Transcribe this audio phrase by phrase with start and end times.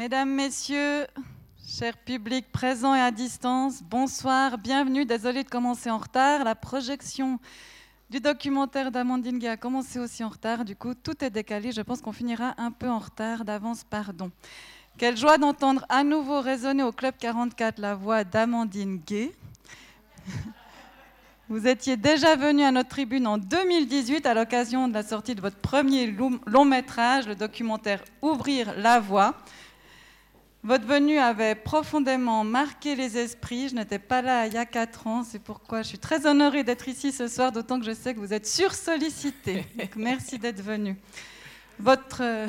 [0.00, 1.06] Mesdames, Messieurs,
[1.62, 5.04] chers publics présents et à distance, bonsoir, bienvenue.
[5.04, 6.42] Désolée de commencer en retard.
[6.42, 7.38] La projection
[8.08, 10.64] du documentaire d'Amandine Gay a commencé aussi en retard.
[10.64, 11.70] Du coup, tout est décalé.
[11.70, 13.44] Je pense qu'on finira un peu en retard.
[13.44, 14.30] D'avance, pardon.
[14.96, 19.34] Quelle joie d'entendre à nouveau résonner au Club 44 la voix d'Amandine Gay.
[21.50, 25.42] Vous étiez déjà venu à notre tribune en 2018 à l'occasion de la sortie de
[25.42, 29.34] votre premier long métrage, le documentaire Ouvrir la voie.
[30.62, 33.70] Votre venue avait profondément marqué les esprits.
[33.70, 36.64] Je n'étais pas là il y a quatre ans, c'est pourquoi je suis très honorée
[36.64, 39.64] d'être ici ce soir, d'autant que je sais que vous êtes sursollicité.
[39.96, 40.96] Merci d'être venu.
[41.78, 42.46] Votre,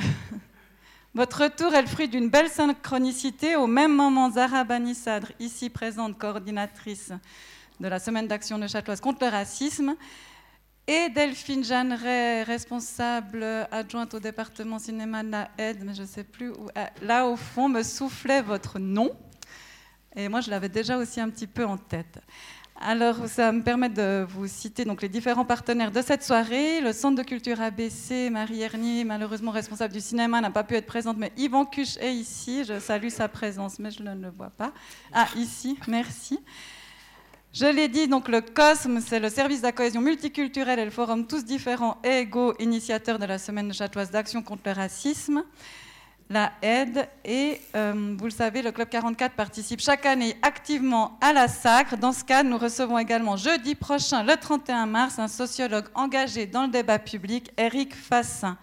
[1.15, 3.55] votre retour est le fruit d'une belle synchronicité.
[3.55, 7.13] Au même moment, Zara Banissadre, ici présente, coordinatrice
[7.79, 9.95] de la Semaine d'action de Châteloise contre le racisme,
[10.87, 16.23] et Delphine Jeanneret, responsable adjointe au département cinéma de la aide, mais je ne sais
[16.23, 19.11] plus où, euh, là au fond, me soufflait votre nom.
[20.15, 22.19] Et moi, je l'avais déjà aussi un petit peu en tête.
[22.83, 26.81] Alors, ça me permet de vous citer donc, les différents partenaires de cette soirée.
[26.81, 30.87] Le Centre de culture ABC, Marie Hernier, malheureusement responsable du cinéma, n'a pas pu être
[30.87, 32.63] présente, mais Yvan Cuche est ici.
[32.63, 34.73] Je salue sa présence, mais je ne le vois pas.
[35.13, 36.39] Ah, ici, merci.
[37.53, 40.91] Je l'ai dit, donc le COSME, c'est le service de la cohésion multiculturelle et le
[40.91, 45.43] forum Tous différents et égaux, initiateur de la semaine châtoise d'action contre le racisme,
[46.29, 47.09] la aide.
[47.25, 51.97] Et euh, vous le savez, le Club 44 participe chaque année activement à la Sacre.
[51.97, 56.63] Dans ce cadre, nous recevons également jeudi prochain, le 31 mars, un sociologue engagé dans
[56.63, 58.57] le débat public, Eric Fassin.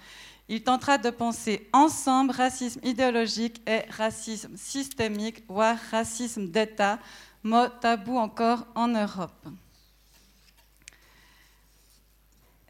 [0.48, 6.98] Il tentera de penser ensemble racisme idéologique et racisme systémique, voire racisme d'État
[7.42, 9.48] mot tabou encore en Europe.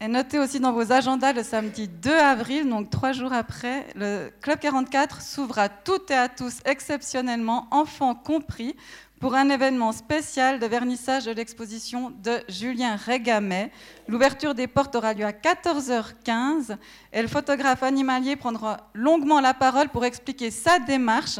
[0.01, 4.29] Et notez aussi dans vos agendas le samedi 2 avril, donc trois jours après, le
[4.41, 8.77] Club 44 s'ouvre à toutes et à tous, exceptionnellement, enfants compris,
[9.19, 13.71] pour un événement spécial de vernissage de l'exposition de Julien Régamet.
[14.07, 16.77] L'ouverture des portes aura lieu à 14h15
[17.11, 21.39] et le photographe animalier prendra longuement la parole pour expliquer sa démarche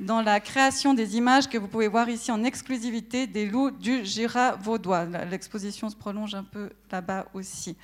[0.00, 4.04] dans la création des images que vous pouvez voir ici en exclusivité des loups du
[4.04, 5.04] Jura vaudois.
[5.30, 7.76] L'exposition se prolonge un peu là-bas aussi.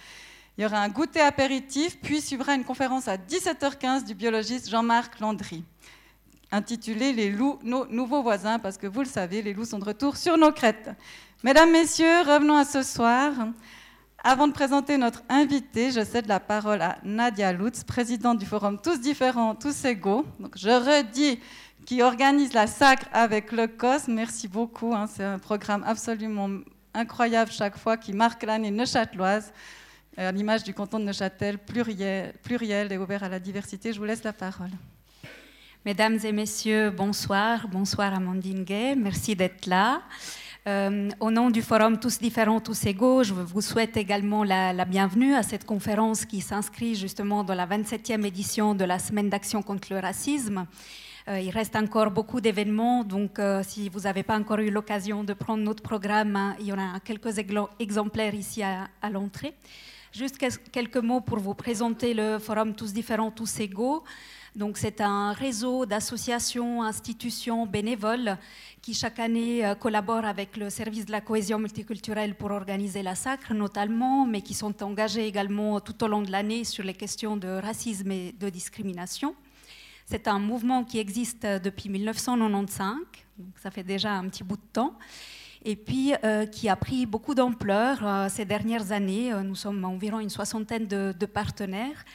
[0.57, 5.21] Il y aura un goûter apéritif, puis suivra une conférence à 17h15 du biologiste Jean-Marc
[5.21, 5.63] Landry,
[6.51, 9.85] intitulée Les loups, nos nouveaux voisins, parce que vous le savez, les loups sont de
[9.85, 10.91] retour sur nos crêtes.
[11.45, 13.33] Mesdames, Messieurs, revenons à ce soir.
[14.25, 18.81] Avant de présenter notre invité, je cède la parole à Nadia Lutz, présidente du forum
[18.83, 20.27] Tous différents, tous égaux.
[20.41, 21.39] Donc, je redis
[21.89, 24.09] qui organise la Sacre avec le COS.
[24.09, 24.95] Merci beaucoup.
[24.95, 25.07] Hein.
[25.07, 26.51] c'est un programme absolument
[26.93, 29.55] incroyable chaque fois qui marque l'année neuchâteloise,
[30.19, 33.95] à l'image du canton de Neuchâtel, pluriel, pluriel et ouvert à la diversité.
[33.95, 34.69] Je vous laisse la parole.
[35.87, 37.67] Mesdames et messieurs, bonsoir.
[37.69, 38.95] Bonsoir Amandine Gay.
[38.95, 40.03] Merci d'être là.
[40.67, 44.85] Euh, au nom du Forum Tous différents, tous égaux, je vous souhaite également la, la
[44.85, 49.63] bienvenue à cette conférence qui s'inscrit justement dans la 27e édition de la Semaine d'action
[49.63, 50.67] contre le racisme.
[51.29, 55.25] Euh, il reste encore beaucoup d'événements, donc euh, si vous n'avez pas encore eu l'occasion
[55.25, 57.37] de prendre notre programme, hein, il y en a quelques
[57.79, 59.53] exemplaires ici à, l'entrée.
[60.11, 60.39] Juste
[60.73, 64.05] quelques mots pour vous présenter le forum Tous différents, tous égaux.
[64.57, 68.39] Donc c'est un réseau d'associations, institutions, bénévoles
[68.81, 73.15] qui chaque année euh, collaborent avec le service de la cohésion multiculturelle pour organiser la
[73.15, 77.37] sacre notamment, mais qui sont engagés également tout au long de l'année sur les questions
[77.37, 79.35] de racisme et de discrimination.
[80.11, 82.97] C'est un mouvement qui existe depuis 1995,
[83.37, 84.95] donc ça fait déjà un petit bout de temps,
[85.67, 89.35] et puis euh, qui a pris beaucoup d'ampleur euh, ces dernières années.
[89.35, 92.07] Euh, nous sommes environ une soixantaine de, partenaires.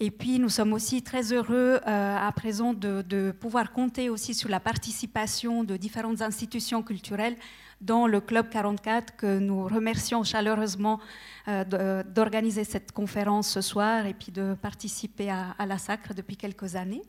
[0.00, 4.58] Et puis nous sommes aussi très heureux à présent de, pouvoir compter aussi sur la
[4.58, 7.36] participation de différentes institutions culturelles
[7.80, 11.00] dans le Club 44 que nous remercions chaleureusement
[11.46, 16.76] d'organiser cette conférence ce soir et puis de participer à, à la Sacre depuis quelques
[16.76, 17.02] années.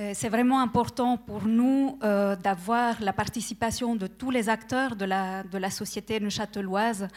[0.00, 5.04] Euh, c'est vraiment important pour nous euh, d'avoir la participation de tous les acteurs de
[5.04, 7.08] la, de la société neuchâteloise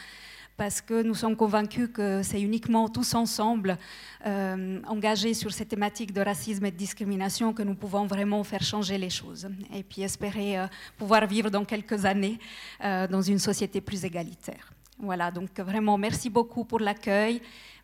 [0.57, 3.77] parce que nous sommes convaincus que c'est uniquement tous ensemble,
[4.25, 8.63] euh, engagés sur ces thématiques de racisme et de discrimination, que nous pouvons vraiment faire
[8.63, 10.67] changer les choses et puis espérer
[10.97, 12.37] pouvoir vivre dans quelques années
[12.81, 14.71] dans une société plus égalitaire.
[14.99, 17.41] Voilà, donc vraiment merci beaucoup pour l'accueil.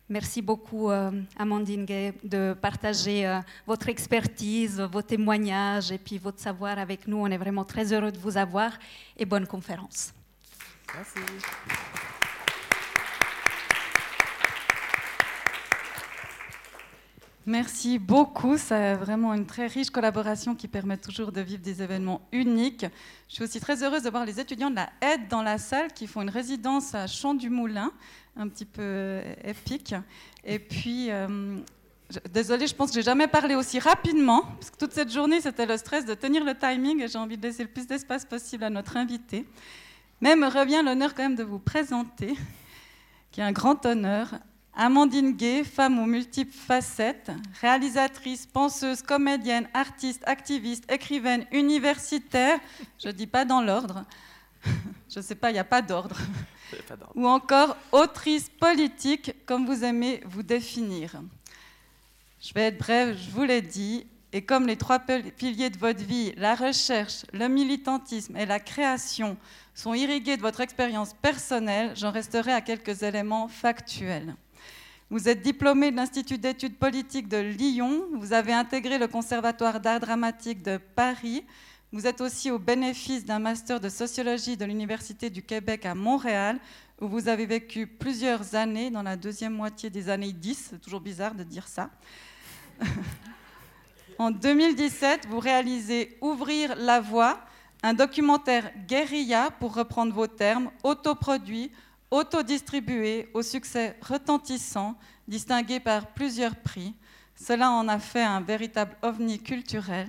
[0.08, 6.40] Merci beaucoup, euh, Amandine Gay, de partager euh, votre expertise, vos témoignages et puis votre
[6.40, 7.18] savoir avec nous.
[7.18, 8.72] On est vraiment très heureux de vous avoir
[9.18, 10.14] et bonne conférence.
[10.94, 11.20] Merci.
[17.48, 18.58] Merci beaucoup.
[18.58, 22.84] C'est vraiment une très riche collaboration qui permet toujours de vivre des événements uniques.
[23.26, 25.90] Je suis aussi très heureuse de voir les étudiants de la aide dans la salle
[25.94, 27.90] qui font une résidence à Champ du Moulin,
[28.36, 29.94] un petit peu euh, épique.
[30.44, 31.56] Et puis, euh,
[32.30, 35.64] désolée, je pense que j'ai jamais parlé aussi rapidement, parce que toute cette journée, c'était
[35.64, 38.64] le stress de tenir le timing et j'ai envie de laisser le plus d'espace possible
[38.64, 39.46] à notre invité.
[40.20, 42.34] Mais me revient l'honneur quand même de vous présenter,
[43.32, 44.34] qui est un grand honneur,
[44.80, 52.60] Amandine Gay, femme aux multiples facettes, réalisatrice, penseuse, comédienne, artiste, activiste, écrivaine, universitaire,
[52.96, 54.04] je ne dis pas dans l'ordre,
[54.64, 56.16] je ne sais pas, il n'y a pas d'ordre,
[57.16, 61.22] ou encore autrice politique, comme vous aimez vous définir.
[62.40, 66.04] Je vais être brève, je vous l'ai dit, et comme les trois piliers de votre
[66.04, 69.38] vie, la recherche, le militantisme et la création,
[69.74, 74.36] sont irrigués de votre expérience personnelle, j'en resterai à quelques éléments factuels.
[75.10, 78.04] Vous êtes diplômé de l'Institut d'études politiques de Lyon.
[78.12, 81.46] Vous avez intégré le Conservatoire d'art dramatique de Paris.
[81.92, 86.60] Vous êtes aussi au bénéfice d'un master de sociologie de l'Université du Québec à Montréal,
[87.00, 90.68] où vous avez vécu plusieurs années, dans la deuxième moitié des années 10.
[90.72, 91.88] C'est toujours bizarre de dire ça.
[94.18, 97.40] en 2017, vous réalisez Ouvrir la voie,
[97.82, 101.70] un documentaire guérilla, pour reprendre vos termes, autoproduit,
[102.10, 104.96] autodistribué, au succès retentissant,
[105.26, 106.94] distingué par plusieurs prix.
[107.34, 110.08] Cela en a fait un véritable ovni culturel.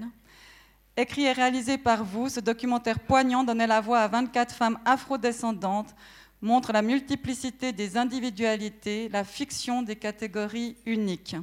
[0.98, 5.96] Écrit et réalisé par vous, ce documentaire poignant donnait la voix à 24 femmes afrodescendantes,
[6.42, 11.36] montre la multiplicité des individualités, la fiction des catégories uniques.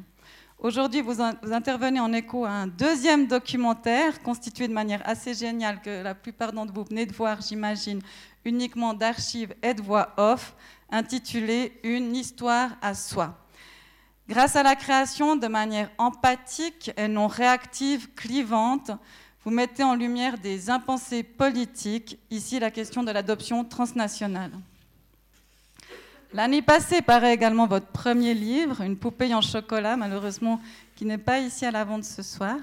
[0.59, 5.83] Aujourd'hui, vous, vous, intervenez en écho à un deuxième documentaire constitué de manière assez géniale
[5.83, 8.01] que la plupart d'entre vous venez de voir, j'imagine,
[8.47, 10.55] uniquement d'archives et de voix off,
[10.91, 13.37] intitulé Une histoire à soi.
[14.29, 18.91] Grâce à la création de manière empathique et non réactive, clivante,
[19.45, 24.53] vous mettez en lumière des impensés politiques, ici la question de l'adoption transnationale.
[26.33, 30.61] L'année passée paraît également votre premier livre, Une poupée en chocolat, malheureusement
[30.97, 32.57] qui n'est pas ici à la vente ce soir,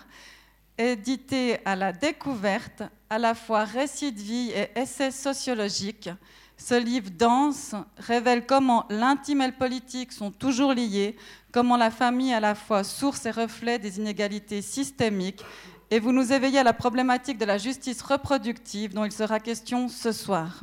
[0.78, 2.84] édité à la découverte,
[3.14, 6.10] à la fois récit de vie et essai sociologique.
[6.58, 11.16] Ce livre dense révèle comment l'intime et le politique sont toujours liés,
[11.52, 15.44] comment la famille est à la fois source et reflet des inégalités systémiques,
[15.92, 19.90] et vous nous éveillez à la problématique de la justice reproductive dont il sera question
[19.90, 20.62] ce soir.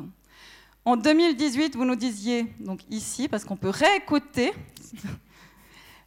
[0.84, 4.52] En 2018, vous nous disiez, donc ici, parce qu'on peut réécouter,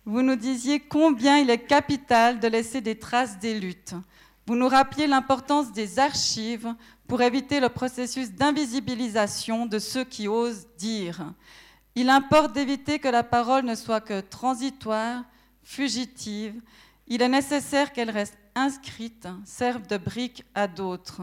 [0.06, 3.96] vous nous disiez combien il est capital de laisser des traces des luttes.
[4.45, 6.74] Vous nous rappeliez l'importance des archives
[7.07, 11.34] pour éviter le processus d'invisibilisation de ceux qui osent dire.
[11.95, 15.24] Il importe d'éviter que la parole ne soit que transitoire,
[15.62, 16.60] fugitive.
[17.07, 21.22] Il est nécessaire qu'elle reste inscrite, serve de brique à d'autres.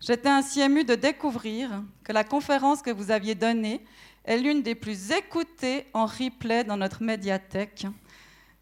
[0.00, 3.84] J'étais ainsi émue de découvrir que la conférence que vous aviez donnée
[4.24, 7.86] est l'une des plus écoutées en replay dans notre médiathèque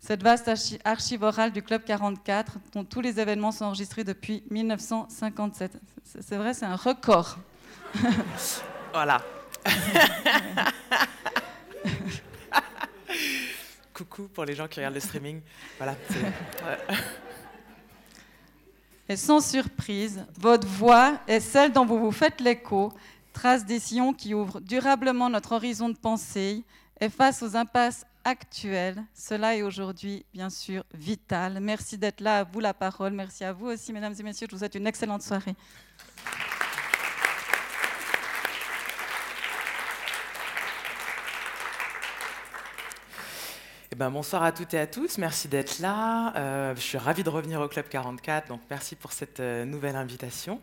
[0.04, 0.50] cette vaste
[0.84, 5.80] archive orale du Club 44, dont tous les événements sont enregistrés depuis 1957.
[6.20, 7.38] C'est vrai, c'est un record.
[8.92, 9.22] voilà.
[13.94, 15.40] Coucou pour les gens qui regardent le streaming.
[15.78, 15.96] Voilà.
[19.08, 22.92] Et sans surprise, votre voix est celle dont vous vous faites l'écho,
[23.32, 26.62] trace des sillons qui ouvrent durablement notre horizon de pensée
[27.00, 29.04] et face aux impasses actuelle.
[29.14, 31.58] Cela est aujourd'hui, bien sûr, vital.
[31.60, 32.40] Merci d'être là.
[32.40, 33.12] À vous la parole.
[33.12, 34.46] Merci à vous aussi, mesdames et messieurs.
[34.50, 35.54] Je vous souhaite une excellente soirée.
[43.94, 46.34] Eh ben, bonsoir à toutes et à tous, merci d'être là.
[46.34, 49.94] Euh, je suis ravie de revenir au Club 44, donc merci pour cette euh, nouvelle
[49.94, 50.60] invitation.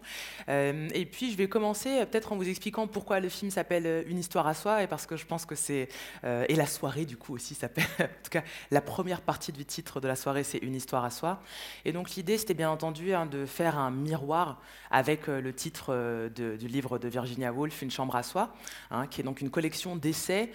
[0.49, 4.19] Euh, et puis je vais commencer peut-être en vous expliquant pourquoi le film s'appelle Une
[4.19, 5.87] histoire à soi, et parce que je pense que c'est...
[6.25, 7.85] et la soirée du coup aussi s'appelle...
[8.01, 11.09] en tout cas, la première partie du titre de la soirée, c'est Une histoire à
[11.09, 11.41] soi.
[11.85, 14.59] Et donc l'idée, c'était bien entendu hein, de faire un miroir
[14.89, 18.53] avec le titre du livre de Virginia Woolf, Une chambre à soi,
[18.89, 20.51] hein, qui est donc une collection d'essais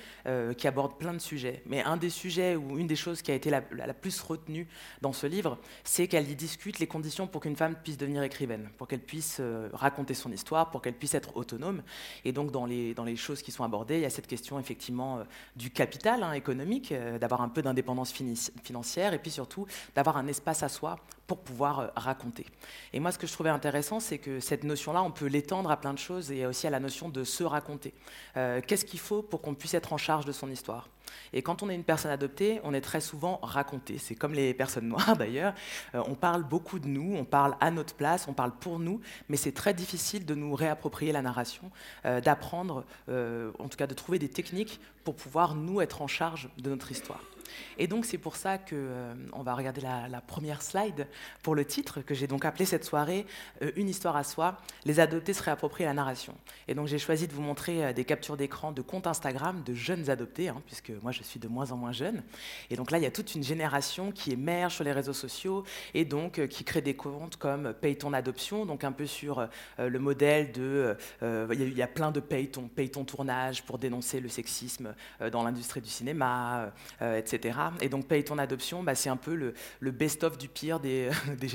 [0.59, 1.63] qui aborde plein de sujets.
[1.65, 4.69] Mais un des sujets où une des choses qui a été la, plus retenue
[5.01, 8.71] dans ce livre, c'est qu'elle y discute les conditions pour qu'une femme puisse devenir écrivaine,
[8.79, 11.83] pour qu'elle puisse euh, raconter son histoire, pour qu'elle puisse être autonome.
[12.25, 14.59] Et donc, dans les, dans les choses qui sont abordées, il y a cette question
[14.59, 15.25] effectivement euh,
[15.57, 20.27] du capital hein, économique, euh, d'avoir un peu d'indépendance financière, et puis surtout d'avoir un
[20.27, 22.47] espace à soi pour pouvoir raconter.
[22.93, 25.77] Et moi, ce que je trouvais intéressant, c'est que cette notion-là, on peut l'étendre à
[25.77, 27.93] plein de choses et aussi à la notion de se raconter.
[28.35, 30.89] Qu'est-ce qu'il faut pour qu'on puisse être en charge de son histoire?
[31.33, 33.99] Et quand on est une personne adoptée, on est très souvent raconté.
[33.99, 35.55] C'est comme les personnes noires d'ailleurs.
[35.95, 39.01] Euh, on parle beaucoup de nous, on parle à notre place, on parle pour nous,
[39.29, 41.71] mais c'est très difficile de nous réapproprier la narration,
[42.05, 46.09] euh, d'apprendre, euh, en tout cas de trouver des techniques pour pouvoir nous être en
[46.09, 47.21] charge de notre histoire.
[47.79, 51.07] Et donc c'est pour ça que euh, on va regarder la, première slide
[51.43, 53.27] pour le titre que j'ai donc appelé cette soirée
[53.63, 54.59] euh, une histoire à soi.
[54.85, 56.35] Les adoptés se réapproprient la narration.
[56.69, 59.75] Et donc j'ai choisi de vous montrer euh, des captures d'écran de comptes Instagram de
[59.75, 62.23] jeunes adoptés, hein, puisque moi je suis de moins en moins jeune.
[62.71, 65.65] Et donc là il y a toute une génération qui émerge sur les réseaux sociaux
[65.95, 69.49] et donc qui crée des comptes comme Paye ton adoption, donc un peu sur
[69.79, 74.21] le modèle de il y, a plein de Paye ton, paye ton tournage pour dénoncer
[74.21, 74.95] le sexisme
[75.33, 77.36] dans l'industrie du cinéma, etc.
[77.81, 81.11] Et donc, paye ton adoption, bah, c'est un peu le, best-of du pire des,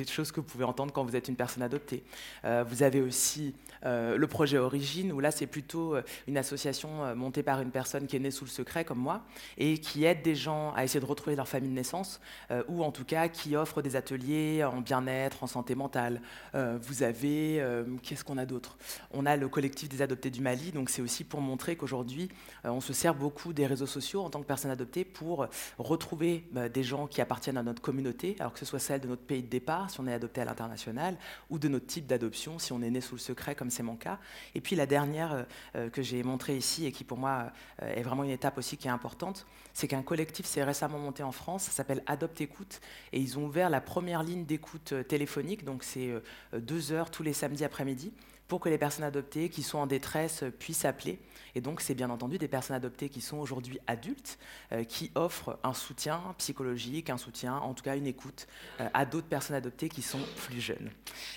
[0.07, 2.03] choses que vous pouvez entendre quand vous êtes une personne adoptée.
[2.45, 3.53] Euh, vous avez aussi
[3.85, 8.07] euh, le projet Origine, où là, c'est plutôt euh, une association montée par une personne
[8.07, 9.21] qui est née sous le secret, comme moi,
[9.57, 12.19] et qui aide des gens à essayer de retrouver leur famille de naissance,
[12.67, 16.21] ou en tout cas qui offre des ateliers en bien-être, en santé mentale.
[16.53, 17.63] vous avez,
[18.03, 18.77] qu'est-ce qu'on a d'autre?
[19.11, 22.29] On a le collectif des adoptés du Mali, donc c'est aussi pour montrer qu'aujourd'hui,
[22.63, 25.47] on se sert beaucoup des réseaux sociaux en tant que personne adoptée pour
[25.77, 29.07] retrouver bah, des gens qui appartiennent à notre communauté, alors que ce soit celle de
[29.07, 31.17] notre pays de départ, si on est adopté à l'international,
[31.49, 33.95] ou de notre type d'adoption, si on est né sous le secret, comme c'est mon
[33.95, 34.19] cas.
[34.55, 35.43] Et puis la dernière euh,
[35.75, 37.51] euh, que j'ai montrée ici, et qui pour moi
[37.81, 41.23] euh, est vraiment une étape aussi qui est importante, c'est qu'un collectif s'est récemment monté
[41.23, 42.81] en France, ça s'appelle Adopte Écoute,
[43.13, 46.11] et ils ont ouvert la première ligne d'écoute téléphonique, donc c'est
[46.53, 48.11] deux heures tous les samedis après-midi,
[48.51, 51.19] pour que les personnes adoptées qui sont en détresse puissent appeler
[51.55, 54.37] et donc, c'est bien entendu des personnes adoptées qui sont aujourd'hui adultes,
[54.71, 58.47] euh, qui offrent un soutien psychologique, un soutien, en tout cas une écoute,
[58.79, 60.89] euh, à d'autres personnes adoptées qui sont plus jeunes.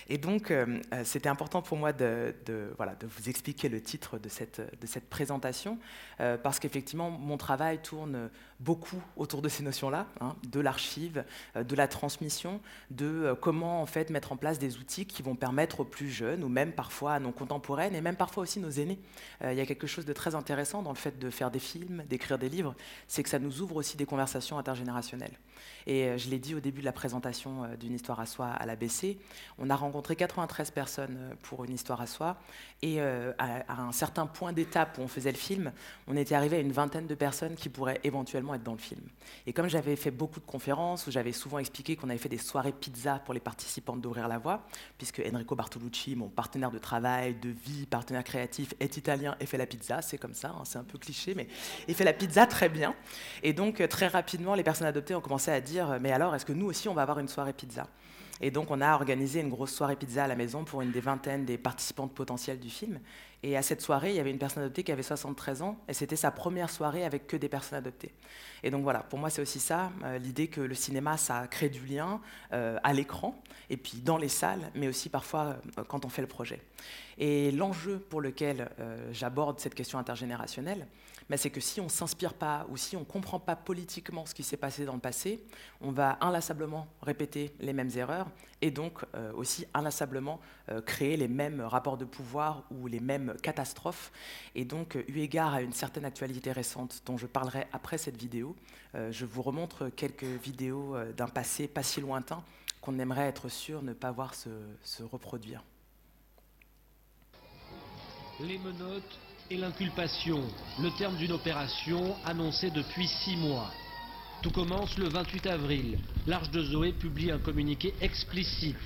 [0.08, 2.34] Et donc, euh, c'était important pour moi de,
[2.76, 5.78] voilà, de vous expliquer le titre de cette, de cette présentation,
[6.18, 8.30] parce qu'effectivement, mon travail tourne
[8.60, 11.24] beaucoup autour de ces notions-là, hein, de l'archive,
[11.56, 15.80] de la transmission, de comment en fait mettre en place des outils qui vont permettre
[15.80, 18.98] aux plus jeunes, ou même parfois à nos contemporaines, et même parfois aussi nos aînés.
[19.42, 22.04] il y a quelque chose de très intéressant dans le fait de faire des films,
[22.08, 22.74] d'écrire des livres,
[23.08, 25.36] c'est que ça nous ouvre aussi des conversations intergénérationnelles.
[25.86, 28.46] Et euh, je l'ai dit au début de la présentation euh, d'une histoire à soi
[28.46, 29.18] à l'ABC,
[29.58, 32.36] on a rencontré 93 personnes euh, pour une histoire à soi,
[32.82, 35.72] et à, un certain point d'étape où on faisait le film,
[36.06, 39.00] on était arrivé à une vingtaine de personnes qui pourraient éventuellement être dans le film.
[39.46, 42.38] Et comme j'avais fait beaucoup de conférences, où j'avais souvent expliqué qu'on avait fait des
[42.38, 44.66] soirées pizza pour les participants d'Ouvrir la Voix,
[44.98, 49.56] puisque Enrico Bartolucci, mon partenaire de travail, de vie, partenaire créatif, est italien et fait
[49.56, 51.46] la pizza, c'est comme ça, hein, c'est un peu cliché, mais
[51.88, 52.94] il fait la pizza très bien.
[53.42, 56.34] Et donc, euh, très rapidement, les personnes adoptées ont commencé à dire euh, Mais alors,
[56.34, 57.86] est-ce que nous aussi, on va avoir une soirée pizza?
[58.40, 61.00] Et donc, on a organisé une grosse soirée pizza à la maison pour une des
[61.00, 62.98] vingtaines des participantes potentielles du film.
[63.44, 65.92] Et à cette soirée, il y avait une personne adoptée qui avait 73 ans, et
[65.92, 68.12] c'était sa première soirée avec que des personnes adoptées.
[68.62, 71.68] Et donc voilà, pour moi, c'est aussi ça, euh, l'idée que le cinéma, ça crée
[71.68, 75.56] du lien à l'écran, et puis dans les salles, mais aussi parfois
[75.88, 76.60] quand on fait le projet.
[77.18, 80.86] Et l'enjeu pour lequel euh, j'aborde cette question intergénérationnelle,
[81.28, 84.26] bah, c'est que si on ne s'inspire pas ou si on ne comprend pas politiquement
[84.26, 85.44] ce qui s'est passé dans le passé,
[85.80, 88.28] on va inlassablement répéter les mêmes erreurs
[88.62, 90.40] et donc euh, aussi inlassablement
[90.70, 94.12] euh, créer les mêmes rapports de pouvoir ou les mêmes catastrophes.
[94.54, 98.56] Et donc, eu égard à une certaine actualité récente dont je parlerai après cette vidéo,
[99.10, 102.44] je vous remontre quelques vidéos d'un passé pas si lointain
[102.80, 105.64] qu'on aimerait être sûr ne pas voir se reproduire
[108.40, 109.18] les menottes
[109.50, 110.42] et l'inculpation,
[110.80, 113.70] le terme d'une opération annoncée depuis six mois.
[114.42, 115.98] Tout commence le 28 avril.
[116.26, 118.76] L'Arche de Zoé publie un communiqué explicite.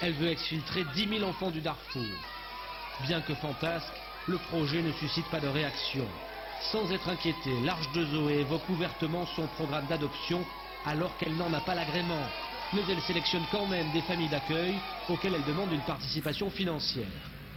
[0.00, 2.02] Elle veut exfiltrer 10 000 enfants du Darfour.
[3.06, 3.92] Bien que fantasque,
[4.26, 6.06] le projet ne suscite pas de réaction.
[6.72, 10.44] Sans être inquiétée, l'Arche de Zoé évoque ouvertement son programme d'adoption
[10.86, 12.26] alors qu'elle n'en a pas l'agrément.
[12.72, 14.74] Mais elle sélectionne quand même des familles d'accueil
[15.08, 17.06] auxquelles elle demande une participation financière.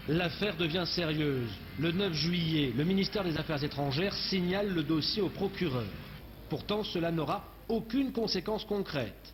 [0.10, 1.50] L'affaire devient sérieuse.
[1.80, 5.84] Le 9 juillet, le ministère des Affaires étrangères signale le dossier au procureur.
[6.50, 9.34] Pourtant, cela n'aura aucune conséquence concrète.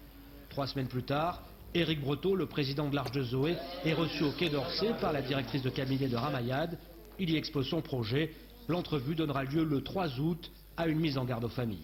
[0.50, 1.44] Trois semaines plus tard,
[1.76, 5.22] Éric Breteau, le président de l'Arche de Zoé, est reçu au Quai d'Orsay par la
[5.22, 6.80] directrice de cabinet de Ramayad.
[7.20, 8.34] Il y expose son projet.
[8.68, 11.78] L'entrevue donnera lieu le 3 août à une mise en garde aux familles.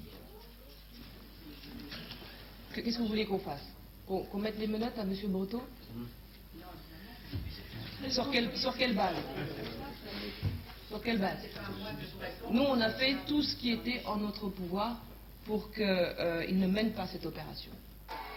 [2.73, 3.67] Qu'est-ce que vous voulez qu'on fasse?
[4.07, 5.13] Qu'on mette les menottes à M.
[5.27, 5.61] Breteau?
[8.07, 9.15] Sur quelle, sur quelle base?
[10.87, 11.37] Sur quelle base?
[12.51, 14.97] Nous, on a fait tout ce qui était en notre pouvoir
[15.45, 17.71] pour qu'il euh, ne mène pas cette opération.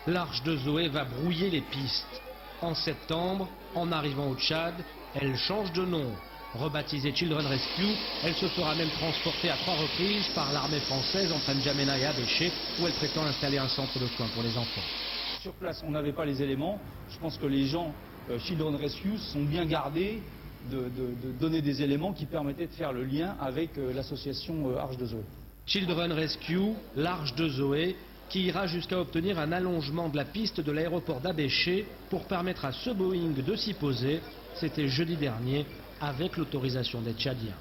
[0.07, 2.21] L'Arche de Zoé va brouiller les pistes.
[2.61, 4.75] En septembre, en arrivant au Tchad,
[5.14, 6.12] elle change de nom.
[6.54, 11.54] Rebaptisée Children Rescue, elle se fera même transporter à trois reprises par l'armée française entre
[11.54, 14.83] N'Djamena et Abéché, où elle prétend installer un centre de soins pour les enfants.
[15.40, 16.78] Sur place, on n'avait pas les éléments.
[17.11, 17.95] Je pense que les gens
[18.38, 20.22] Children Rescue sont bien gardés
[20.70, 24.70] de, de- de donner des éléments qui permettaient de faire le lien avec euh, l'association
[24.70, 25.22] euh, Arche de Zoé.
[25.66, 27.96] Children Rescue, l'Arche de Zoé,
[28.28, 32.72] qui ira jusqu'à obtenir un allongement de la piste de l'aéroport d'Abéché pour permettre à
[32.72, 34.20] ce Boeing de s'y poser.
[34.54, 35.66] C'était jeudi dernier
[36.00, 37.54] avec l'autorisation des Tchadiens.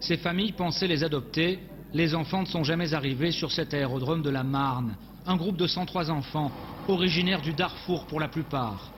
[0.00, 1.60] Ces familles pensaient les adopter.
[1.94, 4.96] Les enfants ne sont jamais arrivés sur cet aérodrome de la Marne.
[5.26, 6.50] Un groupe de 103 enfants,
[6.88, 8.90] originaires du Darfour pour la plupart.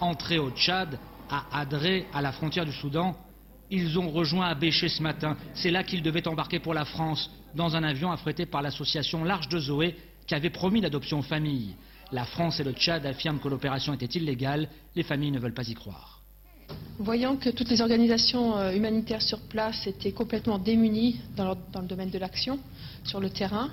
[0.00, 0.98] Entrés au Tchad,
[1.30, 3.16] à Adré, à la frontière du Soudan,
[3.70, 5.36] ils ont rejoint Abéché ce matin.
[5.54, 9.48] C'est là qu'ils devaient embarquer pour la France, dans un avion affrété par l'association L'Arche
[9.48, 11.74] de Zoé, qui avait promis l'adoption aux familles.
[12.10, 14.68] La France et le Tchad affirment que l'opération était illégale.
[14.94, 16.21] Les familles ne veulent pas y croire.
[16.98, 21.80] Voyant que toutes les organisations euh, humanitaires sur place étaient complètement démunies dans, leur- dans
[21.80, 22.58] le domaine de l'action
[23.04, 23.70] sur le terrain,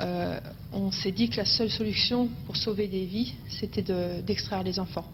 [0.00, 0.40] euh,
[0.72, 4.78] on s'est dit que la seule solution pour sauver des vies, c'était de- d'extraire les
[4.80, 5.06] enfants.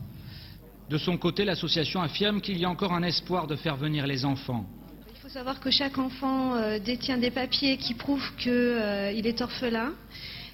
[0.89, 4.25] De son côté, l'association affirme qu'il y a encore un espoir de faire venir les
[4.25, 4.65] enfants.
[5.13, 9.93] Il faut savoir que chaque enfant euh, détient des papiers qui prouvent qu'il est orphelin.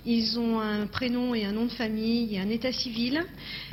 [0.06, 3.24] Ils ont un prénom et un nom de famille et un état civil.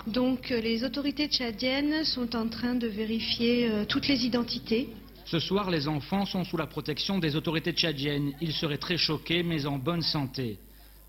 [0.08, 4.90] Donc euh, les autorités tchadiennes sont en train de vérifier euh, toutes les identités.
[5.26, 8.34] Ce soir, les enfants sont sous la protection des autorités tchadiennes.
[8.42, 10.58] Ils seraient très choqués, mais en bonne santé.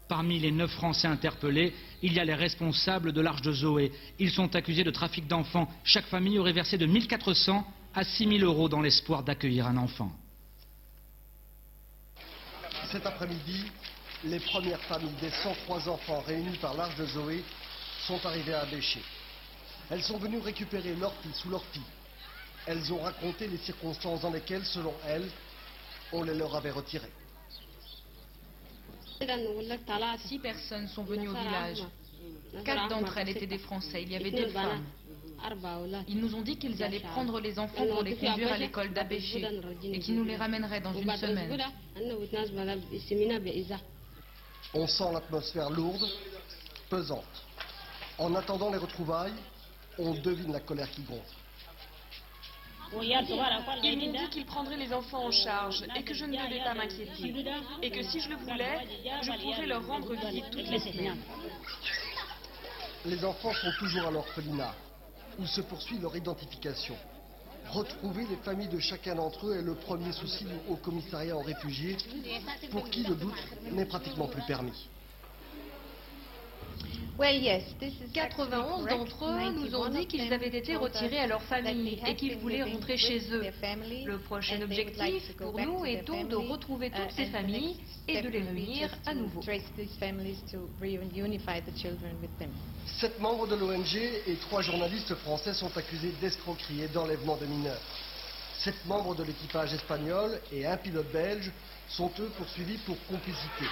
[0.09, 3.93] Parmi les neuf Français interpellés, il y a les responsables de l'Arche de Zoé.
[4.19, 5.69] Ils sont accusés de trafic d'enfants.
[5.85, 7.65] Chaque famille aurait versé de 1400
[7.95, 10.13] à 6000 euros dans l'espoir d'accueillir un enfant.
[12.91, 13.65] Cet après-midi,
[14.25, 17.43] les premières familles des 103 enfants réunis par l'Arche de Zoé
[18.07, 19.03] sont arrivées à Béché.
[19.91, 21.83] Elles sont venues récupérer leur fille sous leur fille.
[22.67, 25.29] Elles ont raconté les circonstances dans lesquelles, selon elles,
[26.13, 27.11] on les leur avait retirées.
[30.27, 31.83] Six personnes sont venues au village.
[32.65, 34.03] Quatre d'entre elles étaient des Français.
[34.03, 34.85] Il y avait deux femmes.
[36.07, 39.45] Ils nous ont dit qu'ils allaient prendre les enfants pour les conduire à l'école d'Abéché
[39.83, 41.59] et qu'ils nous les ramèneraient dans une semaine.
[44.75, 46.09] On sent l'atmosphère lourde,
[46.89, 47.25] pesante.
[48.19, 49.35] En attendant les retrouvailles,
[49.99, 51.37] on devine la colère qui gonfle.
[53.01, 56.75] Ils m'ont dit qu'ils prendraient les enfants en charge et que je ne devais pas
[56.75, 57.35] m'inquiéter.
[57.83, 58.87] Et que si je le voulais,
[59.23, 61.23] je pourrais leur rendre visite toutes les semaines.
[63.05, 64.75] Les enfants sont toujours à l'orphelinat,
[65.39, 66.97] où se poursuit leur identification.
[67.71, 71.43] Retrouver les familles de chacun d'entre eux est le premier souci du Haut Commissariat aux
[71.43, 71.97] réfugiés,
[72.71, 73.35] pour qui le doute
[73.73, 74.91] n'est pratiquement plus permis.
[78.13, 82.37] 91 d'entre eux nous ont dit qu'ils avaient été retirés à leur famille et qu'ils
[82.39, 83.45] voulaient rentrer chez eux.
[84.05, 87.77] Le prochain objectif pour nous est donc de retrouver toutes ces familles
[88.09, 89.41] et de les réunir à nouveau.
[92.87, 97.81] Sept membres de l'ONG et trois journalistes français sont accusés d'escroquerie et d'enlèvement de mineurs.
[98.59, 101.51] Sept membres de l'équipage espagnol et un pilote belge
[101.89, 103.65] sont eux poursuivis pour complicité.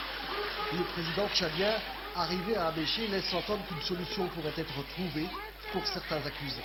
[0.73, 1.75] Le président tchadien,
[2.17, 5.27] arrivé à Abéché, laisse entendre qu'une solution pourrait être trouvée
[5.73, 6.65] pour certains accusés.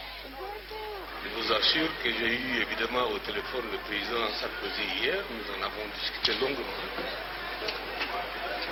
[1.23, 5.17] Je vous assure que j'ai eu évidemment au téléphone le président Sarkozy hier.
[5.31, 6.65] Nous en avons discuté longuement.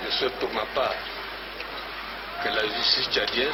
[0.04, 0.94] Je souhaite pour ma part
[2.42, 3.52] que la justice tchadienne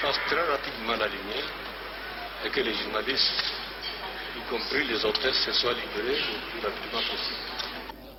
[0.00, 1.44] fasse très rapidement la lumière
[2.44, 3.52] et que les journalistes,
[4.36, 7.60] y compris les auteurs, se soient libérés le plus rapidement possible.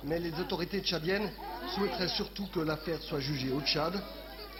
[0.04, 1.32] Mais les autorités tchadiennes
[1.74, 3.94] souhaiteraient surtout que l'affaire soit jugée au Tchad,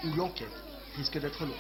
[0.05, 0.49] où l'enquête
[0.97, 1.55] risque d'être longue.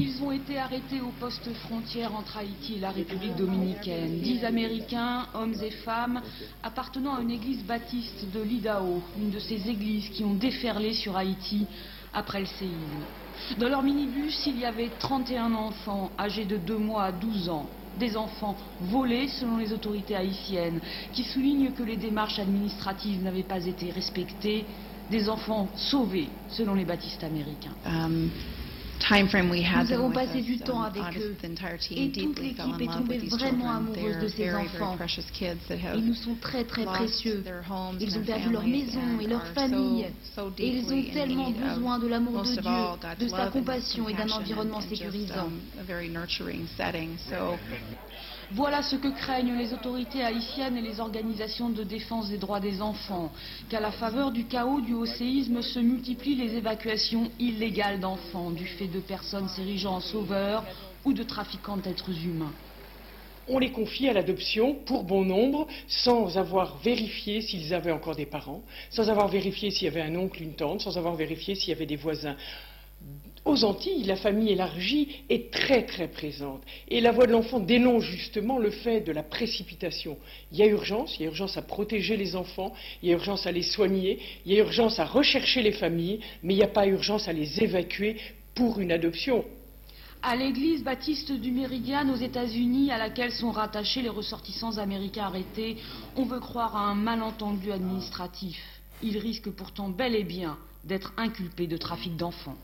[0.00, 4.20] Ils ont été arrêtés au poste frontière entre Haïti et la République dominicaine.
[4.20, 6.22] Dix Américains, hommes et femmes,
[6.62, 11.16] appartenant à une église baptiste de l'Idaho, une de ces églises qui ont déferlé sur
[11.16, 11.66] Haïti
[12.14, 13.04] après le séisme.
[13.58, 17.68] Dans leur minibus, il y avait 31 enfants âgés de 2 mois à 12 ans.
[17.98, 20.80] Des enfants volés selon les autorités haïtiennes,
[21.12, 24.68] qui soulignent que les démarches administratives n'avaient pas été respectées.
[25.10, 27.74] Des enfants sauvés selon les baptistes américains.
[29.10, 31.36] Nous avons passé du temps avec eux
[31.90, 34.96] et toute l'équipe est tombée vraiment amoureuse de ces enfants.
[35.94, 37.44] Ils nous sont très très précieux.
[38.00, 40.06] Ils ont perdu leur maison et leur famille
[40.58, 44.80] et ils ont tellement besoin de l'amour de Dieu, de sa compassion et d'un environnement
[44.80, 45.50] sécurisant.
[48.50, 52.80] Voilà ce que craignent les autorités haïtiennes et les organisations de défense des droits des
[52.80, 53.30] enfants,
[53.68, 58.66] qu'à la faveur du chaos du haut séisme se multiplient les évacuations illégales d'enfants du
[58.66, 60.64] fait de personnes s'érigeant en sauveurs
[61.04, 62.54] ou de trafiquants d'êtres humains
[63.50, 68.26] on les confie à l'adoption pour bon nombre, sans avoir vérifié s'ils avaient encore des
[68.26, 71.70] parents, sans avoir vérifié s'il y avait un oncle, une tante, sans avoir vérifié s'il
[71.70, 72.36] y avait des voisins.
[73.48, 76.60] Aux Antilles, la famille élargie est très très présente.
[76.88, 80.18] Et la voix de l'enfant dénonce justement le fait de la précipitation.
[80.52, 83.14] Il y a urgence, il y a urgence à protéger les enfants, il y a
[83.14, 86.62] urgence à les soigner, il y a urgence à rechercher les familles, mais il n'y
[86.62, 88.18] a pas urgence à les évacuer
[88.54, 89.46] pour une adoption
[90.20, 95.76] à l'église baptiste du Méridien aux États-Unis, à laquelle sont rattachés les ressortissants américains arrêtés,
[96.16, 98.58] on veut croire à un malentendu administratif.
[99.00, 102.56] Il risque pourtant bel et bien d'être inculpé de trafic d'enfants.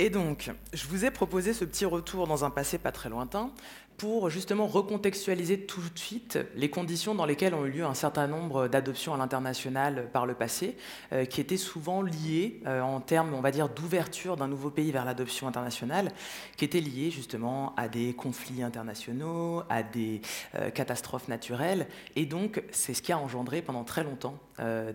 [0.00, 3.50] Et donc, je vous ai proposé ce petit retour dans un passé pas très lointain
[3.96, 8.28] pour justement recontextualiser tout de suite les conditions dans lesquelles ont eu lieu un certain
[8.28, 10.76] nombre d'adoptions à l'international par le passé,
[11.12, 14.92] euh, qui étaient souvent liées euh, en termes, on va dire, d'ouverture d'un nouveau pays
[14.92, 16.12] vers l'adoption internationale,
[16.56, 20.22] qui étaient liées justement à des conflits internationaux, à des
[20.54, 24.38] euh, catastrophes naturelles, et donc c'est ce qui a engendré pendant très longtemps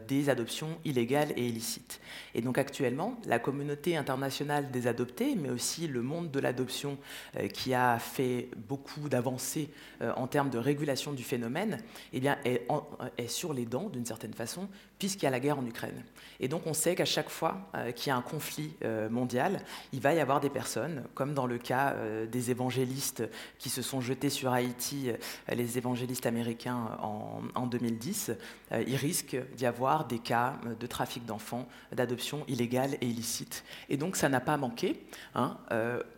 [0.08, 2.00] des adoptions illégales et illicites.
[2.36, 6.98] Et donc actuellement, la communauté internationale des adoptés, mais aussi le monde de l'adoption
[7.54, 9.70] qui a fait beaucoup d'avancées
[10.02, 11.78] euh, en termes de régulation du phénomène,
[12.12, 14.68] eh bien, est sur les dents, d'une certaine façon,
[15.00, 16.04] puisqu'il y a la guerre en Ukraine.
[16.44, 19.62] Et donc on sait qu'à chaque fois euh, qu'il y a un conflit euh, mondial,
[19.94, 21.96] il va y avoir des personnes, comme dans le cas
[22.30, 23.24] des évangélistes
[23.60, 25.12] qui se sont jetés sur Haïti,
[25.48, 28.32] les évangélistes américains en, en 2010,
[28.86, 33.64] il risque d'y avoir des cas de trafic d'enfants, d'adoption illégale et illicite.
[33.90, 35.06] Et donc ça n'a pas manqué.
[35.36, 35.58] Hein,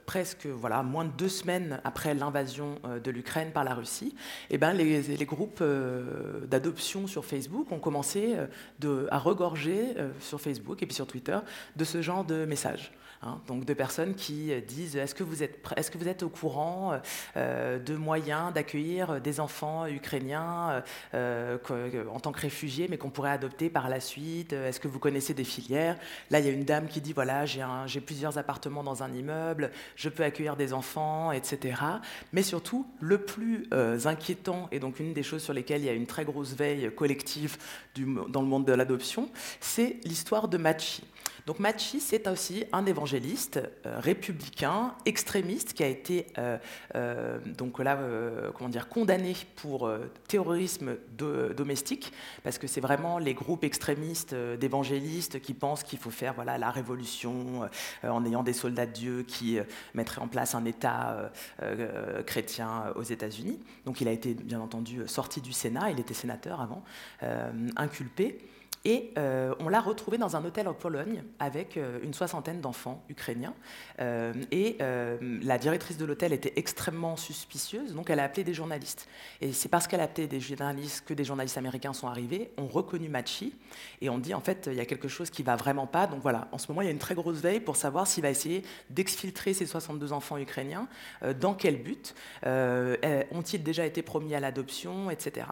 [0.05, 4.15] presque voilà, moins de deux semaines après l'invasion euh, de l'Ukraine par la Russie,
[4.49, 8.35] eh ben, les, groupes euh, d'adoption sur Facebook ont commencé
[8.83, 11.37] euh, à regorger sur Facebook et puis sur Twitter
[11.75, 12.91] de ce genre de messages.
[13.21, 16.99] Hein, donc de personnes qui disent est-ce que vous êtes, au courant
[17.37, 21.57] euh, de moyens d'accueillir des enfants ukrainiens euh,
[22.11, 25.33] en tant que réfugiés, mais qu'on pourrait adopter par la suite Est-ce que vous connaissez
[25.33, 25.97] des filières?
[26.29, 29.71] Là, il y a une dame qui dit voilà, j'ai, plusieurs appartements dans un immeuble,
[29.95, 31.81] je peux accueillir des enfants, etc.
[32.33, 35.89] Mais surtout, le plus euh, inquiétant, et donc une des choses sur lesquelles il y
[35.89, 37.57] a une très grosse veille collective
[37.95, 41.03] dans le monde de l'adoption, c'est l'histoire de Machi.
[41.45, 46.57] Donc Machi, c'est aussi un évangéliste euh, républicain, extrémiste, qui a été euh,
[46.95, 47.99] euh, donc là,
[48.55, 49.89] comment dire, condamné pour
[50.27, 50.97] terrorisme
[51.55, 52.11] domestique,
[52.43, 56.71] parce que c'est vraiment les groupes extrémistes d'évangélistes qui pensent qu'il faut faire voilà, la
[56.71, 57.69] révolution
[58.03, 59.59] en ayant des soldats de Dieu qui
[59.93, 61.31] mettraient en place un État
[62.25, 63.59] chrétien aux États-Unis.
[63.85, 66.83] Donc il a été bien entendu sorti du Sénat, il était sénateur avant,
[67.75, 68.39] inculpé.
[68.87, 73.03] Et euh, on l'a retrouvé dans un hôtel en Pologne avec euh, une soixantaine d'enfants
[73.09, 73.55] ukrainiens.
[73.99, 74.77] Euh, et
[75.41, 79.07] la directrice de l'hôtel était extrêmement suspicieuse, donc elle a appelé des journalistes.
[79.41, 82.67] Et c'est parce qu'elle a appelé des journalistes que des journalistes américains sont arrivés, ont
[82.67, 83.55] reconnu Machi,
[84.01, 86.05] et on dit en fait il y a quelque chose qui va vraiment pas.
[86.05, 88.21] Donc voilà, en ce moment il y a une très grosse veille pour savoir s'il
[88.21, 90.87] va essayer d'exfiltrer ces 62 enfants ukrainiens,
[91.39, 95.47] dans quel but, ont-ils déjà été promis à l'adoption, etc.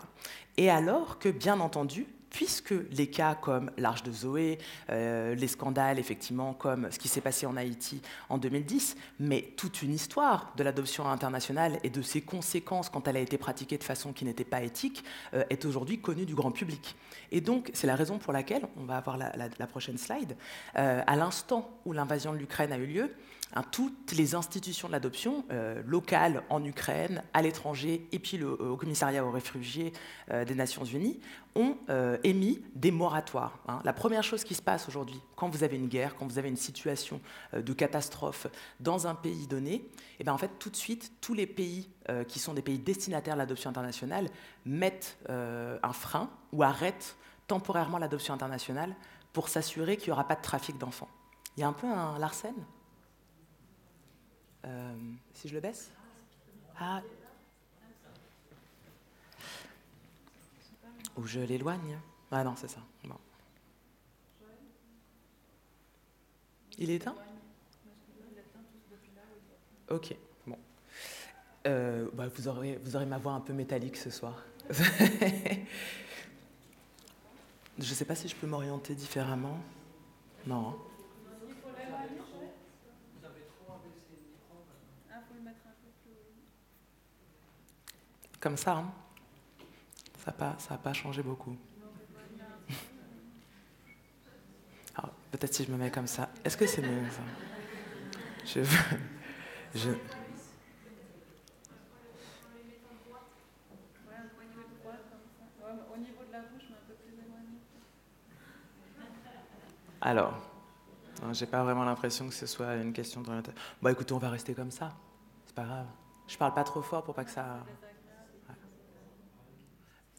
[0.57, 4.57] Et alors que, bien entendu, puisque les cas comme l'Arche de Zoé,
[4.89, 9.81] euh, les scandales effectivement comme ce qui s'est passé en Haïti en 2010, mais toute
[9.83, 13.83] une histoire de l'adoption internationale et de ses conséquences quand elle a été pratiquée de
[13.83, 16.95] façon qui n'était pas éthique, euh, est aujourd'hui connue du grand public.
[17.31, 20.35] Et donc c'est la raison pour laquelle, on va avoir la, prochaine slide,
[20.75, 23.11] euh, à l'instant où l'invasion de l'Ukraine a eu lieu,
[23.55, 28.47] Hein, toutes les institutions de l'adoption, euh, locales en Ukraine, à l'étranger, et puis le,
[28.47, 29.93] euh, au commissariat aux réfugiés
[30.31, 31.19] euh, des Nations Unies,
[31.55, 31.77] ont
[32.23, 33.59] émis des moratoires.
[33.67, 33.79] Hein.
[33.83, 36.49] La première chose qui se passe aujourd'hui, quand vous avez une guerre, quand vous avez
[36.49, 37.21] une situation
[37.55, 38.47] de catastrophe
[38.79, 41.91] dans un pays donné, et eh bien en fait, tout de suite, tous les pays
[42.27, 44.29] qui sont des pays destinataires de l'adoption internationale
[44.65, 48.95] mettent un frein ou arrêtent temporairement l'adoption internationale
[49.31, 51.09] pour s'assurer qu'il n'y aura pas de trafic d'enfants.
[51.55, 52.55] Il y a un peu un Larsen
[54.65, 54.93] euh,
[55.33, 55.91] si je le baisse
[56.79, 57.01] ah.
[61.15, 61.99] Ou je l'éloigne
[62.31, 62.79] Ah non, c'est ça.
[66.79, 67.15] Il est éteint
[69.89, 70.15] Ok,
[70.47, 70.57] bon.
[71.67, 74.43] Euh, bah, vous, aurez, vous aurez ma voix un peu métallique ce soir.
[74.69, 74.79] je
[77.77, 79.59] ne sais pas si je peux m'orienter différemment.
[80.47, 80.75] Non.
[88.43, 88.91] Comme ça, hein
[90.19, 91.55] ça n'a pas, ça pas changé beaucoup.
[95.31, 96.27] Peut-être si je me mets comme ça.
[96.43, 97.21] Est-ce que c'est mieux ça?
[98.45, 98.59] Je
[99.79, 99.91] Je...
[110.01, 110.33] Alors,
[111.31, 113.57] j'ai pas vraiment l'impression que ce soit une question d'orientation.
[113.81, 114.91] Bon, écoutez, on va rester comme ça.
[115.45, 115.87] C'est pas grave.
[116.27, 117.63] Je parle pas trop fort pour pas que ça.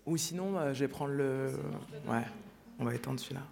[0.07, 1.51] Ou sinon, euh, je vais prendre le.
[2.07, 2.25] Ouais,
[2.79, 3.43] on va étendre celui-là.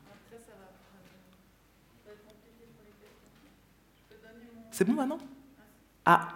[4.70, 5.18] C'est bon maintenant?
[6.04, 6.28] Ah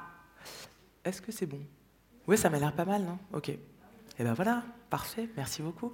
[1.05, 1.61] Est-ce que c'est bon?
[2.27, 3.19] Oui, ça m'a l'air pas mal, non?
[3.33, 3.49] Ok.
[3.49, 3.59] Et
[4.19, 5.93] eh ben voilà, parfait, merci beaucoup.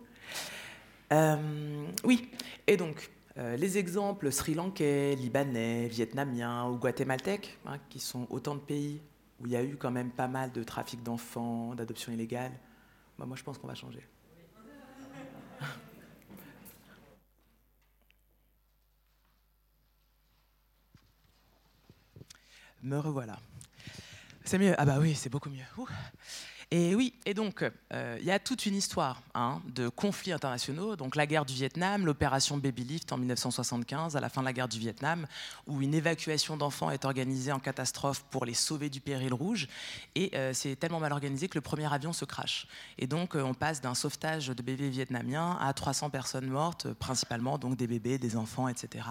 [1.12, 2.30] Euh, oui,
[2.66, 8.60] et donc, euh, les exemples sri-lankais, libanais, vietnamiens ou guatémaltèques, hein, qui sont autant de
[8.60, 9.00] pays
[9.40, 12.52] où il y a eu quand même pas mal de trafic d'enfants, d'adoption illégale,
[13.18, 14.06] bah, moi je pense qu'on va changer.
[22.82, 23.38] Me revoilà.
[24.44, 25.62] C'est mieux Ah bah oui, c'est beaucoup mieux.
[26.74, 30.96] Et oui, et donc, euh, il y a toute une histoire hein, de conflits internationaux.
[30.96, 34.54] Donc, la guerre du Vietnam, l'opération Baby Lift en 1975, à la fin de la
[34.54, 35.26] guerre du Vietnam,
[35.66, 39.68] où une évacuation d'enfants est organisée en catastrophe pour les sauver du péril rouge.
[40.14, 42.66] Et euh, c'est tellement mal organisé que le premier avion se crache.
[42.96, 47.58] Et donc, euh, on passe d'un sauvetage de bébés vietnamiens à 300 personnes mortes, principalement
[47.58, 49.04] donc des bébés, des enfants, etc.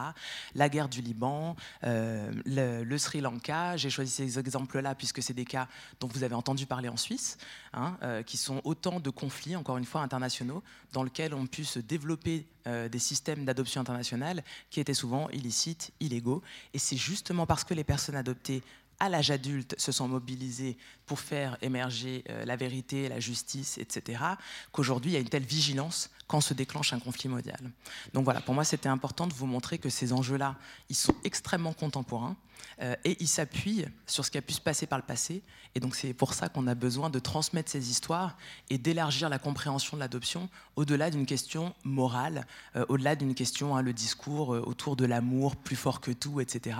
[0.55, 3.77] La guerre du Liban, le, Sri Lanka.
[3.77, 5.67] J'ai choisi ces exemples-là puisque c'est des cas
[5.99, 7.37] dont vous avez entendu parler en Suisse.
[7.73, 10.61] Hein, euh, qui sont autant de conflits, encore une fois, internationaux,
[10.91, 15.91] dans lesquels on pu se développer euh, des systèmes d'adoption internationale qui étaient souvent illicites,
[16.01, 16.41] illégaux.
[16.73, 18.61] Et c'est justement parce que les personnes adoptées
[18.99, 20.77] à l'âge adulte se sont mobilisées
[21.11, 24.23] pour faire émerger euh, la vérité, la justice, etc.,
[24.71, 27.59] qu'aujourd'hui il y a une telle vigilance quand se déclenche un conflit mondial.
[28.13, 30.55] Donc voilà, pour moi c'était important de vous montrer que ces enjeux-là,
[30.87, 32.37] ils sont extrêmement contemporains
[32.81, 35.41] euh, et ils s'appuient sur ce qui a pu se passer par le passé.
[35.75, 38.37] Et donc c'est pour ça qu'on a besoin de transmettre ces histoires
[38.69, 40.47] et d'élargir la compréhension de l'adoption
[40.77, 42.47] au-delà d'une question morale,
[42.77, 46.77] euh, au-delà d'une question, hein, le discours autour de l'amour plus fort que tout, etc.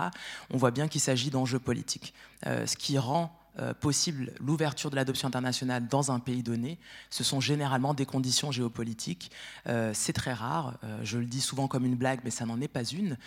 [0.52, 2.14] On voit bien qu'il s'agit d'enjeux politiques.
[2.44, 6.78] Ce qui rend euh, possible l'ouverture de l'adoption internationale dans un pays donné,
[7.10, 9.32] ce sont généralement des conditions géopolitiques.
[9.68, 12.68] Euh, c'est très rare, je le dis souvent comme une blague, mais ça n'en est
[12.68, 13.18] pas une,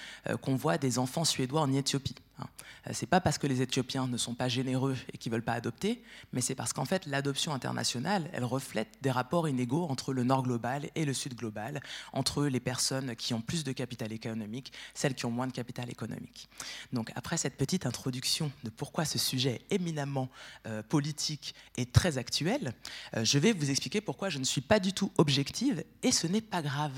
[0.40, 2.14] qu'on voit des enfants suédois en Éthiopie.
[2.38, 2.46] Hein.
[2.86, 5.52] Euh, c'est pas parce que les Éthiopiens ne sont pas généreux et qu'ils veulent pas
[5.52, 10.24] adopter, mais c'est parce qu'en fait l'adoption internationale, elle reflète des rapports inégaux entre le
[10.24, 11.80] Nord global et le Sud global,
[12.12, 15.90] entre les personnes qui ont plus de capital économique, celles qui ont moins de capital
[15.90, 16.48] économique.
[16.92, 20.28] Donc après cette petite introduction de pourquoi ce sujet éminemment
[20.66, 22.74] euh, politique et très actuel,
[23.16, 26.26] euh, je vais vous expliquer pourquoi je ne suis pas du tout objective et ce
[26.26, 26.92] n'est pas grave.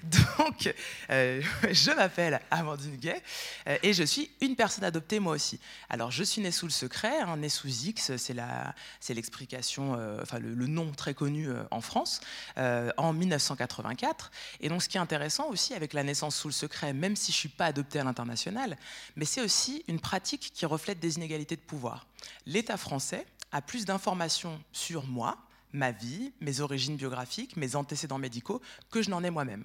[0.03, 0.73] Donc
[1.09, 3.21] je m'appelle Amandine Gay.
[3.69, 5.59] Euh, et je suis une personne adoptée moi aussi.
[5.89, 10.39] Alors je suis née sous le secret, hein, née sous X, c'est l'explication, euh, enfin
[10.39, 12.21] le, nom très connu euh, en France,
[12.57, 14.31] en 1984.
[14.61, 17.31] Et donc ce qui est intéressant aussi avec la naissance sous le secret, même si
[17.31, 18.77] je suis pas adoptée à l'international,
[19.15, 22.07] mais c'est aussi une pratique qui reflète des inégalités de pouvoir.
[22.45, 25.37] L'État français a plus d'informations sur moi,
[25.73, 29.63] ma vie, mes origines biographiques, mes antécédents médicaux, que je n'en ai moi-même.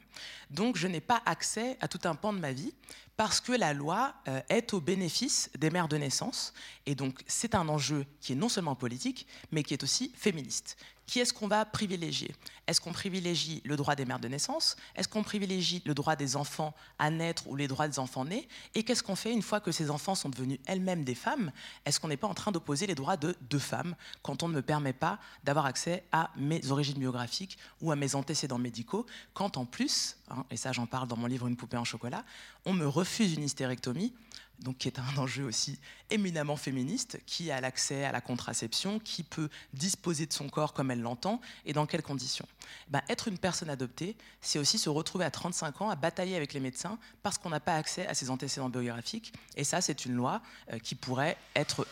[0.51, 2.73] Donc je n'ai pas accès à tout un pan de ma vie
[3.17, 6.53] parce que la loi euh, est au bénéfice des mères de naissance.
[6.87, 10.77] Et donc c'est un enjeu qui est non seulement politique, mais qui est aussi féministe.
[11.07, 12.35] Qui est-ce qu'on va privilégier?
[12.67, 14.77] Est-ce qu'on privilégie le droit des mères de naissance?
[14.97, 18.49] Est-ce qu'on privilégie le droit des enfants à naître ou les droits des enfants nés?
[18.75, 21.53] Et qu'est-ce qu'on fait une fois que ces enfants sont devenus elles-mêmes des femmes?
[21.85, 24.55] Est-ce qu'on n'est pas en train d'opposer les droits de deux femmes quand on ne
[24.55, 29.59] me permet pas d'avoir accès à mes origines biographiques ou à mes antécédents médicaux Quand
[29.59, 32.25] en plus, hein, et ça j'en parle dans mon livre Une poupée en chocolat,
[32.65, 34.13] on me refuse une hystérectomie
[34.61, 35.79] donc qui est un enjeu aussi
[36.11, 40.91] éminemment féministe, qui a l'accès à la contraception, qui peut disposer de son corps comme
[40.91, 42.47] elle l'entend et dans quelles conditions?
[42.89, 46.53] Ben, être une personne adoptée, c'est aussi se retrouver à 35 ans à batailler avec
[46.53, 49.33] les médecins parce qu'on n'a pas accès à ses antécédents biographiques.
[49.57, 50.41] Et ça, c'est une loi
[50.73, 51.87] euh, qui pourrait être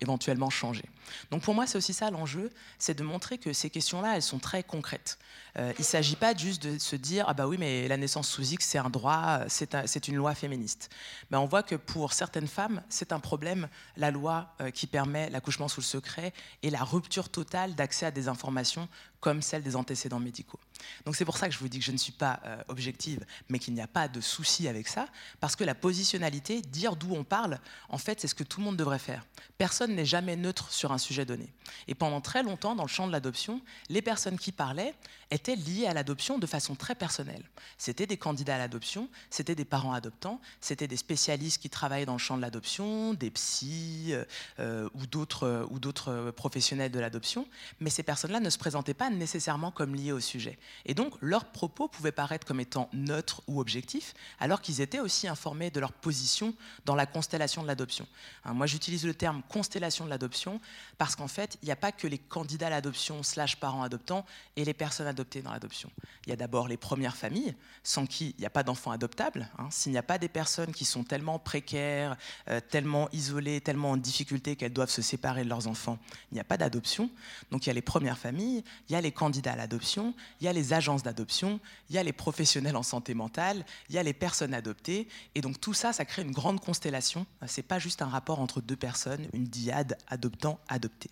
[0.00, 0.88] éventuellement changée.
[1.30, 4.38] Donc pour moi, c'est aussi ça l'enjeu, c'est de montrer que ces questions-là, elles sont
[4.38, 5.18] très concrètes.
[5.58, 8.28] Euh, il ne s'agit pas juste de se dire ah bah oui, mais la naissance
[8.28, 10.90] sous X, c'est un droit, c'est une loi féministe.
[11.30, 15.30] Ben, on voit que pour certaines femmes, c'est un problème, la loi euh, qui permet
[15.30, 18.88] l'accouchement sous le secret et la rupture totale d'accès à des informations
[19.22, 20.58] comme celle des antécédents médicaux.
[21.06, 23.24] Donc c'est pour ça que je vous dis que je ne suis pas euh, objective,
[23.48, 25.06] mais qu'il n'y a pas de souci avec ça,
[25.38, 28.66] parce que la positionnalité, dire d'où on parle, en fait, c'est ce que tout le
[28.66, 29.24] monde devrait faire.
[29.58, 31.52] Personne n'est jamais neutre sur un sujet donné.
[31.86, 34.94] Et pendant très longtemps, dans le champ de l'adoption, les personnes qui parlaient
[35.30, 37.44] étaient liées à l'adoption de façon très personnelle.
[37.78, 42.12] C'était des candidats à l'adoption, c'était des parents adoptants, c'était des spécialistes qui travaillaient dans
[42.14, 44.24] le champ de l'adoption, des psys euh,
[44.58, 47.46] euh, ou d'autres ou d'autres professionnels de l'adoption,
[47.78, 50.58] mais ces personnes-là ne se présentaient pas nécessairement comme liées au sujet.
[50.86, 55.28] Et donc, leurs propos pouvaient paraître comme étant neutres ou objectifs, alors qu'ils étaient aussi
[55.28, 58.06] informés de leur position dans la constellation de l'adoption.
[58.44, 60.60] Hein, moi, j'utilise le terme constellation de l'adoption
[60.98, 64.24] parce qu'en fait, il n'y a pas que les candidats à l'adoption slash parents adoptants
[64.56, 65.90] et les personnes adoptées dans l'adoption.
[66.26, 69.48] Il y a d'abord les premières familles, sans qui il n'y a pas d'enfants adoptables.
[69.58, 69.68] Hein.
[69.70, 72.16] S'il n'y a pas des personnes qui sont tellement précaires,
[72.48, 75.98] euh, tellement isolées, tellement en difficulté qu'elles doivent se séparer de leurs enfants,
[76.30, 77.10] il n'y a pas d'adoption.
[77.50, 80.44] Donc il y a les premières familles, il y a les candidats à l'adoption, il
[80.44, 81.60] y a les agences d'adoption,
[81.90, 85.08] il y a les professionnels en santé mentale, il y a les personnes adoptées.
[85.34, 87.26] Et donc tout ça, ça crée une grande constellation.
[87.46, 91.10] Ce n'est pas juste un rapport entre deux personnes, une diade adoptant-adopté.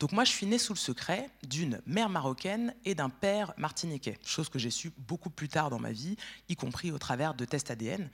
[0.00, 4.18] Donc moi, je suis née sous le secret d'une mère marocaine et d'un père martiniquais,
[4.24, 6.16] chose que j'ai su beaucoup plus tard dans ma vie,
[6.48, 8.10] y compris au travers de tests ADN.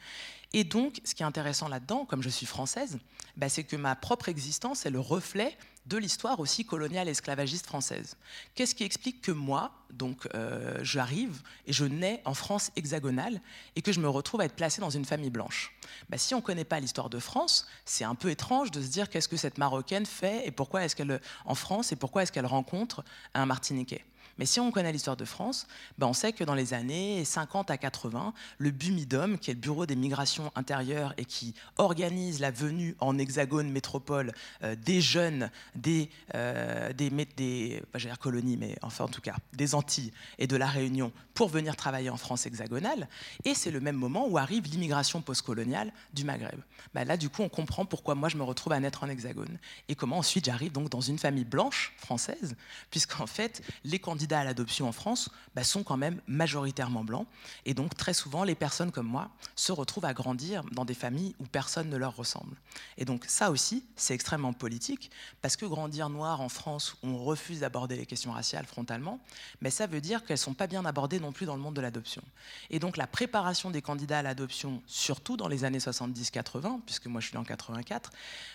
[0.52, 2.98] Et donc, ce qui est intéressant là-dedans, comme je suis française,
[3.36, 8.16] bah, c'est que ma propre existence est le reflet de l'histoire aussi coloniale esclavagiste française.
[8.54, 13.40] Qu'est-ce qui explique que moi, donc, euh, j'arrive et je nais en France hexagonale
[13.76, 15.74] et que je me retrouve à être placée dans une famille blanche?
[16.08, 18.88] Bah, Si on ne connaît pas l'histoire de France, c'est un peu étrange de se
[18.88, 22.32] dire qu'est-ce que cette Marocaine fait et pourquoi est-ce qu'elle en France et pourquoi est-ce
[22.32, 24.04] qu'elle rencontre un Martiniquais.
[24.40, 25.66] Mais si on connaît l'histoire de France,
[25.98, 29.60] ben on sait que dans les années 50 à 80, le BUMIDOM, qui est le
[29.60, 35.50] Bureau des migrations intérieures et qui organise la venue en hexagone métropole euh, des jeunes
[35.74, 40.56] des, euh, des, des dire colonies, mais enfin en tout cas des Antilles et de
[40.56, 43.08] la Réunion pour venir travailler en France hexagonale.
[43.44, 46.60] Et c'est le même moment où arrive l'immigration postcoloniale du Maghreb.
[46.94, 49.58] Ben là, du coup, on comprend pourquoi moi je me retrouve à naître en hexagone
[49.88, 52.56] et comment ensuite j'arrive donc dans une famille blanche française,
[52.90, 57.26] puisqu'en fait les candidats à l'adoption en France bah, sont quand même majoritairement blancs.
[57.64, 61.34] Et donc, très souvent, les personnes comme moi se retrouvent à grandir dans des familles
[61.40, 62.56] où personne ne leur ressemble.
[62.98, 65.10] Et donc, ça aussi, c'est extrêmement politique,
[65.42, 69.20] parce que grandir noir en France, on refuse d'aborder les questions raciales frontalement,
[69.60, 71.74] mais ça veut dire qu'elles ne sont pas bien abordées non plus dans le monde
[71.74, 72.22] de l'adoption.
[72.70, 77.20] Et donc, la préparation des candidats à l'adoption, surtout dans les années 70-80, puisque moi
[77.20, 78.12] je suis en 84,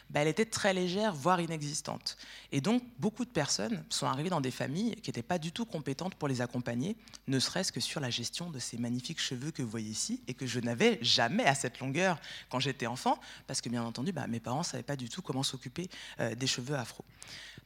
[0.10, 2.18] bah, elle était très légère, voire inexistante.
[2.52, 5.64] Et donc, beaucoup de personnes sont arrivées dans des familles qui n'étaient pas du tout
[5.65, 6.95] compétentes pour les accompagner,
[7.28, 10.34] ne serait-ce que sur la gestion de ces magnifiques cheveux que vous voyez ici et
[10.34, 14.28] que je n'avais jamais à cette longueur quand j'étais enfant, parce que bien entendu, bah,
[14.28, 17.04] mes parents ne savaient pas du tout comment s'occuper euh, des cheveux afro.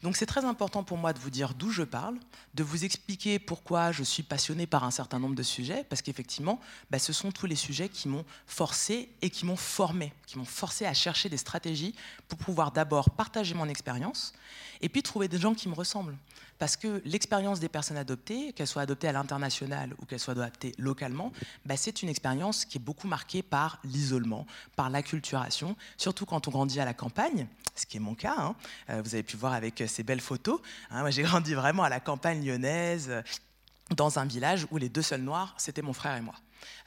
[0.02, 2.18] Donc c'est très important pour moi de vous dire d'où je parle,
[2.54, 6.60] de vous expliquer pourquoi je suis passionnée par un certain nombre de sujets, parce qu'effectivement,
[6.90, 10.46] bah, ce sont tous les sujets qui m'ont forcé et qui m'ont formé, qui m'ont
[10.46, 11.94] forcé à chercher des stratégies
[12.30, 14.34] pour pouvoir d'abord partager mon expérience
[14.82, 16.16] et puis trouver des gens qui me ressemblent.
[16.60, 20.74] Parce que l'expérience des personnes adoptées, qu'elles soient adoptées à l'international ou qu'elles soient adoptées
[20.78, 21.32] localement,
[21.66, 26.52] bah, c'est une expérience qui est beaucoup marquée par l'isolement, par l'acculturation, surtout quand on
[26.52, 28.36] grandit à la campagne, ce qui est mon cas.
[28.38, 28.56] Hein.
[28.90, 30.60] Euh, vous avez pu voir avec ces belles photos.
[30.92, 31.02] Hein.
[31.02, 33.12] moi, j'ai grandi vraiment à la campagne lyonnaise,
[33.96, 36.36] dans un village où les deux seuls noirs, c'était mon frère et moi.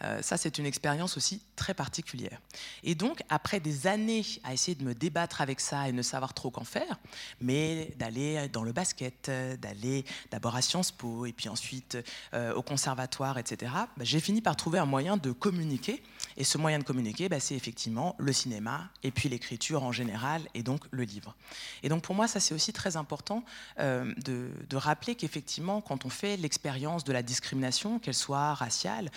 [0.03, 2.41] Euh, ça, c'est une expérience aussi très particulière.
[2.83, 6.35] Et donc, après des années à essayer de me débattre avec ça et ne savoir
[6.35, 6.99] trop qu'en faire,
[7.41, 9.31] mais d'aller dans le basket,
[9.61, 11.99] d'aller d'abord à Sciences Po et puis ensuite
[12.35, 16.03] euh, au conservatoire, etc., bah, j'ai fini par trouver un moyen de communiquer.
[16.37, 20.43] Et ce moyen de communiquer, bah, c'est effectivement le cinéma et puis l'écriture en général
[20.55, 21.35] et donc le livre.
[21.83, 23.45] Et donc, pour moi, ça, c'est aussi très important
[23.79, 29.11] euh, de, de, rappeler qu'effectivement, quand on fait l'expérience de la discrimination, qu'elle soit raciale,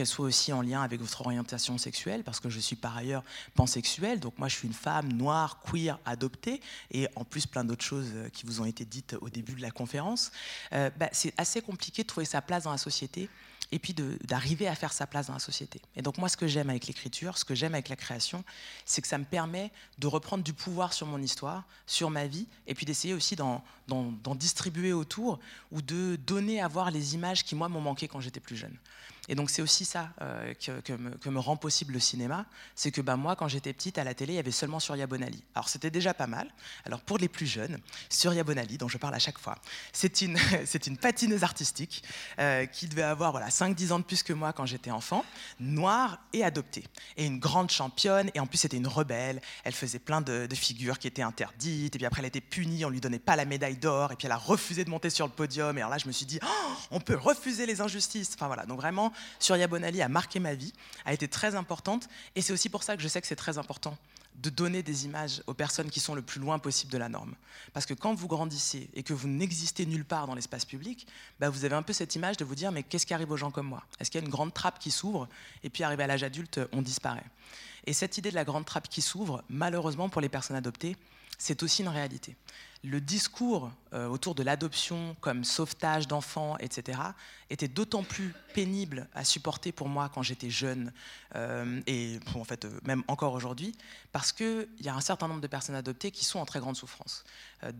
[0.00, 3.22] qu'elle soit aussi en lien avec votre orientation sexuelle, parce que je suis par ailleurs
[3.54, 7.84] pansexuelle, donc moi je suis une femme noire, queer, adoptée, et en plus plein d'autres
[7.84, 10.32] choses euh, qui vous ont été dites au début de la conférence,
[10.72, 13.28] euh, bah, c'est assez compliqué de trouver sa place dans la société
[13.72, 15.82] et puis d'arriver à faire sa place dans la société.
[15.96, 18.42] Et donc moi, ce que j'aime avec l'écriture, ce que j'aime avec la création,
[18.86, 22.46] c'est que ça me permet de reprendre du pouvoir sur mon histoire, sur ma vie,
[22.66, 23.62] et puis d'essayer aussi d'en
[24.34, 25.38] distribuer autour
[25.70, 28.76] ou de donner à voir les images qui, moi, m'ont manqué quand j'étais plus jeune.
[29.30, 33.16] Et donc c'est aussi ça euh, que, me, rend possible le cinéma, c'est que bah,
[33.16, 35.40] moi, quand j'étais petite, à la télé, il y avait seulement Surya Bonali.
[35.54, 36.52] Alors c'était déjà pas mal.
[36.84, 37.78] Alors pour les plus jeunes,
[38.08, 39.56] Surya Bonali, dont je parle à chaque fois,
[39.92, 40.36] c'est une,
[41.00, 42.02] patineuse artistique
[42.40, 45.24] euh, qui devait avoir voilà, 5-10 ans de plus que moi quand j'étais enfant,
[45.60, 46.84] noire et adoptée.
[47.16, 50.98] Et une grande championne, et en plus c'était une rebelle, elle faisait plein de, figures
[50.98, 53.76] qui étaient interdites, et puis après elle était punie, on lui donnait pas la médaille
[53.76, 56.08] d'or, et puis elle a refusé de monter sur le podium, et alors là je
[56.08, 58.32] me suis dit, oh, on peut refuser les injustices.
[58.34, 60.72] Enfin voilà, donc vraiment, Surya Bonali a marqué ma vie,
[61.04, 63.58] a été très importante, et c'est aussi pour ça que je sais que c'est très
[63.58, 63.96] important
[64.36, 67.34] de donner des images aux personnes qui sont le plus loin possible de la norme.
[67.72, 71.06] Parce que quand vous grandissez et que vous n'existez nulle part dans l'espace public,
[71.40, 73.36] bah vous avez un peu cette image de vous dire mais qu'est-ce qui arrive aux
[73.36, 73.84] gens comme moi?
[73.98, 75.28] Est-ce qu'il y a une grande trappe qui s'ouvre
[75.62, 77.26] et puis arrivé à l'âge adulte, on disparaît?
[77.86, 80.96] Et cette idée de la grande trappe qui s'ouvre, malheureusement pour les personnes adoptées,
[81.40, 82.36] c'est aussi une réalité
[82.82, 86.98] le discours euh, autour de l'adoption comme sauvetage d'enfants, etc.,
[87.50, 90.92] était d'autant plus pénible à supporter pour moi quand j'étais jeune,
[91.34, 93.74] euh, et en fait euh, même encore aujourd'hui,
[94.12, 96.76] parce qu'il y a un certain nombre de personnes adoptées qui sont en très grande
[96.76, 97.24] souffrance.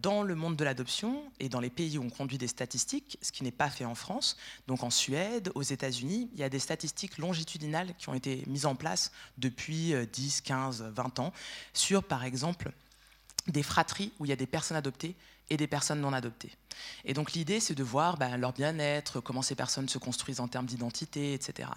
[0.03, 3.33] dans le monde de l'adoption et dans les pays où on conduit des statistiques, ce
[3.33, 4.37] qui n'est pas fait en France,
[4.67, 8.67] donc en Suède, aux États-Unis, il y a des statistiques longitudinales qui ont été mises
[8.67, 11.33] en place depuis 10, 15, 20 ans
[11.73, 12.73] sur, par exemple,
[13.47, 15.15] des fratries où il y a des personnes adoptées
[15.51, 16.53] et des personnes non adoptées.
[17.05, 20.47] Et donc l'idée, c'est de voir ben, leur bien-être, comment ces personnes se construisent en
[20.47, 21.69] termes d'identité, etc.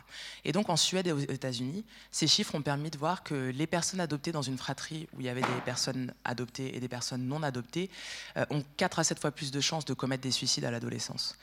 [0.45, 3.67] Et donc en Suède et aux États-Unis, ces chiffres ont permis de voir que les
[3.67, 7.27] personnes adoptées dans une fratrie où il y avait des personnes adoptées et des personnes
[7.27, 7.89] non adoptées
[8.37, 11.35] euh, ont 4 à 7 fois plus de chances de commettre des suicides à l'adolescence.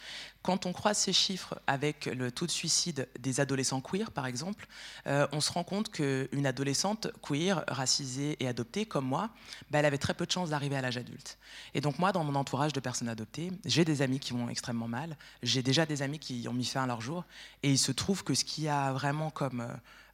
[0.42, 4.66] Quand on croise ces chiffres avec le taux de suicide des adolescents queer, par exemple,
[5.06, 9.28] euh, on se rend compte qu'une adolescente queer, racisée et adoptée, comme moi,
[9.70, 11.36] ben, elle avait très peu de chances d'arriver à l'âge adulte.
[11.74, 14.88] Et donc moi, dans mon entourage de personnes adoptées, j'ai des amis qui vont extrêmement
[14.88, 17.24] mal, j'ai déjà des amis qui ont mis fin à leur jour,
[17.62, 19.68] et il se trouve que ce qui a vraiment comme euh,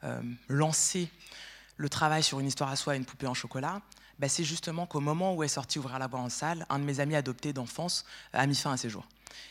[0.05, 1.09] euh, lancé
[1.77, 3.81] le travail sur une histoire à soi, une poupée en chocolat,
[4.19, 6.85] bah, c'est justement qu'au moment où est sorti Ouvrir la voie en salle, un de
[6.85, 9.07] mes amis adoptés d'enfance a mis fin à ses jours.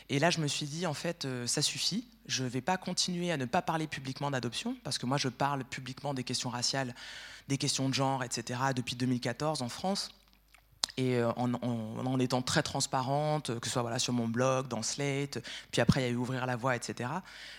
[0.09, 2.07] Et là, je me suis dit, en fait, euh, ça suffit.
[2.27, 5.29] Je ne vais pas continuer à ne pas parler publiquement d'adoption, parce que moi, je
[5.29, 6.95] parle publiquement des questions raciales,
[7.47, 10.09] des questions de genre, etc., depuis 2014 en France
[10.97, 15.39] et euh, en, étant très transparente, que ce soit voilà, sur mon blog, dans Slate,
[15.71, 17.09] puis après il y a eu Ouvrir la voie, etc.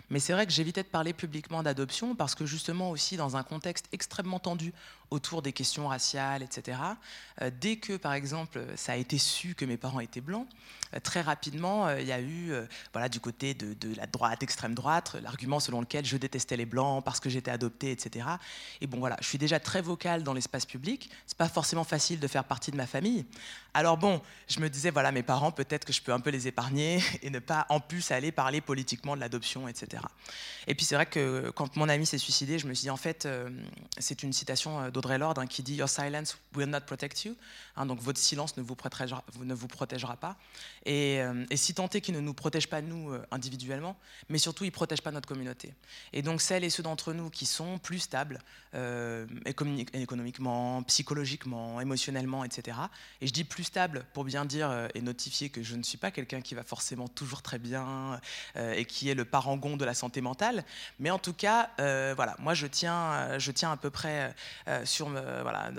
[0.08, 3.42] Mais c'est vrai que j'évitais de parler publiquement d'adoption parce que justement aussi dans un
[3.42, 4.72] contexte extrêmement tendu
[5.10, 6.78] autour des questions raciales, etc.,
[7.42, 10.46] euh, dès que par exemple ça a été su que mes parents étaient blancs,
[10.94, 12.52] euh, très rapidement il y a eu
[12.92, 16.66] voilà, du côté de, de la droite, extrême droite, l'argument selon lequel je détestais les
[16.66, 18.26] blancs parce que j'étais adoptée, etc.
[18.80, 22.20] Et bon voilà, je suis déjà très vocale dans l'espace public, c'est pas forcément facile
[22.20, 23.26] de faire partie de ma famille,
[23.76, 26.48] alors bon, je me disais, voilà, mes parents, peut-être que je peux un peu les
[26.48, 30.02] épargner et ne pas en plus aller parler politiquement de l'adoption, etc.
[30.66, 32.96] Et puis c'est vrai que quand mon ami s'est suicidé, je me suis dit, en
[32.96, 33.50] fait, euh,
[33.98, 37.36] c'est une citation euh, d'Audrey Lorde hein, qui dit Your silence will not protect you.
[37.76, 40.36] Hein, donc votre silence ne vous protégera, pas.
[40.84, 43.96] Et, euh, si tant est qu'il ne nous protège pas nous individuellement,
[44.28, 45.74] mais surtout il ne protège pas notre communauté.
[46.12, 48.40] Et donc celles et ceux d'entre nous qui sont plus stables
[49.46, 52.76] économiquement, psychologiquement, émotionnellement, etc.
[53.20, 55.98] Et je dis plus stable pour bien dire euh, et notifier que je ne suis
[55.98, 58.20] pas quelqu'un qui va forcément toujours très bien
[58.56, 60.64] euh, et qui est le parangon de la santé mentale.
[60.98, 64.34] Mais en tout cas, euh, voilà, moi je tiens, je tiens à peu près
[64.86, 65.70] sur, voilà,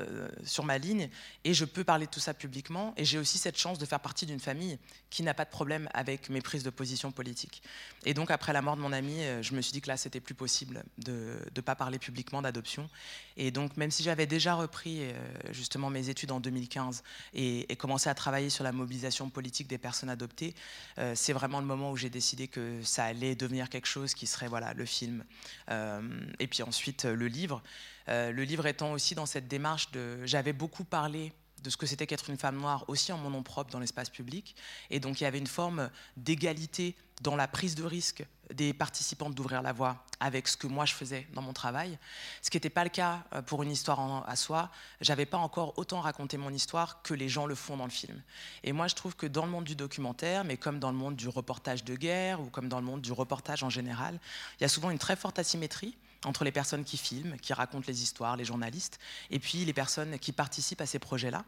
[0.43, 1.09] sur ma ligne
[1.43, 2.93] et je peux parler de tout ça publiquement.
[2.97, 4.77] Et j'ai aussi cette chance de faire partie d'une famille
[5.09, 7.61] qui n'a pas de problème avec mes prises de position politiques.
[8.05, 10.19] Et donc après la mort de mon ami, je me suis dit que là c'était
[10.19, 12.89] plus possible de ne pas parler publiquement d'adoption.
[13.37, 15.03] Et donc même si j'avais déjà repris
[15.51, 17.03] justement mes études en 2015
[17.33, 20.55] et, commencer à travailler sur la mobilisation politique des personnes adoptées,
[20.97, 24.27] euh, c'est vraiment le moment où j'ai décidé que ça allait devenir quelque chose qui
[24.27, 25.23] serait voilà, le film.
[25.69, 26.01] Euh,
[26.39, 27.61] et puis ensuite, euh, le livre.
[28.07, 30.25] Le livre étant aussi dans cette démarche de...
[30.25, 31.33] J'avais beaucoup parlé
[31.63, 34.09] de ce que c'était qu'être une femme noire aussi en mon nom propre dans l'espace
[34.09, 34.55] public.
[34.89, 39.33] Et donc il y avait une forme d'égalité dans la prise de risque des participantes
[39.33, 41.97] d'ouvrir la voie avec ce que moi je faisais dans mon travail,
[42.41, 44.69] ce qui n'était pas le cas euh, pour une histoire à soi.
[45.01, 48.21] J'avais pas encore autant raconté mon histoire que les gens le font dans le film.
[48.63, 51.15] Et moi je trouve que dans le monde du documentaire, mais comme dans le monde
[51.15, 54.19] du reportage de guerre ou comme dans le monde du reportage en général,
[54.59, 57.85] il y a souvent une très forte asymétrie entre les personnes qui filment, qui racontent
[57.87, 58.99] les histoires, les journalistes,
[59.29, 61.43] et puis les personnes qui participent à ces projets-là.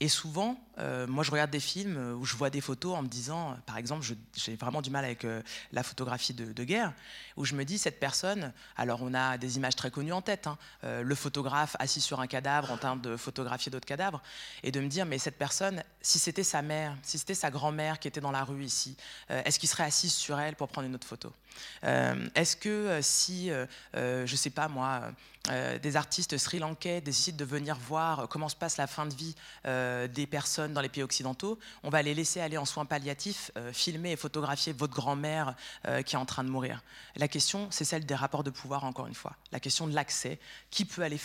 [0.00, 3.08] Et souvent, euh, moi, je regarde des films où je vois des photos en me
[3.08, 4.04] disant, par exemple,
[4.34, 6.92] j'ai vraiment du mal avec euh, la photographie de, guerre,
[7.36, 10.48] où je me dis, cette personne, alors on a des images très connues en tête,
[10.48, 14.20] hein, euh, le photographe assis sur un cadavre en train de photographier d'autres cadavres,
[14.64, 18.00] et de me dire, mais cette personne, si c'était sa mère, si c'était sa grand-mère
[18.00, 18.96] qui était dans la rue ici,
[19.28, 21.32] est-ce qu'il serait assis sur elle pour prendre une autre photo?
[21.82, 23.50] Est-ce que si,
[24.26, 25.02] je ne sais pas moi,
[25.82, 29.34] des artistes sri-lankais décident de venir voir comment se passe la fin de vie
[29.66, 33.50] euh, des personnes dans les pays occidentaux, on va les laisser aller en soins palliatifs,
[33.56, 35.54] euh, filmer et photographier votre grand-mère
[35.88, 36.82] euh, qui est en train de mourir.
[37.16, 39.34] La question, c'est celle des rapports de pouvoir, encore une fois.
[39.50, 40.38] La question de l'accès.
[40.70, 41.18] Qui peut aller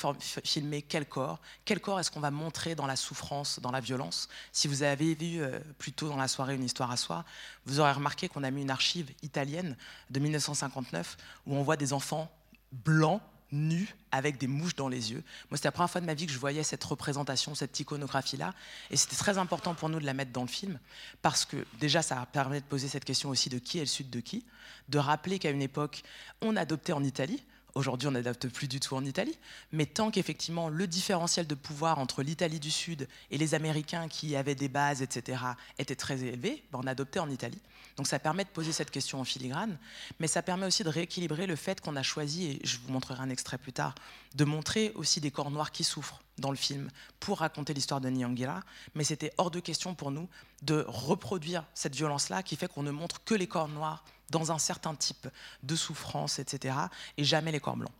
[0.44, 1.40] filmer quel corps?
[1.66, 4.30] Quel corps est-ce qu'on va montrer dans la souffrance, dans la violence?
[4.52, 5.42] Si vous avez vu
[5.78, 7.24] plus tôt dans la soirée une histoire à soi,
[7.66, 9.78] vous aurez remarqué qu'on a mis une archive italienne
[10.10, 12.32] de 1959 où on voit des enfants
[12.72, 15.24] blancs nu avec des mouches dans les yeux.
[15.50, 18.54] Moi, c'était la première fois de ma vie que je voyais cette représentation, cette iconographie-là.
[18.92, 20.80] Et c'était très important pour nous de la mettre dans le film,
[21.22, 24.10] parce que déjà, ça permet de poser cette question aussi de qui est le sud
[24.10, 24.46] de qui,
[24.90, 26.04] de rappeler qu'à une époque,
[26.42, 27.44] on adoptait en Italie,
[27.76, 29.38] Aujourd'hui, on n'adapte plus du tout en Italie,
[29.72, 34.36] mais tant qu'effectivement le différentiel de pouvoir entre l'Italie du Sud et les Américains qui
[34.36, 35.40] avaient des bases, etc.,
[35.78, 37.62] était très élevé, ben, on adoptait en Italie.
[37.98, 39.78] Donc ça permet de poser cette question en filigrane,
[40.20, 43.22] mais ça permet aussi de rééquilibrer le fait qu'on a choisi, et je vous montrerai
[43.22, 43.94] un extrait plus tard,
[44.36, 46.90] de montrer aussi des corps noirs qui souffrent dans le film
[47.20, 48.62] pour raconter l'histoire de Nyangila,
[48.96, 50.30] mais c'était hors de question pour nous
[50.64, 54.58] de reproduire cette violence-là qui fait qu'on ne montre que les corps noirs dans un
[54.58, 55.28] certain type
[55.64, 56.76] de souffrance, etc.,
[57.18, 57.94] et jamais les corps blancs.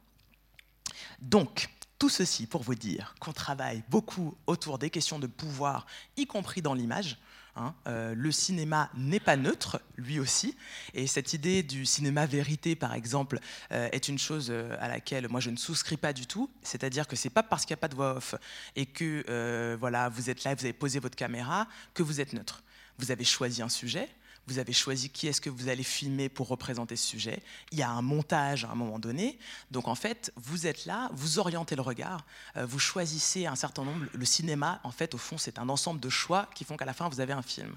[1.22, 1.70] Donc,
[2.00, 6.62] tout ceci pour vous dire qu'on travaille beaucoup autour des questions de pouvoir, y compris
[6.62, 7.18] dans l'image.
[7.56, 7.74] Hein.
[7.88, 10.56] Euh, le cinéma n'est pas neutre, lui aussi,
[10.94, 13.40] et cette idée du cinéma vérité, par exemple,
[13.72, 16.52] euh, est une chose euh, à laquelle moi je ne souscris pas du tout.
[16.62, 18.36] C'est-à-dire que c'est pas parce qu'il n'y a pas de voix off
[18.76, 22.62] et que voilà, vous êtes là, vous avez posé votre caméra, que vous êtes neutre.
[23.00, 24.10] Vous avez choisi un sujet,
[24.48, 27.42] vous avez choisi qui est-ce que vous allez filmer pour représenter ce sujet.
[27.72, 29.38] Il y a un montage à un moment donné.
[29.72, 32.26] Donc en fait, vous êtes là, vous orientez le regard,
[32.56, 34.06] euh, vous choisissez un certain nombre.
[34.14, 36.94] Le cinéma, en fait, au fond, c'est un ensemble de choix qui font qu'à la
[36.94, 37.76] fin, vous avez un film.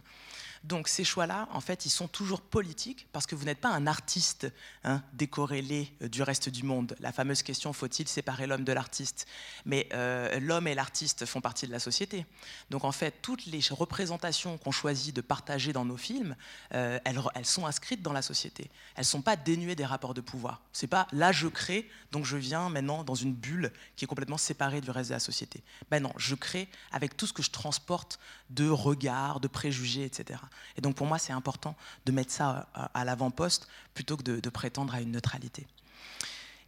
[0.62, 3.86] Donc ces choix-là, en fait, ils sont toujours politiques parce que vous n'êtes pas un
[3.86, 4.52] artiste
[4.84, 6.94] hein, décorrélé euh, du reste du monde.
[7.00, 9.26] La fameuse question faut-il séparer l'homme de l'artiste?
[9.64, 12.26] Mais euh, l'homme et l'artiste font partie de la société.
[12.68, 16.36] Donc en fait, toutes les représentations qu'on choisit de partager dans nos films,
[16.74, 18.70] euh, elles, sont inscrites dans la société.
[18.96, 20.60] Elles ne sont pas dénuées des rapports de pouvoir.
[20.74, 24.38] C'est pas là je crée, donc je viens maintenant dans une bulle qui est complètement
[24.38, 25.62] séparée du reste de la société.
[25.90, 28.18] Ben non, je crée avec tout ce que je transporte
[28.50, 30.38] de regards, de préjugés, etc.
[30.76, 31.76] Et donc pour moi, c'est important
[32.06, 35.66] de mettre ça euh, à l'avant-poste plutôt que de, prétendre à une neutralité.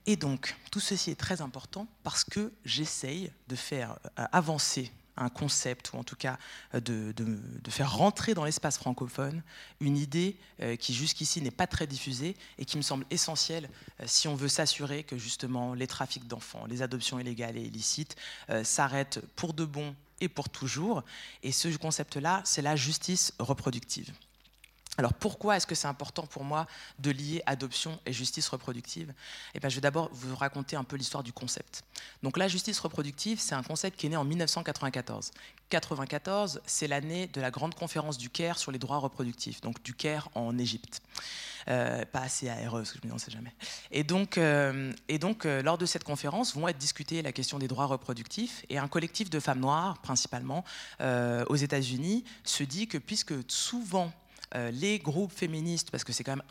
[0.06, 5.28] Et donc, tout ceci est très important parce que j'essaye de faire euh, avancer un
[5.28, 6.38] concept, ou en tout cas
[6.74, 9.42] euh, de, faire rentrer dans l'espace francophone
[9.80, 10.36] une idée
[10.78, 13.68] qui jusqu'ici n'est pas très diffusée et qui me semble essentielle
[14.04, 18.14] si on veut s'assurer que justement les trafics d'enfants, les adoptions illégales et illicites
[18.62, 21.02] s'arrêtent pour de bon et pour toujours.
[21.42, 24.12] Et ce concept-là, c'est la justice reproductive.
[24.98, 26.66] Alors pourquoi est-ce que c'est important pour moi
[26.98, 29.14] de lier adoption et justice reproductive?
[29.54, 31.82] Eh bien, Je vais d'abord vous raconter un peu l'histoire du concept.
[32.22, 35.30] Donc la justice reproductive, c'est un concept qui est né en 1994.
[35.72, 39.94] 1994, c'est l'année de la grande conférence du Caire sur les droits reproductifs, donc du
[39.94, 41.00] Caire en Égypte.
[41.68, 43.54] Euh, pas assez ARE, parce que je me dis, on sait jamais.
[43.90, 47.58] Et donc, euh, et donc euh, lors de cette conférence, vont être discutées la question
[47.58, 50.64] des droits reproductifs, et un collectif de femmes noires, principalement,
[51.00, 54.12] aux États-Unis, se dit que puisque souvent
[54.54, 56.42] les groupes féministes, parce que c'est quand même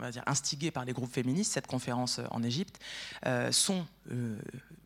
[0.00, 2.78] va dire instigé par les groupes féministes, cette conférence en Égypte,
[3.50, 3.86] sont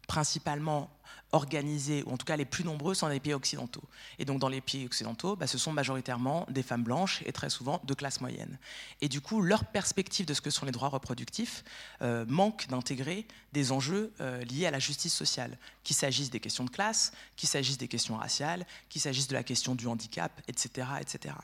[0.06, 0.90] principalement
[1.32, 3.82] organisées, ou en tout cas les plus nombreuses, sont dans les pays occidentaux.
[4.18, 7.50] Et donc dans les pays occidentaux, bah, ce sont majoritairement des femmes blanches et très
[7.50, 8.58] souvent de classe moyenne.
[9.00, 11.64] Et du coup, leur perspective de ce que sont les droits reproductifs
[12.02, 16.64] euh, manque d'intégrer des enjeux euh, liés à la justice sociale, qu'il s'agisse des questions
[16.64, 20.88] de classe, qu'il s'agisse des questions raciales, qu'il s'agisse de la question du handicap, etc.,
[21.00, 21.34] etc.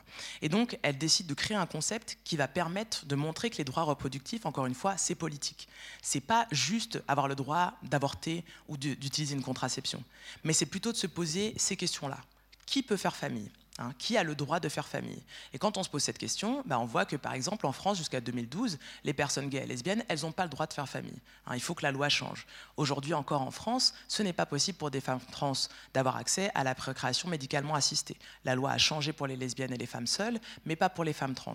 [0.41, 3.63] Et donc, elle décide de créer un concept qui va permettre de montrer que les
[3.63, 5.67] droits reproductifs, encore une fois, c'est politique.
[6.01, 10.03] C'est pas juste avoir le droit d'avorter ou d'utiliser une contraception
[10.43, 12.19] mais c'est plutôt de se poser ces questions-là.
[12.65, 13.49] Qui peut faire famille?
[13.81, 15.23] Hein, qui a le droit de faire famille
[15.53, 17.97] Et quand on se pose cette question, bah, on voit que par exemple en France
[17.97, 21.21] jusqu'à 2012, les personnes gays et lesbiennes, elles n'ont pas le droit de faire famille.
[21.47, 22.45] Hein, il faut que la loi change.
[22.75, 25.53] Aujourd'hui encore en France, ce n'est pas possible pour des femmes trans
[25.93, 28.17] d'avoir accès à la procréation médicalement assistée.
[28.43, 31.13] La loi a changé pour les lesbiennes et les femmes seules, mais pas pour les
[31.13, 31.53] femmes trans.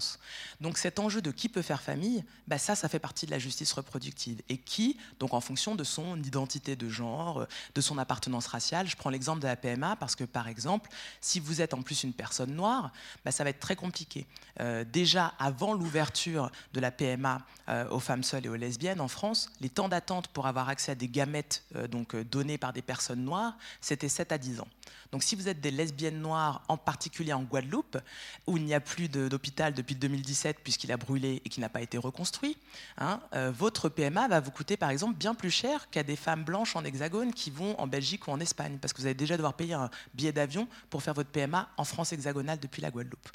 [0.63, 3.39] Donc cet enjeu de qui peut faire famille, bah, ça, ça fait partie de la
[3.39, 4.41] justice reproductive.
[4.49, 8.97] Et qui, donc en fonction de son identité de genre, de son appartenance raciale, je
[8.97, 10.89] prends l'exemple de la PMA parce que par exemple,
[11.21, 12.93] si vous êtes en plus une personne noire,
[13.25, 14.27] bah, ça va être très compliqué.
[14.61, 19.09] Euh, déjà, avant l'ouverture de la PMA euh, aux femmes seules et aux lesbiennes en
[19.09, 22.83] France, les temps d'attente pour avoir accès à des gamètes euh, donc, donnés par des
[22.83, 24.69] personnes noires, c'était 7 à 10 ans.
[25.13, 27.99] Donc si vous êtes des lesbiennes noires, en particulier en Guadeloupe,
[28.47, 31.83] où il n'y a plus d'hôpital depuis 2017 puisqu'il a brûlé et qu'il n'a pas
[31.83, 32.57] été reconstruit,
[32.99, 33.21] hein,
[33.53, 36.85] votre PMA va vous coûter par exemple bien plus cher qu'à des femmes blanches en
[36.85, 39.75] hexagone qui vont en Belgique ou en Espagne, parce que vous allez déjà devoir payer
[39.75, 43.29] un billet d'avion pour faire votre PMA en France hexagonale depuis la Guadeloupe.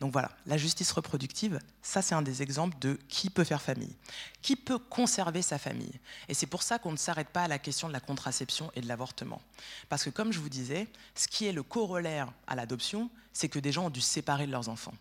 [0.00, 3.94] Donc voilà, la justice reproductive, ça c'est un des exemples de qui peut faire famille,
[4.42, 6.00] qui peut conserver sa famille.
[6.28, 8.80] Et c'est pour ça qu'on ne s'arrête pas à la question de la contraception et
[8.80, 9.40] de l'avortement.
[9.88, 13.58] Parce que comme je vous disais, ce qui est le corollaire à l'adoption, c'est que
[13.58, 14.94] des gens ont dû séparer de leurs enfants.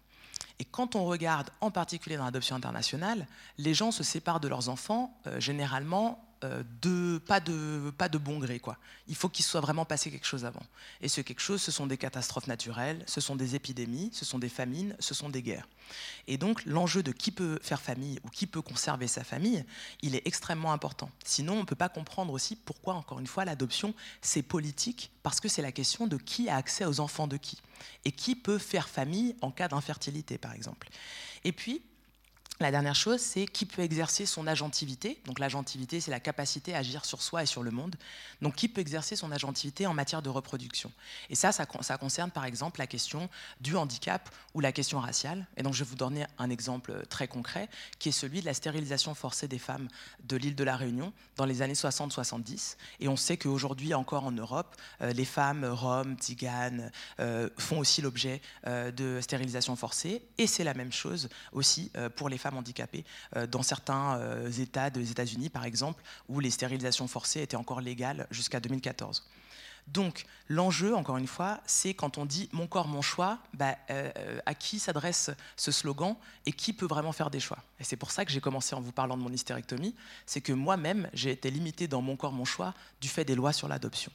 [0.59, 4.69] Et quand on regarde, en particulier dans l'adoption internationale, les gens se séparent de leurs
[4.69, 6.23] enfants euh, généralement
[6.81, 8.59] de, pas, de, pas de bon gré.
[8.59, 8.77] Quoi.
[9.07, 10.63] Il faut qu'il soit vraiment passé quelque chose avant.
[11.01, 14.39] Et ce quelque chose, ce sont des catastrophes naturelles, ce sont des épidémies, ce sont
[14.39, 15.67] des famines, ce sont des guerres.
[16.27, 19.65] Et donc l'enjeu de qui peut faire famille ou qui peut conserver sa famille,
[20.01, 21.09] il est extrêmement important.
[21.23, 25.39] Sinon, on ne peut pas comprendre aussi pourquoi, encore une fois, l'adoption, c'est politique, parce
[25.39, 27.61] que c'est la question de qui a accès aux enfants de qui.
[28.05, 30.89] Et qui peut faire famille en cas d'infertilité, par exemple.
[31.43, 31.81] Et puis,
[32.63, 35.19] la dernière chose, c'est qui peut exercer son agentivité.
[35.25, 37.95] Donc l'agentivité, c'est la capacité à agir sur soi et sur le monde.
[38.41, 40.91] Donc qui peut exercer son agentivité en matière de reproduction.
[41.29, 43.29] Et ça, ça, concerne par exemple la question
[43.61, 45.45] du handicap ou la question raciale.
[45.57, 48.53] Et donc je vais vous donner un exemple très concret, qui est celui de la
[48.53, 49.87] stérilisation forcée des femmes
[50.23, 52.77] de l'île de la Réunion dans les années 60-70.
[52.99, 58.01] Et on sait qu'aujourd'hui encore en Europe, euh, les femmes roms, tziganes euh, font aussi
[58.01, 60.23] l'objet euh, de stérilisation forcée.
[60.37, 64.89] Et c'est la même chose aussi pour les femmes handicapées euh, dans certains euh, États
[64.89, 69.23] des États-Unis, par exemple, où les stérilisations forcées étaient encore légales jusqu'à 2014.
[69.87, 74.39] Donc l'enjeu, encore une fois, c'est quand on dit mon corps, mon choix, bah, euh,
[74.45, 77.59] à qui s'adresse ce slogan et qui peut vraiment faire des choix?
[77.79, 79.95] Et c'est pour ça que j'ai commencé en vous parlant de mon hystérectomie,
[80.25, 83.53] c'est que moi-même, j'ai été limitée dans mon corps, mon choix du fait des lois
[83.53, 84.11] sur l'adoption.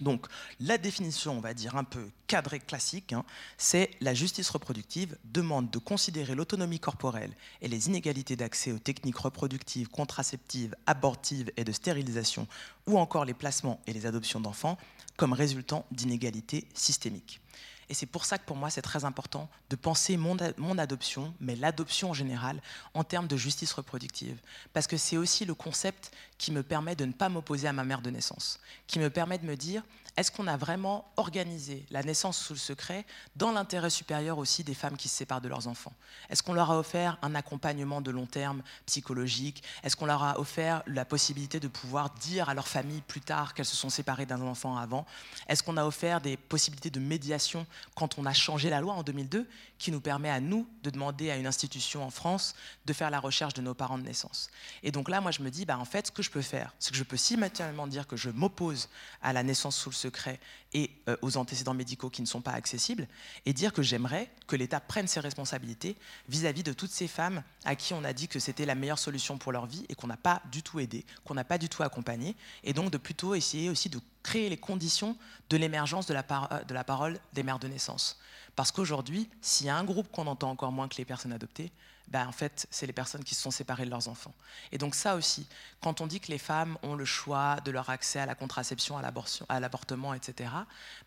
[0.00, 0.26] Donc
[0.60, 3.24] la définition, on va dire un peu cadrée classique, hein,
[3.56, 7.32] c'est la justice reproductive demande de considérer l'autonomie corporelle
[7.62, 12.46] et les inégalités d'accès aux techniques reproductives, contraceptives, abortives et de stérilisation,
[12.86, 14.78] ou encore les placements et les adoptions d'enfants,
[15.16, 17.40] comme résultant d'inégalités systémiques.
[17.88, 21.34] Et c'est pour ça que pour moi, c'est très important de penser mon, mon adoption,
[21.40, 22.60] mais l'adoption en général,
[22.94, 24.40] en termes de justice reproductive.
[24.72, 27.84] Parce que c'est aussi le concept qui me permet de ne pas m'opposer à ma
[27.84, 29.82] mère de naissance, qui me permet de me dire,
[30.16, 33.04] est-ce qu'on a vraiment organisé la naissance sous le secret
[33.36, 35.92] dans l'intérêt supérieur aussi des femmes qui se séparent de leurs enfants?
[36.30, 39.62] Est-ce qu'on leur a offert un accompagnement de long terme psychologique?
[39.82, 43.52] Est-ce qu'on leur a offert la possibilité de pouvoir dire à leur famille plus tard
[43.52, 45.04] qu'elles se sont séparées d'un enfant avant?
[45.48, 49.02] Est-ce qu'on a offert des possibilités de médiation quand on a changé la loi en
[49.02, 49.46] 2002
[49.78, 52.54] qui nous permet à nous de demander à une institution en France
[52.86, 54.48] de faire la recherche de nos parents de naissance?
[54.82, 56.74] Et donc là, moi, je me dis, bah, en fait, ce que je peux faire,
[56.78, 58.88] c'est que je peux simultanément dire que je m'oppose
[59.22, 60.38] à la naissance sous le secret
[60.74, 63.08] et euh, aux antécédents médicaux qui ne sont pas accessibles,
[63.46, 65.96] et dire que j'aimerais que l'État prenne ses responsabilités
[66.28, 69.38] vis-à-vis de toutes ces femmes à qui on a dit que c'était la meilleure solution
[69.38, 71.82] pour leur vie et qu'on n'a pas du tout aidé, qu'on n'a pas du tout
[71.82, 75.16] accompagné, et donc de plutôt essayer aussi de créer les conditions
[75.48, 78.18] de l'émergence de, euh, de la parole des mères de naissance.
[78.56, 81.70] Parce qu'aujourd'hui, s'il y a un groupe qu'on entend encore moins que les personnes adoptées,
[82.08, 84.32] ben, en fait, c'est les personnes qui se sont séparées de leurs enfants.
[84.72, 85.46] Et donc ça aussi,
[85.80, 88.96] quand on dit que les femmes ont le choix de leur accès à la contraception,
[88.96, 90.50] à l'avortement, etc.,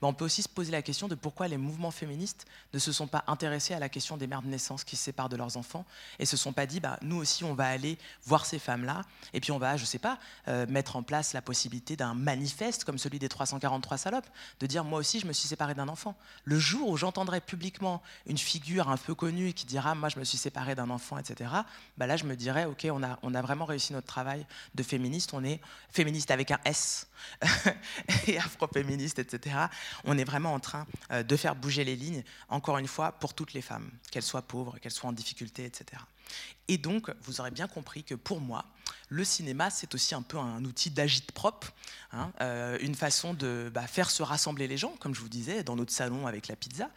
[0.01, 2.91] ben, on peut aussi se poser la question de pourquoi les mouvements féministes ne se
[2.91, 5.57] sont pas intéressés à la question des mères de naissance qui se séparent de leurs
[5.57, 5.85] enfants
[6.19, 9.39] et se sont pas dit, ben, nous aussi, on va aller voir ces femmes-là, et
[9.39, 12.97] puis on va, je sais pas, euh, mettre en place la possibilité d'un manifeste comme
[12.97, 14.27] celui des 343 salopes,
[14.59, 16.15] de dire, moi aussi, je me suis séparée d'un enfant.
[16.43, 20.23] Le jour où j'entendrai publiquement une figure un peu connue qui dira, moi, je me
[20.23, 21.49] suis séparée d'un enfant, etc.,
[21.97, 24.83] bah là, je me dirais, OK, on a, on a vraiment réussi notre travail de
[24.83, 25.33] féministe.
[25.33, 25.59] On est
[25.91, 27.07] féministe avec un S
[28.27, 29.55] et afro-féministe, etc.
[30.05, 33.33] On est vraiment en train euh, de faire bouger les lignes, encore une fois, pour
[33.33, 36.01] toutes les femmes, qu'elles soient pauvres, qu'elles soient en difficulté, etc.
[36.67, 38.65] Et donc, vous aurez bien compris que pour moi,
[39.09, 41.73] le cinéma, c'est aussi un peu un outil d'agite propre,
[42.11, 45.63] hein, euh, une façon de bah, faire se rassembler les gens, comme je vous disais,
[45.63, 46.89] dans notre salon avec la pizza,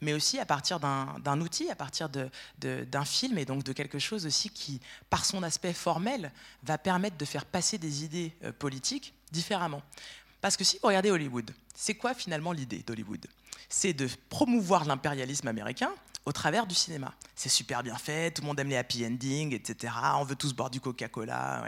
[0.00, 4.26] mais aussi à partir d'un outil, à partir d'un film et donc de quelque chose
[4.26, 4.80] aussi qui,
[5.10, 6.32] par son aspect formel,
[6.64, 9.82] va permettre de faire passer des idées euh, politiques différemment.
[10.40, 13.26] Parce que si vous regardez Hollywood, c'est quoi finalement l'idée d'Hollywood?
[13.68, 15.92] C'est de promouvoir l'impérialisme américain
[16.30, 17.12] au travers du cinéma.
[17.34, 19.92] C'est super bien fait, tout le monde aime les happy endings, etc.
[20.14, 21.64] On veut tous boire du Coca-Cola.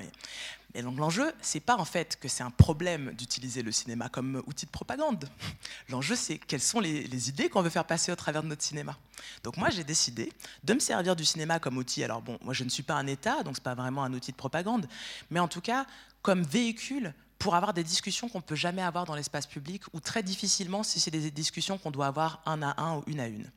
[0.72, 4.40] Et donc l'enjeu, c'est pas en fait que c'est un problème d'utiliser le cinéma comme
[4.46, 5.28] outil de propagande.
[5.88, 8.62] L'enjeu, c'est quelles sont les, les idées qu'on veut faire passer au travers de notre
[8.62, 8.96] cinéma.
[9.42, 10.32] Donc moi, j'ai décidé
[10.62, 12.04] de me servir du cinéma comme outil.
[12.04, 14.30] Alors bon, moi, je ne suis pas un État, donc c'est pas vraiment un outil
[14.30, 14.86] de propagande,
[15.32, 15.86] mais en tout cas
[16.22, 17.12] comme véhicule
[17.42, 20.84] pour avoir des discussions qu'on ne peut jamais avoir dans l'espace public ou très difficilement
[20.84, 23.50] si c'est des discussions qu'on doit avoir un à un ou une à une.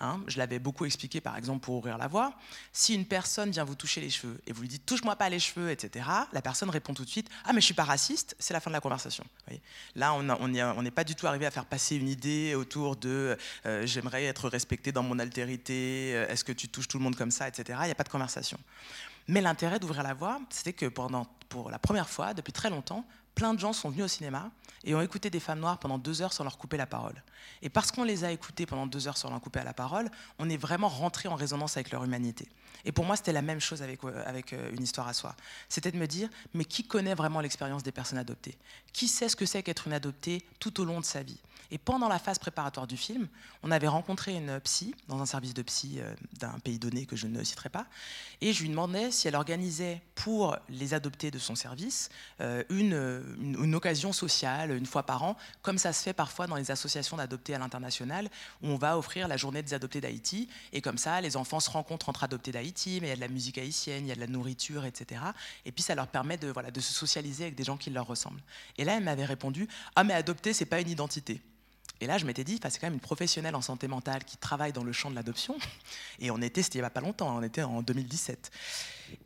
[0.00, 2.34] Hein, je l'avais beaucoup expliqué par exemple pour ouvrir la voie.
[2.74, 5.38] Si une personne vient vous toucher les cheveux et vous lui dites touche-moi pas les
[5.38, 8.52] cheveux, etc., la personne répond tout de suite ah mais je suis pas raciste, c'est
[8.52, 9.24] la fin de la conversation.
[9.96, 13.86] Là on n'est pas du tout arrivé à faire passer une idée autour de euh,
[13.86, 17.30] j'aimerais être respecté dans mon altérité, euh, est-ce que tu touches tout le monde comme
[17.30, 17.78] ça, etc.
[17.82, 18.58] Il n'y a pas de conversation.
[19.28, 23.06] Mais l'intérêt d'ouvrir la voie, c'était que pendant, pour la première fois, depuis très longtemps,
[23.40, 24.50] plein de gens sont venus au cinéma
[24.84, 27.22] et ont écouté des femmes noires pendant deux heures sans leur couper la parole.
[27.62, 30.50] Et parce qu'on les a écoutées pendant deux heures sans leur couper la parole, on
[30.50, 32.50] est vraiment rentré en résonance avec leur humanité.
[32.84, 35.34] Et pour moi, c'était la même chose avec, euh, avec euh, une histoire à soi.
[35.70, 38.58] C'était de me dire, mais qui connaît vraiment l'expérience des personnes adoptées?
[38.92, 41.40] Qui sait ce que c'est qu'être une adoptée tout au long de sa vie?
[41.70, 43.28] Et pendant la phase préparatoire du film,
[43.62, 47.16] on avait rencontré une psy dans un service de psy euh, d'un pays donné que
[47.16, 47.86] je ne citerai pas,
[48.40, 52.10] et je lui demandais si elle organisait pour les adoptés de son service
[52.68, 56.70] une, une, occasion sociale une fois par an, comme ça se fait parfois dans les
[56.70, 58.28] associations d'adoptés à l'international,
[58.62, 61.70] où on va offrir la journée des adoptés d'Haïti, et comme ça, les enfants se
[61.70, 64.14] rencontrent entre adoptés d'Haïti mais il y a de la musique haïtienne, il y a
[64.14, 65.20] de la nourriture, etc.
[65.64, 68.06] Et puis ça leur permet de, voilà, de se socialiser avec des gens qui leur
[68.06, 68.42] ressemblent.
[68.78, 71.40] Et là, elle m'avait répondu Ah, mais adopter, c'est pas une identité.
[72.00, 74.72] Et là, je m'étais dit, c'est quand même une professionnelle en santé mentale qui travaille
[74.72, 75.58] dans le champ de l'adoption.
[76.18, 78.50] Et on était, c'était il n'y a pas longtemps, on était en 2017.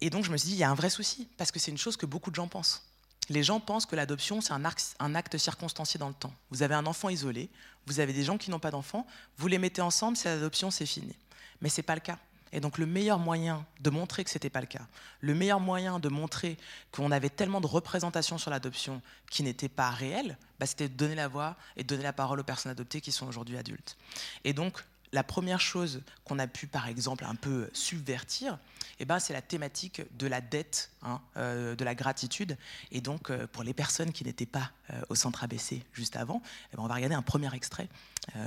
[0.00, 1.70] Et donc, je me suis dit, il y a un vrai souci, parce que c'est
[1.70, 2.82] une chose que beaucoup de gens pensent.
[3.28, 6.34] Les gens pensent que l'adoption, c'est un acte, circonstancié dans le temps.
[6.50, 7.48] Vous avez un enfant isolé,
[7.86, 9.06] vous avez des gens qui n'ont pas d'enfant,
[9.38, 11.14] vous les mettez ensemble, c'est l'adoption, c'est fini.
[11.60, 12.18] Mais ce n'est pas le cas.
[12.54, 14.86] Et donc le meilleur moyen de montrer que ce n'était pas le cas,
[15.20, 16.56] le meilleur moyen de montrer
[16.92, 21.16] qu'on avait tellement de représentations sur l'adoption qui n'étaient pas réelles, bah, c'était de donner
[21.16, 23.96] la voix et de donner la parole aux personnes adoptées qui sont aujourd'hui adultes.
[24.44, 24.84] Et donc
[25.14, 28.58] la première chose qu'on a pu, par exemple, un peu subvertir,
[28.98, 32.56] eh ben, c'est la thématique de la dette, hein, euh, de la gratitude.
[32.90, 36.42] Et donc, euh, pour les personnes qui n'étaient pas euh, au centre ABC juste avant,
[36.72, 37.88] eh ben, on va regarder un premier extrait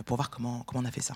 [0.05, 1.15] pour voir comment, comment on a fait ça.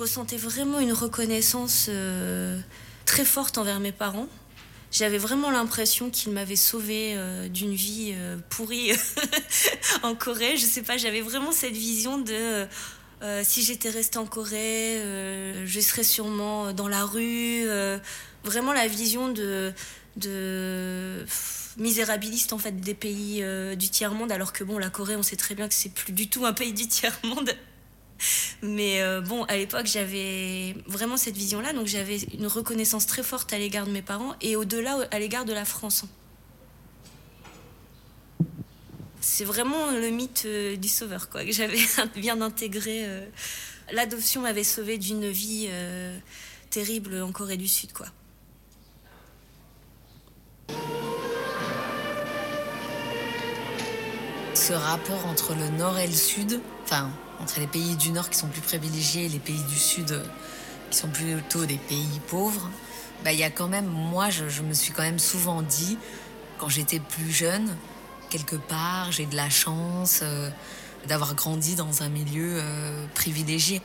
[0.00, 2.58] Ressentais vraiment une reconnaissance euh,
[3.04, 4.28] très forte envers mes parents.
[4.90, 8.92] J'avais vraiment l'impression qu'ils m'avaient sauvée euh, d'une vie euh, pourrie
[10.02, 10.56] en Corée.
[10.56, 12.66] Je sais pas, j'avais vraiment cette vision de
[13.42, 14.98] si j'étais restée en Corée,
[15.66, 17.66] je serais sûrement dans la rue.
[18.44, 19.74] vraiment la vision de,
[20.16, 21.26] de
[21.76, 23.44] misérabiliste en fait des pays
[23.76, 26.14] du tiers monde alors que bon la Corée on sait très bien que c'est plus
[26.14, 27.54] du tout un pays du tiers monde
[28.62, 33.52] mais euh, bon, à l'époque, j'avais vraiment cette vision-là, donc j'avais une reconnaissance très forte
[33.52, 36.04] à l'égard de mes parents et au-delà, à l'égard de la France.
[39.20, 41.78] C'est vraiment le mythe euh, du sauveur, quoi, que j'avais
[42.16, 43.04] bien intégré.
[43.04, 43.26] Euh.
[43.92, 45.68] L'adoption m'avait sauvé d'une vie
[46.70, 48.06] terrible en Corée du Sud, quoi.
[54.54, 57.10] Ce rapport entre le Nord et le Sud, enfin,
[57.40, 60.24] entre les pays du Nord qui sont plus privilégiés et les pays du Sud euh,
[60.90, 62.68] qui sont plutôt des pays pauvres,
[63.24, 65.98] bah, il y a quand même, moi, je, me suis quand même souvent dit,
[66.58, 67.74] quand j'étais plus jeune,
[68.28, 70.50] quelque part, j'ai de la chance euh,
[71.06, 73.80] d'avoir grandi dans un milieu euh, privilégié.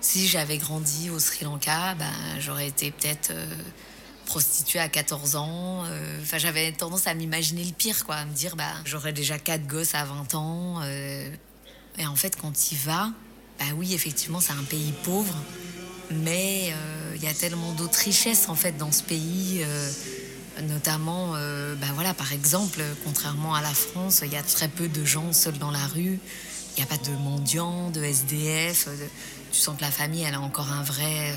[0.00, 2.04] Si j'avais grandi au Sri Lanka, bah,
[2.38, 3.32] j'aurais été peut-être
[4.26, 5.84] prostituée à 14 ans.
[6.36, 9.94] J'avais tendance à m'imaginer le pire, quoi, à me dire, bah, j'aurais déjà quatre gosses
[9.94, 10.82] à 20 ans.
[11.98, 13.10] Et en fait, quand il va,
[13.58, 15.34] bah oui, effectivement, c'est un pays pauvre,
[16.10, 19.62] mais euh, il y a tellement d'autres richesses en fait dans ce pays.
[19.62, 19.90] Euh,
[20.68, 24.88] notamment, euh, bah voilà, par exemple, contrairement à la France, il y a très peu
[24.88, 26.18] de gens seuls dans la rue.
[26.76, 28.88] Il n'y a pas de mendiants, de SDF.
[29.52, 31.32] Tu sens que la famille, elle a encore un vrai,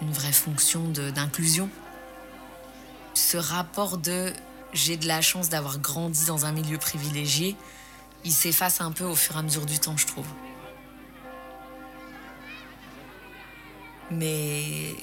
[0.00, 1.68] une vraie fonction d'inclusion.
[3.14, 4.32] Ce rapport de
[4.72, 7.56] j'ai de la chance d'avoir grandi dans un milieu privilégié,
[8.24, 10.26] il s'efface un peu au fur et à mesure du temps, je trouve.
[14.10, 14.94] Mais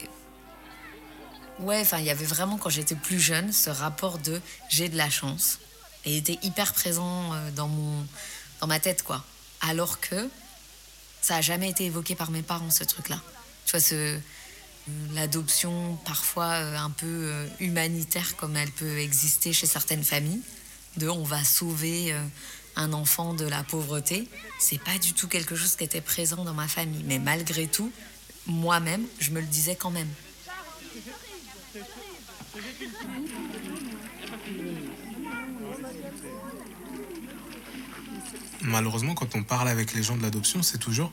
[1.60, 4.40] ouais, enfin, il y avait vraiment quand j'étais plus jeune ce rapport de
[4.70, 5.60] j'ai de la chance
[6.06, 8.06] et était hyper présent euh, dans mon
[8.62, 9.24] dans ma tête quoi.
[9.62, 10.30] Alors que
[11.22, 13.20] ça a jamais été évoqué par mes parents ce truc-là.
[13.66, 14.20] Tu vois ce
[15.14, 20.42] l'adoption parfois euh, un peu euh, humanitaire comme elle peut exister chez certaines familles,
[20.98, 22.22] de on va sauver euh,
[22.80, 24.28] un enfant de la pauvreté,
[24.58, 27.04] c'est pas du tout quelque chose qui était présent dans ma famille.
[27.06, 27.92] Mais malgré tout,
[28.48, 30.08] moi-même, je me le disais quand même.
[38.62, 41.12] Malheureusement, quand on parle avec les gens de l'adoption, c'est toujours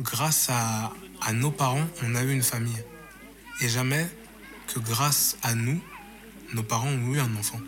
[0.00, 2.82] grâce à, à nos parents, on a eu une famille.
[3.60, 4.06] Et jamais
[4.66, 5.80] que grâce à nous,
[6.54, 7.60] nos parents ont eu un enfant.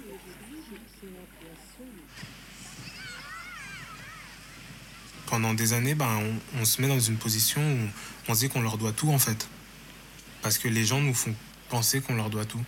[5.29, 6.09] Pendant des années, ben,
[6.59, 7.89] on, se met dans une position où
[8.29, 9.47] on se dit qu'on leur doit tout en fait.
[10.41, 11.35] Parce que les gens nous font
[11.69, 12.65] penser qu'on leur doit tout.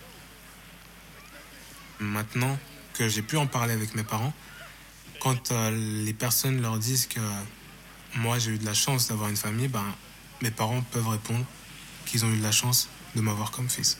[1.99, 2.59] Maintenant
[2.93, 4.33] que j'ai pu en parler avec mes parents,
[5.19, 7.19] quand euh, les personnes leur disent que
[8.15, 9.85] moi j'ai eu de la chance d'avoir une famille, ben,
[10.43, 11.45] mes parents peuvent répondre
[12.05, 13.97] qu'ils ont eu de la chance de m'avoir comme fils.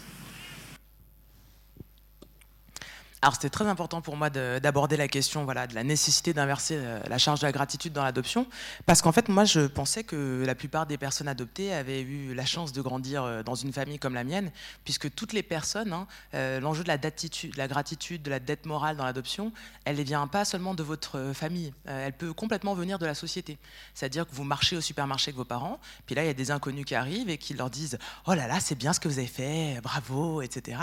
[3.23, 6.99] Alors c'était très important pour moi d'aborder la question voilà, de la nécessité d'inverser euh,
[7.07, 8.47] la charge de la gratitude dans l'adoption,
[8.87, 12.47] parce qu'en fait moi je pensais que la plupart des personnes adoptées avaient eu la
[12.47, 14.49] chance de grandir euh, dans une famille comme la mienne,
[14.85, 17.11] puisque toutes les personnes, hein, euh, l'enjeu de la, de
[17.57, 19.53] la gratitude, de la dette morale dans l'adoption,
[19.85, 23.59] elle ne vient pas seulement de votre famille, elle peut complètement venir de la société.
[23.93, 26.49] C'est-à-dire que vous marchez au supermarché avec vos parents, puis là il y a des
[26.49, 29.19] inconnus qui arrivent et qui leur disent «Oh là là, c'est bien ce que vous
[29.19, 30.79] avez fait, bravo, etc.»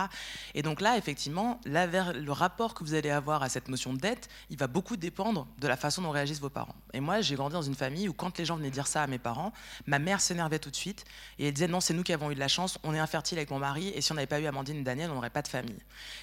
[0.54, 1.88] Et donc là effectivement, la,
[2.28, 5.46] le rapport que vous allez avoir à cette notion de dette, il va beaucoup dépendre
[5.60, 6.74] de la façon dont réagissent vos parents.
[6.92, 9.06] Et moi, j'ai grandi dans une famille où quand les gens venaient dire ça à
[9.06, 9.50] mes parents,
[9.86, 11.06] ma mère s'énervait tout de suite
[11.38, 13.38] et elle disait non, c'est nous qui avons eu de la chance, on est infertile
[13.38, 15.40] avec mon mari et si on n'avait pas eu Amandine et Daniel, on n'aurait pas
[15.40, 15.78] de famille.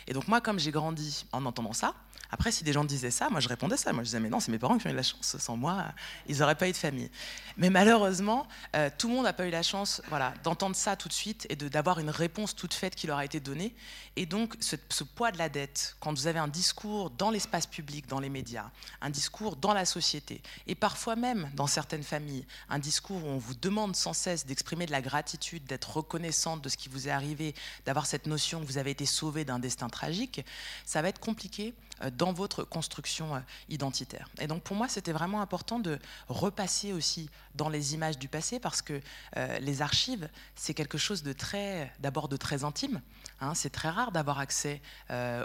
[0.05, 1.95] Et donc moi, comme j'ai grandi en entendant ça,
[2.31, 3.93] après, si des gens disaient ça, moi je répondais ça.
[3.93, 5.37] Moi je disais, mais non, c'est mes parents qui ont eu la chance.
[5.37, 5.85] Sans moi,
[6.27, 7.09] ils n'auraient pas eu de famille.
[7.57, 11.07] Mais malheureusement, euh, tout le monde n'a pas eu la chance voilà, d'entendre ça tout
[11.07, 13.73] de suite et d'avoir une réponse toute faite qui leur a été donnée.
[14.15, 17.67] Et donc, ce, ce, poids de la dette, quand vous avez un discours dans l'espace
[17.67, 18.69] public, dans les médias,
[19.01, 23.37] un discours dans la société, et parfois même dans certaines familles, un discours où on
[23.37, 27.11] vous demande sans cesse d'exprimer de la gratitude, d'être reconnaissante de ce qui vous est
[27.11, 27.53] arrivé,
[27.85, 30.45] d'avoir cette notion que vous avez été sauvé d'un destin tragique,
[30.85, 31.73] ça va être compliqué
[32.17, 33.39] dans votre construction euh,
[33.69, 34.29] identitaire.
[34.39, 38.59] Et donc pour moi, c'était vraiment important de repasser aussi dans les images du passé
[38.59, 38.99] parce que
[39.37, 43.01] euh, les archives, c'est quelque chose de très, d'abord de très intime.
[43.41, 43.53] Hein.
[43.53, 44.81] c'est très rare d'avoir accès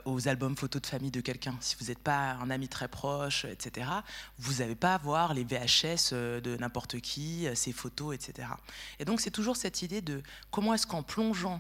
[0.05, 1.57] aux albums photos de famille de quelqu'un.
[1.61, 3.91] Si vous n'êtes pas un ami très proche, etc.,
[4.39, 8.49] vous n'avez pas à voir les VHS de n'importe qui, ses photos, etc.
[8.99, 11.59] Et donc c'est toujours cette idée de comment est-ce qu'en plongeant euh,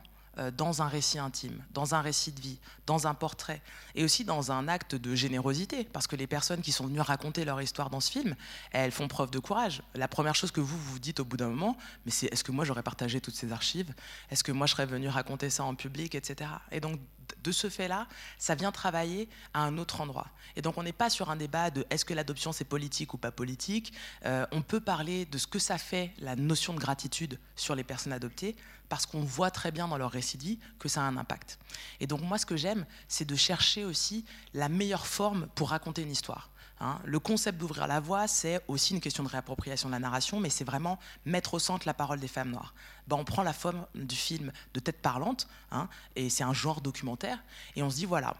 [0.57, 3.61] dans un récit intime, dans un récit de vie, dans un portrait,
[3.95, 7.45] et aussi dans un acte de générosité, parce que les personnes qui sont venues raconter
[7.45, 8.35] leur histoire dans ce film,
[8.72, 9.83] elles font preuve de courage.
[9.95, 12.53] La première chose que vous vous dites au bout d'un moment, mais c'est est-ce que
[12.53, 13.93] moi j'aurais partagé toutes ces archives?
[14.31, 16.51] Est-ce que moi je serais venu raconter ça en public, etc.
[16.70, 17.01] Et donc
[17.43, 18.07] de ce fait-là,
[18.39, 20.28] ça vient travailler à un autre endroit.
[20.57, 23.18] Et donc on n'est pas sur un débat de est-ce que l'adoption c'est politique ou
[23.18, 23.93] pas politique.
[24.24, 27.85] Euh, on peut parler de ce que ça fait la notion de gratitude sur les
[27.85, 28.57] personnes adoptées
[28.91, 31.59] parce qu'on voit très bien dans leur récit de vie que ça a un impact.
[32.01, 36.03] Et donc moi, ce que j'aime, c'est de chercher aussi la meilleure forme pour raconter
[36.03, 36.51] une histoire.
[36.82, 36.99] Hein.
[37.05, 40.49] le concept d'ouvrir la voie, c'est aussi une question de réappropriation de la narration, mais
[40.49, 42.72] c'est vraiment mettre au centre la parole des femmes noires.
[43.07, 46.80] Ben, on prend la forme du film de tête parlante, hein, et c'est un genre
[46.80, 47.38] documentaire,
[47.76, 48.34] et on se dit voilà,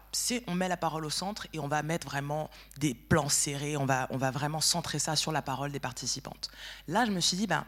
[0.47, 2.49] on met la parole au centre et on va mettre vraiment
[2.79, 6.49] des plans serrés, on va, on va vraiment centrer ça sur la parole des participantes.
[6.87, 7.63] Là, je me suis dit, ben,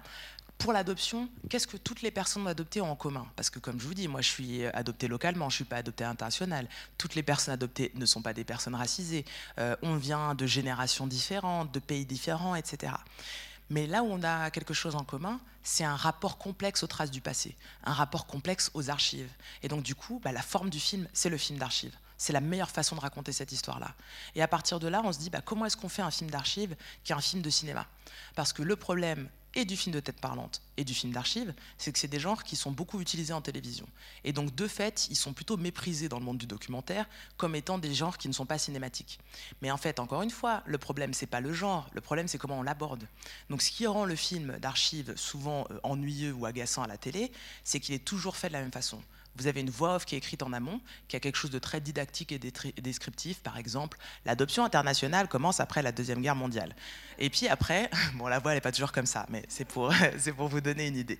[0.63, 3.27] pour l'adoption, qu'est-ce que toutes les personnes adoptées ont en commun?
[3.35, 5.75] Parce que comme je vous dis, moi je suis adoptée localement, je ne suis pas
[5.75, 6.69] adoptée internationale.
[6.97, 9.25] Toutes les personnes adoptées ne sont pas des personnes racisées.
[9.59, 12.93] Euh, on vient de générations différentes, de pays différents, etc.
[13.71, 17.11] Mais là où on a quelque chose en commun, c'est un rapport complexe aux traces
[17.11, 19.31] du passé, un rapport complexe aux archives.
[19.63, 21.97] Et donc du coup, bah, la forme du film, c'est le film d'archives.
[22.17, 23.95] C'est la meilleure façon de raconter cette histoire-là.
[24.33, 26.31] Et à partir de là, on se dit, bah, comment est-ce qu'on fait un film
[26.31, 27.85] d'archives qui est un film de cinéma?
[28.33, 31.91] Parce que le problème et du film de tête parlante et du film d'archives, c'est
[31.91, 33.87] que c'est des genres qui sont beaucoup utilisés en télévision.
[34.23, 37.77] Et donc, de fait, ils sont plutôt méprisés dans le monde du documentaire comme étant
[37.77, 39.19] des genres qui ne sont pas cinématiques.
[39.61, 42.37] Mais en fait, encore une fois, le problème, c'est pas le genre, le problème, c'est
[42.37, 43.07] comment on l'aborde.
[43.49, 47.31] Donc, ce qui rend le film d'archives souvent euh, ennuyeux ou agaçant à la télé,
[47.63, 49.01] c'est qu'il est toujours fait de la même façon.
[49.35, 51.59] Vous avez une voix off qui est écrite en amont, qui a quelque chose de
[51.59, 52.39] très didactique et
[52.81, 53.39] descriptif.
[53.39, 56.75] Par exemple, l'adoption internationale commence après la Deuxième Guerre mondiale.
[57.17, 59.93] Et puis après, bon, la voix, elle n'est pas toujours comme ça, mais c'est pour,
[60.37, 61.19] pour vous donner une idée.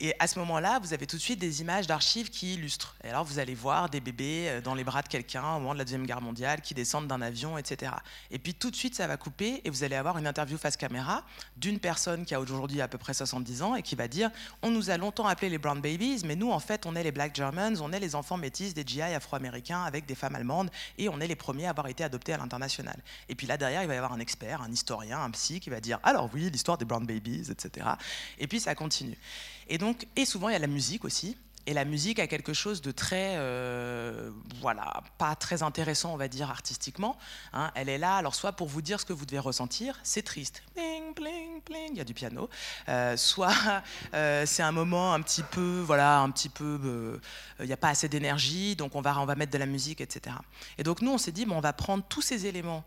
[0.00, 2.96] Et à ce moment-là, vous avez tout de suite des images d'archives qui illustrent.
[3.04, 5.72] Et alors, vous allez voir des bébés euh, dans les bras de quelqu'un au moment
[5.72, 7.92] de la Deuxième Guerre mondiale qui descendent d'un avion, etc.
[8.30, 10.76] Et puis tout de suite, ça va couper et vous allez avoir une interview face
[10.76, 11.22] caméra
[11.56, 14.30] d'une personne qui a aujourd'hui à peu près 70 ans et qui va dire
[14.62, 17.12] On nous a longtemps appelés les Brown Babies, mais nous, en fait, on est les
[17.12, 21.08] Black Germans, on est les enfants métis des GI afro-américains avec des femmes allemandes et
[21.08, 22.96] on est les premiers à avoir été adoptés à l'international.
[23.28, 25.70] Et puis là, derrière, il va y avoir un expert, un historien, un psy qui
[25.70, 27.86] va dire Alors oui, l'histoire des Brown Babies, etc.
[28.38, 29.16] Et puis ça continue.
[29.68, 31.36] Et donc, et souvent il y a la musique aussi.
[31.66, 36.28] Et la musique a quelque chose de très, euh, voilà, pas très intéressant, on va
[36.28, 37.16] dire, artistiquement.
[37.54, 37.70] Hein.
[37.74, 40.62] Elle est là, alors soit pour vous dire ce que vous devez ressentir, c'est triste,
[40.74, 42.50] bling, bling, bling, il y a du piano.
[42.90, 43.54] Euh, soit
[44.14, 47.18] euh, c'est un moment un petit peu, voilà, un petit peu,
[47.60, 50.02] il n'y a pas assez d'énergie, donc on va, on va mettre de la musique,
[50.02, 50.36] etc.
[50.76, 52.84] Et donc nous, on s'est dit, bon, on va prendre tous ces éléments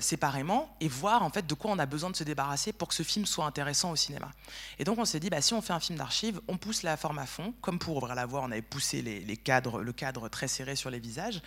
[0.00, 2.94] séparément et voir en fait de quoi on a besoin de se débarrasser pour que
[2.94, 4.30] ce film soit intéressant au cinéma.
[4.78, 6.96] Et donc on s'est dit, bah, si on fait un film d'archives, on pousse la
[6.96, 10.28] forme à fond, comme pour ouvrir la voie, on avait poussé les, cadres, le cadre
[10.28, 11.42] très serré sur les visages,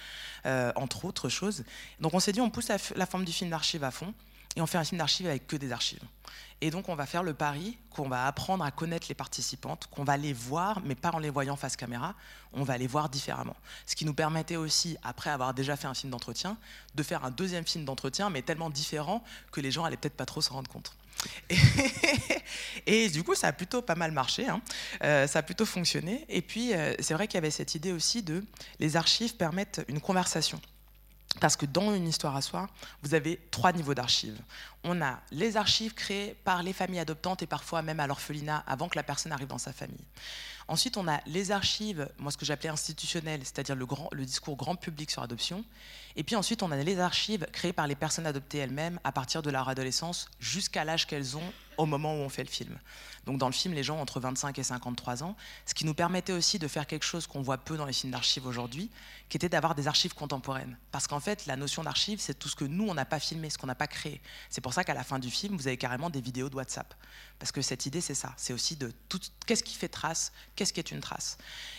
[0.45, 1.63] euh, entre autres choses.
[1.99, 4.13] Donc on s'est dit, on pousse la, forme du film d'archive à fond,
[4.57, 6.01] et on fait un film d'archive avec que des archives.
[6.61, 10.03] Et donc on va faire le pari qu'on va apprendre à connaître les participantes, qu'on
[10.03, 12.15] va les voir, mais pas en les voyant face caméra,
[12.53, 13.55] on va les voir différemment.
[13.85, 16.57] Ce qui nous permettait aussi, après avoir déjà fait un film d'entretien,
[16.95, 20.25] de faire un deuxième film d'entretien, mais tellement différent que les gens allaient peut-être pas
[20.25, 20.97] trop se rendre compte.
[22.87, 24.59] Et, du coup, ça a plutôt pas mal marché, hein.
[25.03, 26.25] euh, ça a plutôt fonctionné.
[26.29, 28.43] Et puis, euh, c'est vrai qu'il y avait cette idée aussi de
[28.79, 30.59] les archives permettent une conversation.
[31.39, 32.67] Parce que dans une histoire à soi,
[33.03, 34.39] vous avez trois niveaux d'archives.
[34.83, 38.89] On a les archives créées par les familles adoptantes et parfois même à l'orphelinat avant
[38.89, 40.05] que la personne arrive dans sa famille.
[40.69, 44.75] Ensuite, on a les archives, moi ce que j'appelais institutionnelles, c'est-à-dire le, le discours grand
[44.75, 45.63] public sur adoption.
[46.17, 49.41] Et puis ensuite, on a les archives créées par les personnes adoptées elles-mêmes à partir
[49.41, 52.77] de leur adolescence jusqu'à l'âge qu'elles ont au moment où on fait le film.
[53.25, 56.33] Donc dans le film, les gens entre 25 et 53 ans, ce qui nous permettait
[56.33, 58.89] aussi de faire quelque chose qu'on voit peu dans les films d'archives aujourd'hui,
[59.29, 60.77] qui était d'avoir des archives contemporaines.
[60.91, 63.49] Parce qu'en fait, la notion d'archive, c'est tout ce que nous, on n'a pas filmé,
[63.49, 64.21] ce qu'on n'a pas créé.
[64.49, 66.93] C'est pour ça qu'à la fin du film, vous avez carrément des vidéos de WhatsApp.
[67.37, 68.33] Parce que cette idée, c'est ça.
[68.37, 71.37] C'est aussi de tout, qu'est-ce qui fait trace, qu'est-ce qui est une trace.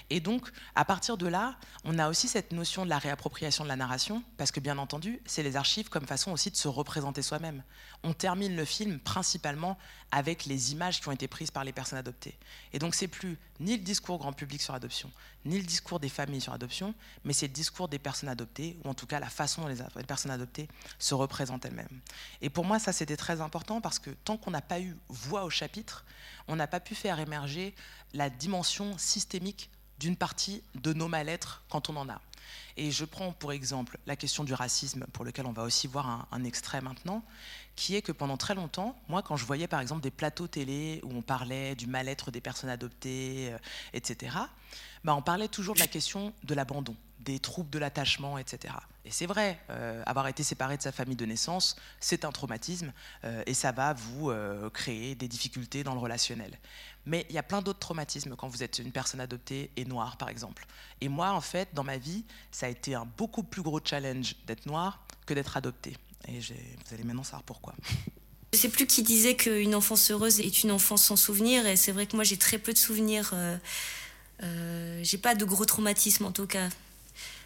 [0.09, 3.69] Et donc, à partir de là, on a aussi cette notion de la réappropriation de
[3.69, 7.21] la narration, parce que bien entendu, c'est les archives comme façon aussi de se représenter
[7.21, 7.63] soi-même.
[8.03, 9.77] On termine le film principalement
[10.11, 12.39] avec les images qui ont été prises par les personnes adoptées.
[12.73, 15.11] Et donc, c'est plus ni le discours grand public sur l'adoption,
[15.45, 18.89] ni le discours des familles sur l'adoption, mais c'est le discours des personnes adoptées, ou
[18.89, 20.69] en tout cas la façon dont les personnes adoptées
[20.99, 22.01] se représentent elles-mêmes.
[22.41, 25.45] Et pour moi, ça, c'était très important parce que tant qu'on n'a pas eu voix
[25.45, 26.05] au chapitre,
[26.49, 27.75] on n'a pas pu faire émerger
[28.15, 32.21] la dimension systémique d'une partie de nos mal-être quand on en a.
[32.77, 36.29] Et je prends pour exemple la question du racisme, pour lequel on va aussi voir
[36.31, 37.25] un, extrait maintenant,
[37.75, 41.01] qui est que pendant très longtemps, moi, quand je voyais par exemple des plateaux télé
[41.03, 43.59] où on parlait du mal-être des personnes adoptées, euh,
[43.93, 44.37] etc.,
[45.05, 46.97] bah, on parlait toujours de la question de l'abandon
[47.29, 48.73] des troubles de l'attachement, etc.
[49.05, 52.91] Et c'est vrai, euh, avoir été séparé de sa famille de naissance, c'est un traumatisme
[53.25, 56.59] euh, et ça va vous euh, créer des difficultés dans le relationnel.
[57.05, 60.17] Mais il y a plein d'autres traumatismes quand vous êtes une personne adoptée et noire,
[60.17, 60.67] par exemple.
[61.03, 64.35] Et moi, en fait, dans ma vie, ça a été un beaucoup plus gros challenge
[64.47, 65.99] d'être noire que d'être adoptée.
[66.29, 67.75] Et vous allez maintenant savoir pourquoi.
[68.55, 71.93] Je sais plus qui disait qu'une enfance heureuse est une enfance sans souvenirs, et c'est
[71.93, 73.35] vrai que moi j'ai très peu de souvenirs.
[74.41, 76.71] J'ai pas de gros traumatismes en tout cas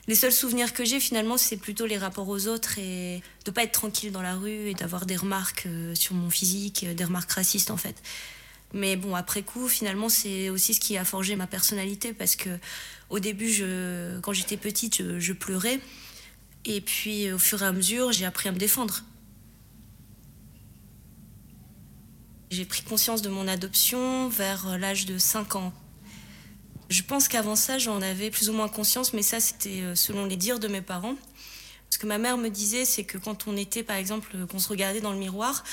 [0.09, 3.62] les seuls souvenirs que j'ai finalement, c'est plutôt les rapports aux autres et de pas
[3.62, 7.05] être tranquille dans la rue et d'avoir des remarques euh, sur mon physique, euh, des
[7.05, 8.03] remarques racistes en fait.
[8.74, 12.50] Mais bon, après coup, finalement, c'est aussi ce qui a forgé ma personnalité parce que
[13.11, 15.78] au début, je, quand j'étais petite, je, pleurais.
[16.64, 19.05] Et puis, au fur et à mesure, j'ai appris à me défendre.
[22.50, 25.74] J'ai pris conscience de mon adoption vers l'âge de 5 ans.
[26.89, 30.26] Je pense qu'avant ça, j'en avais plus ou moins conscience, mais ça, c'était euh, selon
[30.26, 31.14] les dires de mes parents.
[31.91, 34.68] Ce que ma mère me disait, c'est que quand on était, par exemple, qu'on se
[34.68, 35.64] regardait dans le miroir,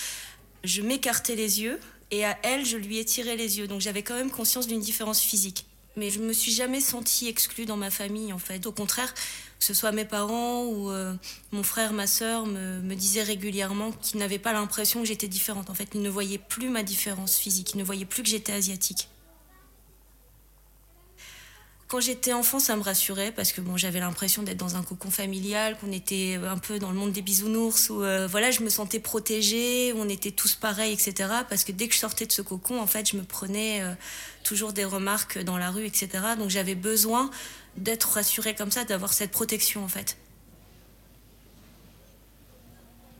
[0.63, 1.79] je m'écartais les yeux
[2.11, 3.67] et à elle, je lui étirais les yeux.
[3.67, 5.65] Donc j'avais quand même conscience d'une différence physique.
[5.95, 8.65] Mais je me suis jamais sentie exclue dans ma famille, en fait.
[8.65, 11.13] Au contraire, que ce soit mes parents ou euh,
[11.51, 15.69] mon frère, ma sœur, me disaient régulièrement qu'ils n'avaient pas l'impression que j'étais différente.
[15.69, 18.53] En fait, ils ne voyaient plus ma différence physique, ils ne voyaient plus que j'étais
[18.53, 19.09] asiatique.
[21.89, 25.09] Quand j'étais enfant, ça me rassurait parce que bon, j'avais l'impression d'être dans un cocon
[25.09, 28.69] familial, qu'on était un peu dans le monde des bisounours, où euh, voilà, je me
[28.69, 31.31] sentais protégée, on était tous pareils, etc.
[31.49, 33.91] Parce que dès que je sortais de ce cocon, en fait, je me prenais euh,
[34.43, 36.09] toujours des remarques dans la rue, etc.
[36.37, 37.31] Donc j'avais besoin
[37.75, 40.15] d'être rassurée comme ça, d'avoir cette protection, en fait.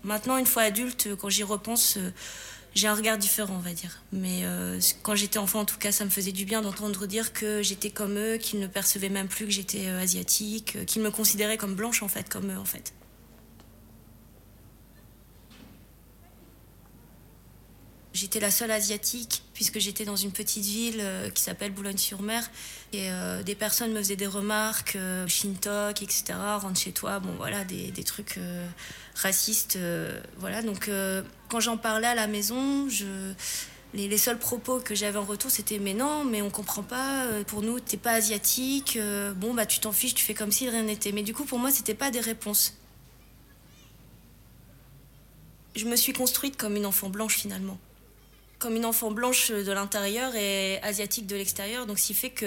[0.03, 2.11] Maintenant, une fois adulte, quand j'y repense, euh,
[2.75, 4.01] j'ai un regard différent, on va dire.
[4.11, 7.33] Mais euh, quand j'étais enfant, en tout cas, ça me faisait du bien d'entendre dire
[7.33, 11.01] que j'étais comme eux, qu'ils ne percevaient même plus que j'étais euh, asiatique, euh, qu'ils
[11.01, 12.93] me considéraient comme blanche, en fait, comme eux, en fait.
[18.19, 21.01] J'étais la seule asiatique puisque j'étais dans une petite ville
[21.33, 22.51] qui s'appelle Boulogne-sur-Mer
[22.91, 23.07] et
[23.45, 24.97] des personnes me faisaient des remarques,
[25.27, 26.33] Shintok, etc.
[26.57, 28.37] Rentre chez toi, bon voilà, des, des trucs
[29.15, 29.79] racistes,
[30.37, 30.61] voilà.
[30.61, 30.91] Donc
[31.47, 33.05] quand j'en parlais à la maison, je
[33.93, 37.25] les, les, seuls propos que j'avais en retour, c'était mais non, mais on comprend pas.
[37.47, 38.99] Pour nous, t'es pas asiatique.
[39.37, 41.13] bon bah tu t'en fiches, tu fais comme si rien n'était.
[41.13, 42.75] Mais du coup, pour moi, c'était pas des réponses.
[45.77, 47.79] Je me suis construite comme une enfant blanche finalement
[48.59, 51.85] comme une enfant blanche de l'intérieur et asiatique de l'extérieur.
[51.85, 52.45] Donc, ce qui fait que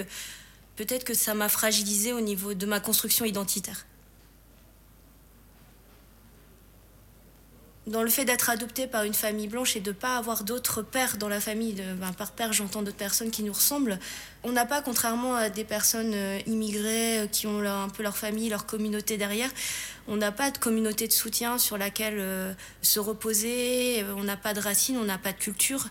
[0.75, 3.85] peut-être que ça m'a fragilisée au niveau de ma construction identitaire.
[7.85, 10.81] Dans le fait d'être adoptée par une famille blanche et de ne pas avoir d'autres
[10.81, 13.99] pères dans la famille, ben, par père j'entends d'autres personnes qui nous ressemblent,
[14.43, 16.15] on n'a pas, contrairement à des personnes
[16.47, 19.49] immigrées qui ont un peu leur famille, leur communauté derrière,
[20.07, 24.53] on n'a pas de communauté de soutien sur laquelle euh, se reposer, on n'a pas
[24.53, 25.89] de racines, on n'a pas de culture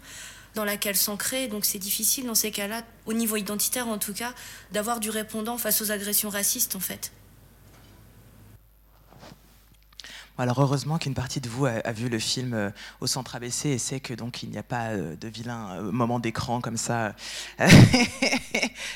[0.54, 1.48] dans laquelle s'ancrer.
[1.48, 4.32] Donc c'est difficile dans ces cas-là, au niveau identitaire en tout cas,
[4.72, 7.12] d'avoir du répondant face aux agressions racistes en fait.
[10.38, 12.70] Alors heureusement qu'une partie de vous a, vu le film euh,
[13.00, 15.92] au centre ABC et sait que donc il n'y a pas euh, de vilain euh,
[15.92, 17.14] moment d'écran comme ça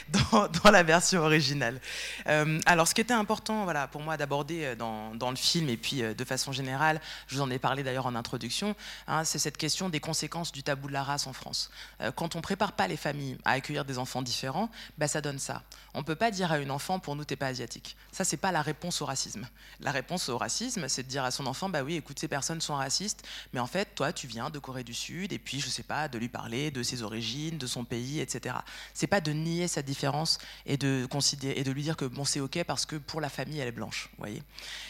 [0.09, 1.79] dans, dans, la version originale.
[2.27, 5.77] Euh, alors ce qui était important voilà, pour moi d'aborder dans, dans, le film et
[5.77, 8.75] puis de façon générale, je vous en ai parlé d'ailleurs en introduction,
[9.07, 11.71] hein, c'est cette question des conséquences du tabou de la race en France.
[12.15, 15.63] quand on prépare pas les familles à accueillir des enfants différents, bah, ça donne ça.
[15.93, 17.97] On peut pas dire à une enfant pour nous t'es pas asiatique.
[18.11, 19.47] Ça c'est pas la réponse au racisme.
[19.81, 22.61] La réponse au racisme, c'est de dire à son enfant, bah oui, écoute, ces personnes
[22.61, 25.69] sont racistes, mais en fait, toi, tu viens de Corée du Sud, et puis, je
[25.69, 28.57] sais pas, de lui parler de ses origines, de son pays, etc.
[28.95, 32.25] C'est pas de nier sa différence et de, considérer, et de lui dire que bon,
[32.25, 34.43] c'est OK parce que pour la famille, elle est blanche, voyez.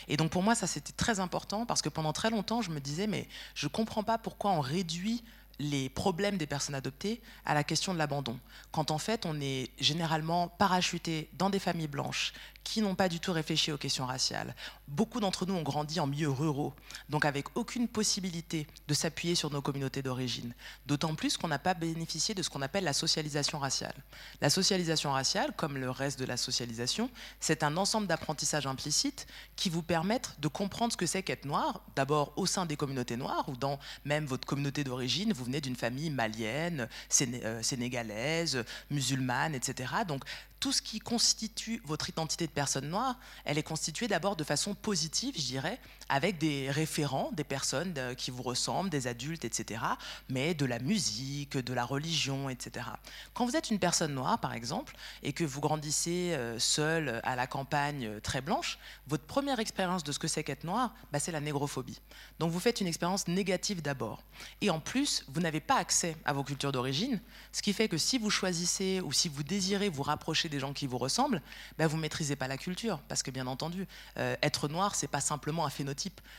[0.09, 2.81] Et donc, pour moi, ça, c'était très important parce que pendant très longtemps, je me
[2.81, 5.23] disais, mais je comprends pas pourquoi on réduit
[5.59, 8.39] les problèmes des personnes adoptées à la question de l'abandon.
[8.73, 12.35] Quand en fait on est généralement parachuté dans des familles blanches
[12.67, 14.53] qui n'ont pas du tout réfléchi aux questions raciales.
[14.89, 16.75] Beaucoup d'entre nous ont grandi en milieux ruraux,
[17.09, 20.53] donc avec aucune possibilité de s'appuyer sur nos communautés d'origine.
[20.85, 23.95] D'autant plus qu'on n'a pas bénéficié de ce qu'on appelle la socialisation raciale.
[24.41, 27.09] La socialisation raciale, comme le reste de la socialisation,
[27.39, 31.83] c'est un ensemble d'apprentissages implicites qui vous permettent de comprendre ce que c'est qu'être noir,
[31.95, 35.77] d'abord au sein des communautés noires ou dans même votre communauté d'origine, vous venez d'une
[35.77, 39.93] famille malienne, sénégalaise, musulmane, etc.
[40.09, 40.25] Donc
[40.61, 44.75] tout ce qui constitue votre identité de personne noire, elle est constituée d'abord de façon
[44.75, 49.81] positive, je dirais, avec des référents, des personnes euh, qui vous ressemblent, des adultes, etc.,
[50.29, 52.87] mais de la musique, de la religion, etc.
[53.35, 57.35] Quand vous êtes une personne noire, par exemple, et que vous grandissez euh, seul à
[57.35, 58.79] la campagne euh, très blanche,
[59.09, 62.01] votre première expérience de ce que c'est qu'être noir, bah, c'est la négrophobie.
[62.39, 64.23] Donc vous faites une expérience négative d'abord.
[64.61, 67.21] Et en plus, vous n'avez pas accès à vos cultures d'origine,
[67.53, 70.73] ce qui fait que si vous choisissez ou si vous désirez vous rapprocher des gens
[70.73, 71.43] qui vous ressemblent,
[71.79, 73.87] bah, vous maîtrisez pas la culture, parce que bien entendu,
[74.17, 75.96] être noir, c'est pas simplement un phénotype,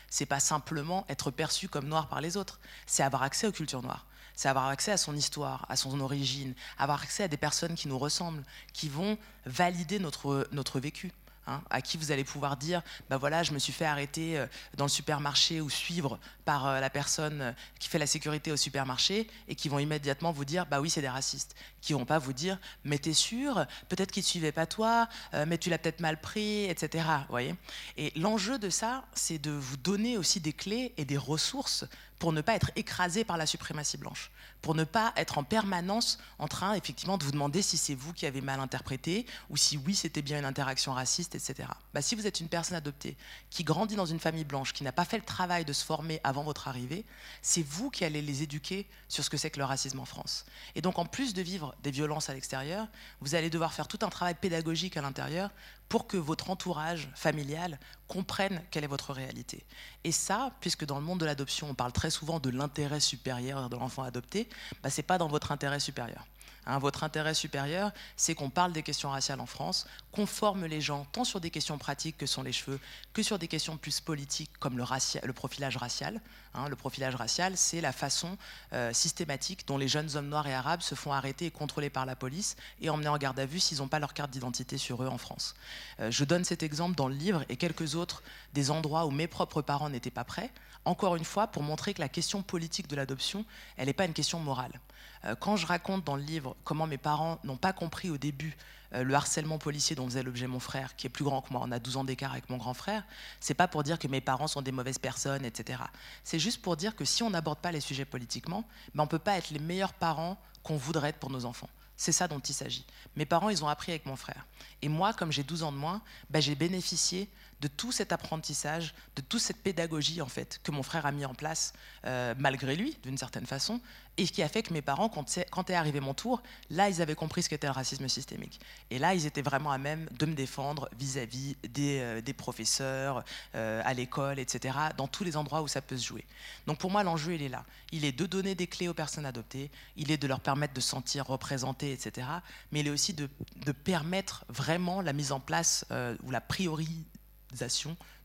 [0.09, 3.81] c'est pas simplement être perçu comme noir par les autres, c'est avoir accès aux cultures
[3.81, 4.05] noires,
[4.35, 7.87] c'est avoir accès à son histoire, à son origine, avoir accès à des personnes qui
[7.87, 8.43] nous ressemblent,
[8.73, 11.11] qui vont valider notre, notre vécu.
[11.49, 14.47] Hein, à qui vous allez pouvoir dire, bah voilà, je me suis fait arrêter euh,
[14.75, 19.29] dans le supermarché ou suivre par euh, la personne qui fait la sécurité au supermarché
[19.47, 21.55] et qui vont immédiatement vous dire, bah oui, c'est des racistes.
[21.79, 25.45] Qui vont pas vous dire, mais t'es sûr, peut-être qu'ils ne suivaient pas toi, euh,
[25.47, 27.05] mais tu l'as peut-être mal pris, etc.
[27.29, 27.55] Voyez?
[27.95, 31.85] Et l'enjeu de ça, c'est de vous donner aussi des clés et des ressources
[32.19, 36.17] pour ne pas être écrasé par la suprématie blanche, pour ne pas être en permanence
[36.39, 39.77] en train effectivement de vous demander si c'est vous qui avez mal interprété ou si
[39.77, 41.69] oui c'était bien une interaction raciste, etc.
[41.93, 43.15] Bah, si vous êtes une personne adoptée
[43.49, 46.19] qui grandit dans une famille blanche, qui n'a pas fait le travail de se former
[46.23, 47.05] avant votre arrivée,
[47.41, 50.45] c'est vous qui allez les éduquer sur ce que c'est que le racisme en France.
[50.75, 52.87] Et donc en plus de vivre des violences à l'extérieur,
[53.21, 55.51] vous allez devoir faire tout un travail pédagogique à l'intérieur
[55.89, 59.65] pour que votre entourage familial comprenne quelle est votre réalité.
[60.03, 63.69] Et ça, puisque dans le monde de l'adoption, on parle très souvent de l'intérêt supérieur
[63.69, 64.49] de l'enfant adopté,
[64.83, 66.25] bah, ce n'est pas dans votre intérêt supérieur.
[66.69, 70.81] Hein, votre intérêt supérieur, c'est qu'on parle des questions raciales en France, qu'on forme les
[70.81, 72.77] gens tant sur des questions pratiques que sont les cheveux,
[73.13, 76.19] que sur des questions plus politiques comme le, profilage racial.
[76.53, 78.37] Hein, le profilage racial, c'est la façon
[78.73, 82.05] euh, systématique dont les jeunes hommes noirs et arabes se font arrêter et contrôler par
[82.05, 85.01] la police et emmener en garde à vue s'ils n'ont pas leur carte d'identité sur
[85.01, 85.55] eux en France.
[86.01, 89.27] Euh, je donne cet exemple dans le livre et quelques autres des endroits où mes
[89.27, 90.51] propres parents n'étaient pas prêts,
[90.83, 93.45] encore une fois pour montrer que la question politique de l'adoption,
[93.77, 94.81] elle n'est pas une question morale.
[95.27, 98.57] Euh, quand je raconte dans le livre comment mes parents n'ont pas compris au début
[98.93, 101.61] euh, le harcèlement policier dont faisait l'objet mon frère, qui est plus grand que moi,
[101.63, 103.03] on a 12 ans d'écart avec mon grand frère,
[103.39, 105.81] c'est pas pour dire que mes parents sont des mauvaises personnes, etc.
[106.23, 108.63] C'est juste pour dire que si on n'aborde pas les sujets politiquement,
[108.95, 111.69] ben on peut pas être les meilleurs parents qu'on voudrait être pour nos enfants.
[111.97, 112.85] C'est ça dont il s'agit.
[113.15, 114.45] Mes parents, ils ont appris avec mon frère.
[114.83, 117.27] Et moi, comme j'ai 12 ans de moins, ben, j'ai bénéficié
[117.61, 121.25] de tout cet apprentissage, de toute cette pédagogie en fait que mon frère a mis
[121.25, 121.73] en place
[122.05, 123.81] euh, malgré lui, d'une certaine façon,
[124.17, 127.15] et qui a fait que mes parents, quand, est arrivé mon tour, là, ils avaient
[127.15, 128.59] compris ce qu'était le racisme systémique.
[128.89, 133.23] Et là, ils étaient vraiment à même de me défendre vis-à-vis des, euh, professeurs,
[133.55, 136.25] euh, à l'école, etc., dans tous les endroits où ça peut se jouer.
[136.65, 137.63] Donc pour moi, l'enjeu, il est là.
[137.91, 140.81] Il est de donner des clés aux personnes adoptées, il est de leur permettre de
[140.81, 142.27] se sentir représentées, etc.,
[142.71, 143.29] mais il est aussi de,
[143.65, 145.85] de permettre vraiment la mise en place
[146.23, 147.05] ou la priorisation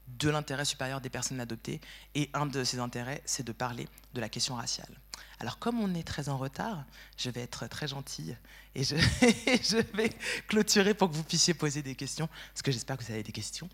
[0.09, 1.81] de l'intérêt supérieur des personnes adoptées.
[2.15, 4.95] Et un de ces intérêts, c'est de parler de la question raciale.
[5.41, 6.85] Alors comme on est très en retard,
[7.17, 8.37] je vais être très gentille
[8.75, 10.11] et je, vais
[10.49, 13.33] clôturer pour que vous puissiez poser des questions, parce que j'espère que vous avez des
[13.33, 13.69] questions.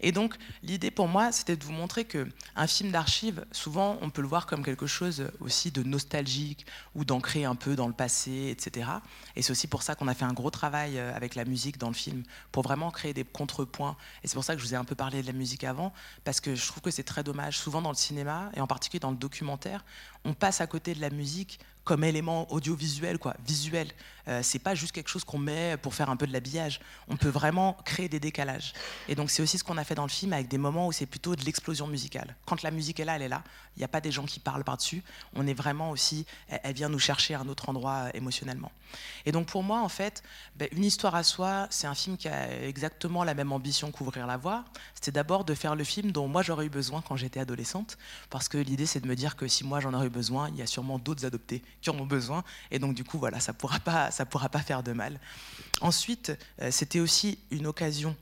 [0.00, 4.22] Et donc l'idée pour moi, c'était de vous montrer qu'un film d'archives, souvent on peut
[4.22, 8.48] le voir comme quelque chose aussi de nostalgique ou d'ancrer un peu dans le passé,
[8.50, 8.90] etc.
[9.36, 11.78] Et c'est aussi pour ça qu'on a fait un gros travail euh, avec la musique
[11.78, 13.96] dans le film, pour vraiment créer des contrepoints.
[14.24, 15.92] Et c'est pour ça que je vous ai un peu parlé de la musique avant,
[16.24, 17.58] parce que je trouve que c'est très dommage.
[17.58, 19.84] Souvent dans le cinéma, et en particulier dans le documentaire,
[20.24, 23.88] on passe à côté de la musique comme élément audiovisuel, quoi, visuel.
[24.28, 26.80] Euh, c'est pas juste quelque chose qu'on met pour faire un peu de l'habillage.
[27.08, 28.72] On peut vraiment créer des décalages.
[29.08, 30.92] Et donc c'est aussi ce qu'on a fait dans le film avec des moments où
[30.92, 32.36] c'est plutôt de l'explosion musicale.
[32.46, 33.42] Quand la musique est là, elle est là.
[33.76, 35.02] Il n'y a pas des gens qui parlent par-dessus.
[35.34, 38.70] On est vraiment aussi, elle, vient nous chercher à un autre endroit euh, émotionnellement.
[39.24, 40.22] Et donc pour moi, en fait,
[40.56, 44.26] ben, une histoire à soi, c'est un film qui a exactement la même ambition qu'ouvrir
[44.26, 44.64] la voie.
[44.94, 47.98] C'était d'abord de faire le film dont moi j'aurais eu besoin quand j'étais adolescente,
[48.28, 50.56] parce que l'idée c'est de me dire que si moi j'en aurais eu besoin, il
[50.56, 52.44] y a sûrement d'autres adoptés qui en ont besoin.
[52.70, 55.20] Et donc, du coup, voilà, ça pourra, pas, ça pourra pas faire de mal.
[55.80, 58.16] Ensuite, euh, c'était aussi une occasion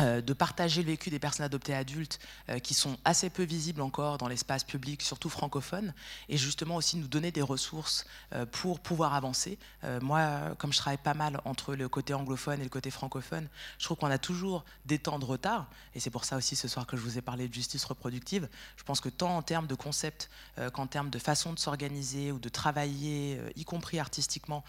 [0.00, 2.18] de partager le vécu des personnes adoptées adultes
[2.48, 5.92] euh, qui sont assez peu visibles encore dans l'espace public, surtout francophone,
[6.28, 9.58] et justement aussi nous donner des ressources euh, pour pouvoir avancer.
[10.02, 13.48] moi, comme je travaille pas mal entre le côté anglophone et le côté francophone,
[13.78, 16.68] je trouve qu'on a toujours des temps de retard, et c'est pour ça aussi ce
[16.68, 18.48] soir que je vous ai parlé de justice reproductive.
[18.76, 20.30] Je pense que tant en termes de concept
[20.72, 24.64] qu'en termes de façon de s'organiser ou de travailler, y compris artistiquement,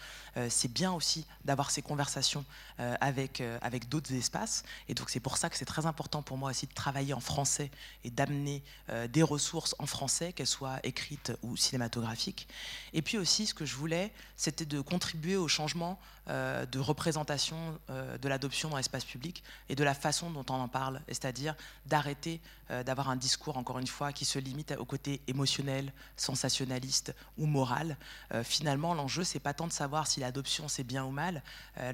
[0.48, 2.44] c'est bien aussi d'avoir ces conversations
[2.78, 6.50] avec, avec d'autres espaces, et donc c'est pour ça que c'est très important pour moi
[6.50, 7.70] aussi de travailler en français
[8.04, 12.48] et d'amener euh, des ressources en français, qu'elles soient écrites ou cinématographiques.
[12.92, 17.56] Et puis aussi, ce que je voulais, c'était de contribuer au changement euh, de représentation
[17.90, 21.56] euh, de l'adoption dans l'espace public et de la façon dont on en parle, c'est-à-dire
[21.86, 22.40] d'arrêter
[22.86, 27.96] d'avoir un discours, encore une fois, qui se limite au côté émotionnel, sensationnaliste ou moral.
[28.44, 31.42] finalement, l'enjeu, c'est pas tant de savoir si l'adoption c'est bien ou mal,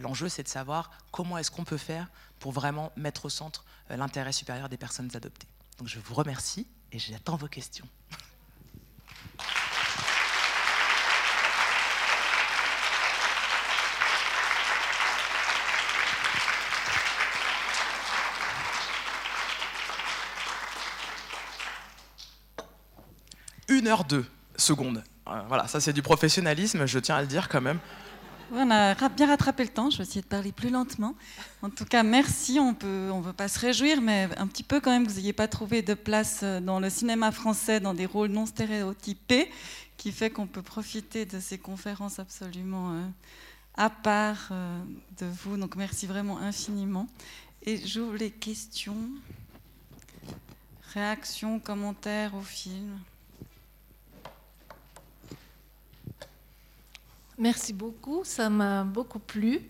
[0.01, 3.97] l'enjeu, c'est de savoir comment est-ce qu'on peut faire pour vraiment mettre au centre euh,
[3.97, 5.49] l'intérêt supérieur des personnes adoptées.
[5.79, 7.89] Donc je vous remercie et j'attends vos questions.
[23.79, 24.27] Une heure deux
[24.57, 25.05] secondes.
[25.29, 27.79] Euh, voilà, ça c'est du professionnalisme, je tiens à le dire quand même.
[28.51, 31.15] On a bien rattrapé le temps, je vais essayer de parler plus lentement.
[31.63, 34.81] En tout cas, merci, on ne on veut pas se réjouir, mais un petit peu
[34.81, 37.95] quand même que vous n'ayez pas trouvé de place euh, dans le cinéma français dans
[37.95, 39.49] des rôles non stéréotypés,
[39.97, 43.07] qui fait qu'on peut profiter de ces conférences absolument euh,
[43.77, 44.51] à part
[45.21, 45.57] de vous.
[45.57, 47.07] Donc merci vraiment infiniment.
[47.63, 48.97] Et j'ouvre les questions,
[50.93, 52.99] réactions, commentaires au film.
[57.39, 59.61] Merci beaucoup, ça m'a beaucoup plu.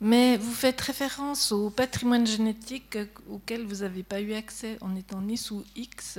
[0.00, 2.96] Mais vous faites référence au patrimoine génétique
[3.28, 6.18] auquel vous n'avez pas eu accès en étant ni sous X.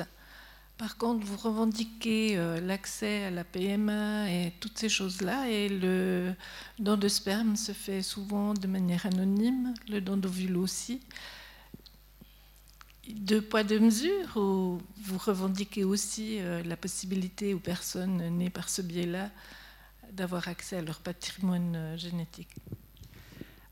[0.78, 6.34] Par contre, vous revendiquez euh, l'accès à la PMA et toutes ces choses-là, et le
[6.78, 11.02] don de sperme se fait souvent de manière anonyme, le don d'ovule aussi.
[13.10, 18.70] Deux poids, deux mesures, ou vous revendiquez aussi euh, la possibilité aux personnes nées par
[18.70, 19.32] ce biais-là
[20.12, 22.56] d'avoir accès à leur patrimoine euh, génétique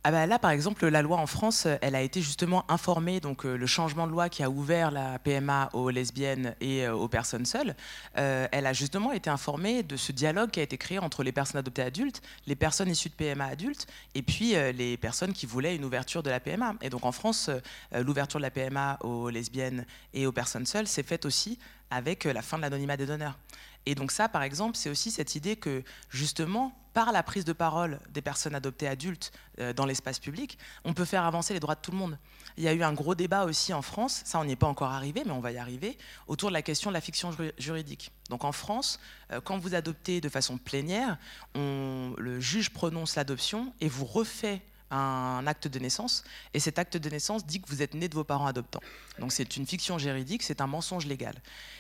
[0.06, 3.46] ah bah là, par exemple, la loi en France, elle a été justement informée, donc
[3.46, 7.10] euh, le changement de loi qui a ouvert la PMA aux lesbiennes et euh, aux
[7.10, 7.76] personnes seules,
[8.18, 11.34] euh, elle a justement été informée de ce dialogue qui a été créé entre les
[11.34, 15.76] personnes adoptées adultes, les personnes issues de PMA adultes, et puis les personnes qui voulaient
[15.76, 16.76] une ouverture de la PMA.
[16.82, 17.50] Et donc en France,
[17.92, 21.60] l'ouverture de la PMA aux lesbiennes et aux personnes seules s'est faite aussi
[21.92, 23.38] avec la fin de l'anonymat des donneurs.
[23.86, 27.54] Et donc ça, par exemple, c'est aussi cette idée que justement, par la prise de
[27.54, 31.76] parole des personnes adoptées adultes euh, dans l'espace public, on peut faire avancer les droits
[31.76, 32.18] de tout le monde.
[32.58, 34.68] Il y a eu un gros débat aussi en France, ça on n'y est pas
[34.68, 35.98] encore arrivé, mais on va y arriver,
[36.28, 38.12] autour de la question de la fiction juridique.
[38.30, 39.00] Donc en France,
[39.32, 41.18] euh, quand vous adoptez de façon plénière,
[41.56, 44.62] le juge prononce l'adoption et vous refait
[44.92, 48.16] un acte de naissance, et cet acte de naissance dit que vous êtes né de
[48.16, 48.82] vos parents adoptants.
[49.20, 51.36] Donc c'est une fiction juridique, c'est un mensonge légal.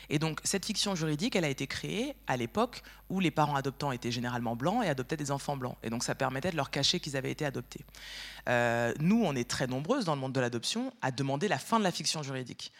[0.09, 3.91] Et donc cette fiction juridique, elle a été créée à l'époque où les parents adoptants
[3.91, 5.77] étaient généralement blancs et adoptaient des enfants blancs.
[5.83, 7.81] Et donc ça permettait de leur cacher qu'ils avaient été adoptés.
[8.47, 11.79] Euh, nous, on est très nombreuses dans le monde de l'adoption à demander la fin
[11.79, 12.71] de la fiction juridique.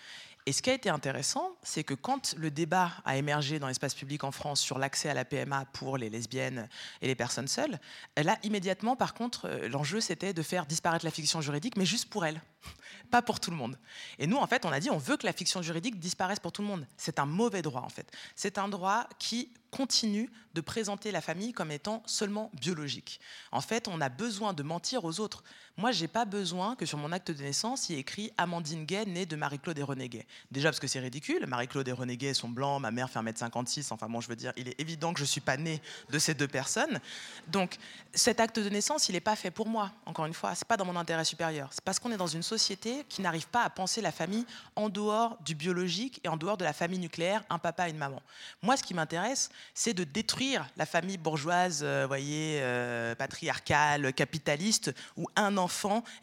[0.49, 3.93] Et ce qui a été intéressant, c'est que quand le débat a émergé dans l'espace
[3.93, 6.67] public en France sur l'accès à la PMA pour les lesbiennes
[7.03, 7.77] et les personnes seules,
[8.17, 12.09] là, immédiatement, par contre, euh, l'enjeu, c'était de faire disparaître la fiction juridique, mais juste
[12.09, 12.41] pour elles,
[13.11, 13.77] pas pour tout le monde.
[14.17, 16.51] Et nous, en fait, on a dit, on veut que la fiction juridique disparaisse pour
[16.51, 16.87] tout le monde.
[16.97, 18.11] C'est un mauvais droit, en fait.
[18.35, 23.19] C'est un droit qui continue de présenter la famille comme étant seulement biologique.
[23.51, 25.43] En fait, on a besoin de mentir aux autres.
[25.79, 28.83] Moi, j'ai pas besoin que sur mon acte de naissance, il y ait écrit Amandine
[28.83, 30.09] Gay, née de Marie-Claude et René.
[30.51, 34.09] Déjà parce que c'est ridicule, Marie-Claude et René sont blancs, ma mère fait 1m56, enfin
[34.09, 36.49] bon, je veux dire, il est évident que je suis pas née de ces deux
[36.49, 36.99] personnes.
[37.47, 37.77] Donc,
[38.13, 40.75] cet acte de naissance, il n'est pas fait pour moi, encore une fois, c'est pas
[40.75, 41.69] dans mon intérêt supérieur.
[41.71, 44.45] C'est parce qu'on est dans une société qui n'arrive pas à penser la famille
[44.75, 47.97] en dehors du biologique et en dehors de la famille nucléaire, un papa et une
[47.97, 48.21] maman.
[48.63, 54.93] Moi, ce qui m'intéresse, c'est de détruire la famille bourgeoise, euh, voyez, euh, patriarcale, capitaliste,
[55.15, 55.68] où un enfant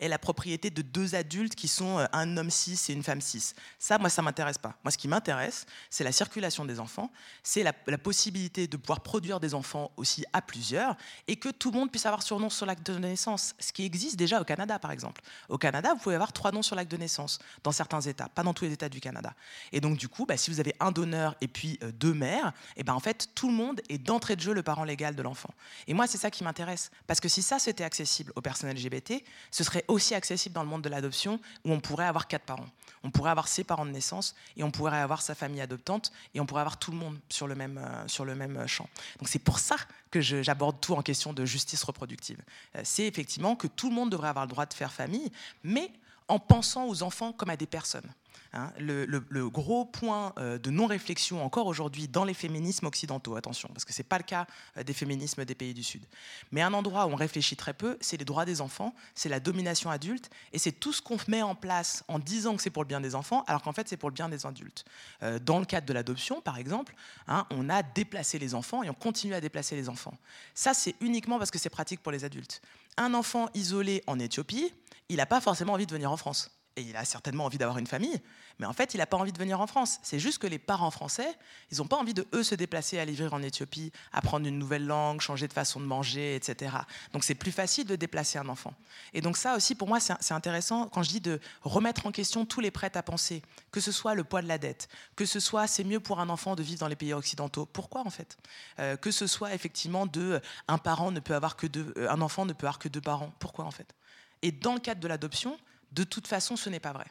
[0.01, 3.21] est la propriété de deux adultes qui sont euh, un homme cis et une femme
[3.21, 3.53] cis.
[3.79, 4.77] Ça, moi, ça m'intéresse pas.
[4.85, 7.11] Moi, ce qui m'intéresse, c'est la circulation des enfants,
[7.43, 10.97] c'est la, possibilité de pouvoir produire des enfants aussi à plusieurs
[11.29, 13.85] et que tout le monde puisse avoir son nom sur l'acte de naissance, ce qui
[13.85, 15.23] existe déjà au Canada, par exemple.
[15.49, 18.43] Au Canada, vous pouvez avoir trois noms sur l'acte de naissance dans certains États, pas
[18.43, 19.33] dans tous les États du Canada.
[19.73, 22.53] Et donc, du coup, bah, si vous avez un donneur et puis euh, deux mères,
[22.77, 25.23] et ben en fait, tout le monde est d'entrée de jeu le parent légal de
[25.23, 25.51] l'enfant.
[25.87, 29.25] Et moi, c'est ça qui m'intéresse, parce que si ça c'était accessible aux personnes LGBT,
[29.51, 32.69] ce serait aussi accessible dans le monde de l'adoption où on pourrait avoir quatre parents.
[33.03, 36.41] On pourrait avoir ses parents de naissance et on pourrait avoir sa famille adoptante et
[36.41, 38.89] on pourrait avoir tout le monde sur le même, euh, sur le même champ.
[39.19, 39.77] Donc c'est pour ça
[40.11, 42.41] que j'aborde tout en question de justice reproductive.
[42.77, 45.31] Euh, c'est effectivement que tout le monde devrait avoir le droit de faire famille,
[45.63, 45.91] mais
[46.29, 48.11] en pensant aux enfants comme à des personnes.
[48.53, 53.85] Hein, le, gros point euh, de non-réflexion encore aujourd'hui dans les féminismes occidentaux, attention, parce
[53.85, 54.47] que ce n'est pas le cas
[54.77, 56.05] euh, des féminismes des pays du Sud.
[56.53, 59.41] Mais un endroit où on réfléchit très peu, c'est les droits des enfants, c'est la
[59.41, 62.83] domination adulte, et c'est tout ce qu'on met en place en disant que c'est pour
[62.83, 64.85] le bien des enfants, alors qu'en fait c'est pour le bien des adultes.
[65.23, 66.95] Euh, dans le cadre de l'adoption, par exemple,
[67.29, 70.15] hein, on a déplacé les enfants et on continue à déplacer les enfants.
[70.55, 72.63] Ça, c'est uniquement parce que c'est pratique pour les adultes.
[72.97, 74.73] Un enfant isolé en Éthiopie,
[75.09, 77.79] il n'a pas forcément envie de venir en France et il a certainement envie d'avoir
[77.79, 78.21] une famille,
[78.59, 79.99] mais en fait, il n'a pas envie de venir en France.
[80.03, 81.29] C'est juste que les parents français,
[81.71, 84.87] ils n'ont pas envie de, eux, se déplacer, aller vivre en Éthiopie, apprendre une nouvelle
[84.87, 86.77] langue, changer de façon de manger, etc.
[87.13, 88.75] Donc c'est plus facile de déplacer un enfant.
[89.15, 92.45] Et donc ça aussi, pour moi, c'est intéressant quand je dis de remettre en question
[92.45, 93.43] tous les prêts à penser,
[93.73, 96.29] que ce soit le poids de la dette, que ce soit c'est mieux pour un
[96.29, 97.67] enfant de vivre dans les pays occidentaux.
[97.67, 98.37] Pourquoi en fait?
[98.79, 102.21] Euh, Que ce soit effectivement de un parent ne peut avoir que deux, euh, un
[102.21, 103.33] enfant ne peut avoir que deux parents.
[103.39, 103.95] Pourquoi en fait?
[104.43, 105.59] Et dans le cadre de l'adoption,
[105.93, 107.07] de toute façon, ce n'est pas vrai.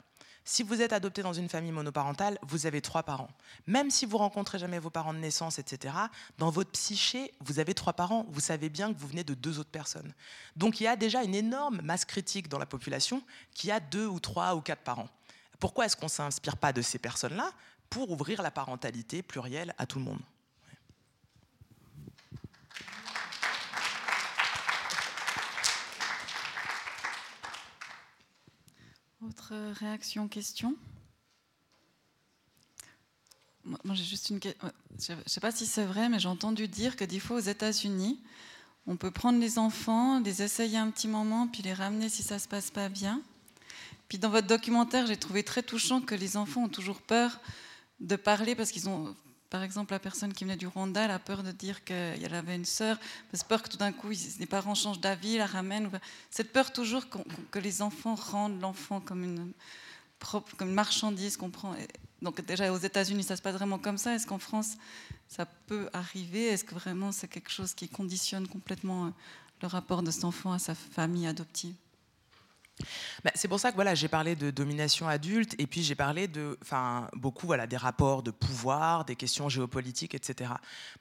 [0.48, 3.32] Si vous êtes adopté dans une famille monoparentale, vous avez trois parents.
[3.66, 5.96] Même si vous rencontrez jamais vos parents de naissance, etc.,
[6.38, 8.28] dans votre psyché, vous avez trois parents.
[8.30, 10.14] Vous savez bien que vous venez de deux autres personnes.
[10.56, 13.24] Donc il y a déjà une énorme masse critique dans la population
[13.56, 15.10] qui a deux ou trois ou quatre parents.
[15.60, 17.52] Pourquoi est-ce qu'on ne s'inspire pas de ces personnes-là?
[17.90, 20.22] Pour ouvrir la parentalité plurielle à tout le monde
[29.28, 30.76] Autre réaction, question?
[33.64, 36.96] Moi, j'ai juste une Je ne sais pas si c'est vrai, mais j'ai entendu dire
[36.96, 38.20] que des fois aux États-Unis,
[38.86, 42.38] on peut prendre les enfants, les essayer un petit moment, puis les ramener si ça
[42.38, 43.20] se passe pas bien.
[44.10, 47.40] Puis dans votre documentaire, j'ai trouvé très touchant que les enfants ont toujours peur
[48.00, 49.16] de parler parce qu'ils ont,
[49.50, 52.56] par exemple, la personne qui venait du Rwanda, elle a peur de dire qu'elle avait
[52.56, 52.98] une sœur,
[53.32, 54.10] parce peur que tout d'un coup
[54.40, 55.90] les parents changent d'avis, la ramènent.
[56.30, 57.06] Cette peur toujours
[57.52, 59.54] que les enfants rendent l'enfant comme une,
[60.58, 61.76] comme une marchandise qu'on prend.
[62.22, 64.16] Donc déjà aux États-Unis, ça se passe vraiment comme ça.
[64.16, 64.78] Est-ce qu'en France,
[65.28, 66.46] ça peut arriver?
[66.46, 69.10] Est-ce que vraiment c'est quelque chose qui conditionne complètement euh,
[69.62, 71.76] le rapport de cet enfant à sa famille adoptive?
[73.24, 76.28] Bah, c'est pour ça que voilà, j'ai parlé de domination adulte et puis j'ai parlé
[76.28, 80.52] de, enfin, beaucoup voilà, des rapports de pouvoir, des questions géopolitiques, etc.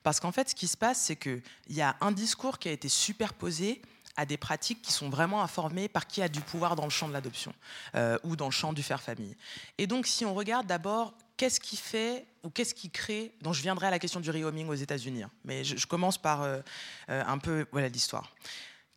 [0.03, 2.73] Parce qu'en fait, ce qui se passe, c'est qu'il y a un discours qui a
[2.73, 3.83] été superposé
[4.17, 7.09] à des pratiques qui sont vraiment informées par qui a du pouvoir dans le champ
[7.09, 7.53] de l'adoption
[7.95, 9.37] euh, ou dans le champ du faire famille.
[9.79, 13.63] Et donc, si on regarde d'abord qu'est-ce qui fait ou qu'est-ce qui crée, dont je
[13.63, 16.61] viendrai à la question du rehoming aux États-Unis, hein, mais je, commence par euh,
[17.09, 18.31] euh, un peu l'histoire.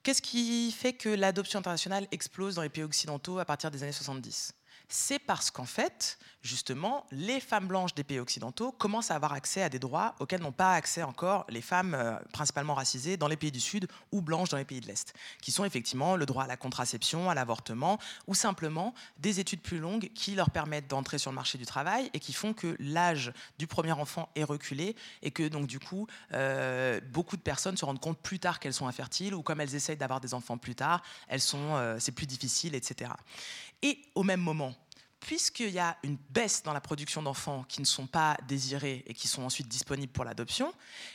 [0.08, 3.92] Qu'est-ce qui fait que l'adoption internationale explose dans les pays occidentaux à partir des années
[3.92, 4.54] 70
[4.90, 6.18] c'est parce qu'en fait,
[6.48, 10.42] justement, les femmes blanches des pays occidentaux commencent à avoir accès à des droits auxquels
[10.42, 14.22] n'ont pas accès encore les femmes euh, principalement racisées dans les pays du Sud ou
[14.22, 17.36] blanches dans les pays de l'Est, qui sont effectivement le droit à la contraception, à
[17.36, 21.66] l'avortement, ou simplement des études plus longues qui leur permettent d'entrer sur le marché du
[21.66, 25.80] travail et qui font que l'âge du premier enfant est reculé et que donc du
[25.80, 29.62] coup, euh, beaucoup de personnes se rendent compte plus tard qu'elles sont infertiles ou comme
[29.62, 33.12] elles essayent d'avoir des enfants plus tard, elles sont, euh, c'est plus difficile, etc.
[33.82, 34.74] Et au même moment,
[35.20, 39.14] puisqu'il y a une baisse dans la production d'enfants qui ne sont pas désirés et
[39.14, 40.74] qui sont ensuite disponibles pour l'adoption,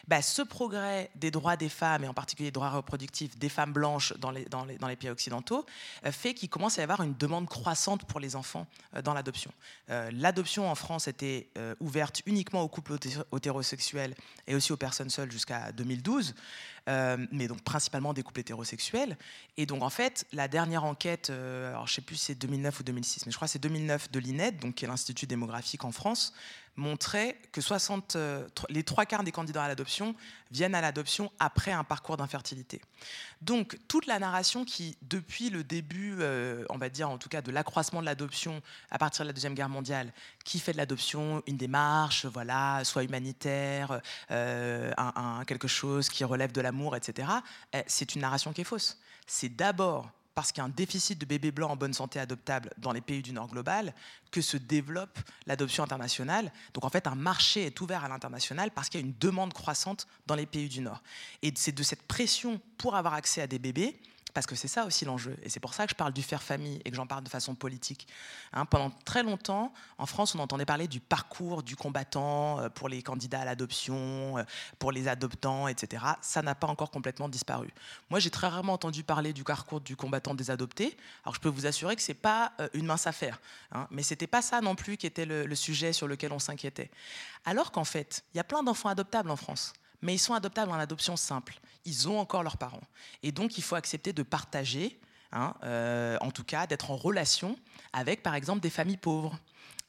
[0.08, 3.72] bah, ce progrès des droits des femmes, et en particulier des droits reproductifs des femmes
[3.72, 5.64] blanches dans les, pays occidentaux,
[6.04, 9.14] euh, fait qu'il commence à y avoir une demande croissante pour les enfants euh, dans
[9.14, 9.52] l'adoption.
[9.90, 11.48] Euh, l'adoption en France était
[11.80, 12.96] ouverte uniquement aux couples
[13.34, 14.14] hétérosexuels
[14.46, 16.34] et aussi aux personnes seules jusqu'à 2012.
[16.88, 19.16] Euh, mais donc principalement des couples hétérosexuels.
[19.56, 22.80] Et donc en fait, la dernière enquête, euh, alors je sais plus si c'est 2009
[22.80, 25.84] ou 2006, mais je crois que c'est 2009 de l'INED, donc qui est l'Institut démographique
[25.84, 26.34] en France,
[26.76, 30.14] montrait que 60, euh, les trois quarts des candidats à l'adoption
[30.50, 32.80] viennent à l'adoption après un parcours d'infertilité.
[33.42, 37.42] Donc toute la narration qui, depuis le début, euh, on va dire en tout cas
[37.42, 40.12] de l'accroissement de l'adoption à partir de la Deuxième Guerre mondiale,
[40.44, 44.00] qui fait de l'adoption une démarche, voilà, soit humanitaire,
[44.30, 47.28] euh, un, quelque chose qui relève de l'amour, etc.,
[47.72, 48.98] eh, c'est une narration qui est fausse.
[49.26, 52.70] C'est d'abord parce qu'il y a un déficit de bébés blancs en bonne santé adoptables
[52.78, 53.94] dans les pays du Nord global,
[54.30, 56.52] que se développe l'adoption internationale.
[56.74, 59.52] Donc en fait, un marché est ouvert à l'international parce qu'il y a une demande
[59.52, 61.02] croissante dans les pays du Nord.
[61.42, 64.00] Et c'est de cette pression pour avoir accès à des bébés
[64.34, 65.36] parce que c'est ça aussi l'enjeu.
[65.42, 67.28] Et c'est pour ça que je parle du faire famille et que j'en parle de
[67.28, 68.06] façon politique.
[68.52, 72.88] Hein, pendant très longtemps, en France, on entendait parler du parcours du combattant euh, pour
[72.88, 74.44] les candidats à l'adoption, euh,
[74.78, 76.04] pour les adoptants, etc.
[76.20, 77.70] Ça n'a pas encore complètement disparu.
[78.10, 80.96] Moi, j'ai très rarement entendu parler du parcours du combattant des adoptés.
[81.24, 83.40] Alors, je peux vous assurer que ce n'est pas euh, une mince affaire.
[83.72, 86.32] Hein, mais ce n'était pas ça non plus qui était le, le sujet sur lequel
[86.32, 86.90] on s'inquiétait.
[87.44, 89.72] Alors qu'en fait, il y a plein d'enfants adoptables en France
[90.02, 91.60] mais ils sont adoptables en adoption simple.
[91.84, 92.82] Ils ont encore leurs parents.
[93.22, 94.98] Et donc, il faut accepter de partager,
[95.32, 97.56] hein, euh, en tout cas, d'être en relation
[97.92, 99.38] avec, par exemple, des familles pauvres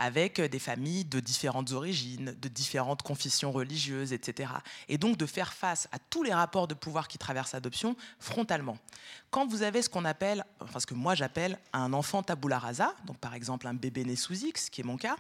[0.04, 4.52] avec des familles de différentes origines, de différentes confessions religieuses, etc.
[4.90, 8.78] Et donc de faire face à tous les rapports de pouvoir qui traversent l'adoption frontalement.
[9.32, 12.94] Quand vous avez ce qu'on appelle, enfin ce que moi j'appelle un enfant tabula rasa,
[13.06, 15.16] donc par exemple un bébé né sous X, qui est mon cas,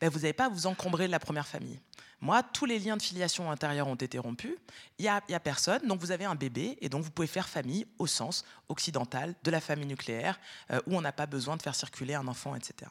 [0.00, 1.80] ben vous n'avez pas à vous encombrer de la première famille.
[2.20, 4.54] Moi, tous les liens de filiation intérieure ont été rompus.
[4.98, 5.80] Il n'y a, a, personne.
[5.86, 9.50] Donc, vous avez un bébé et donc vous pouvez faire famille au sens occidental de
[9.50, 10.38] la famille nucléaire,
[10.70, 12.90] euh, où on n'a pas besoin de faire circuler un enfant, etc.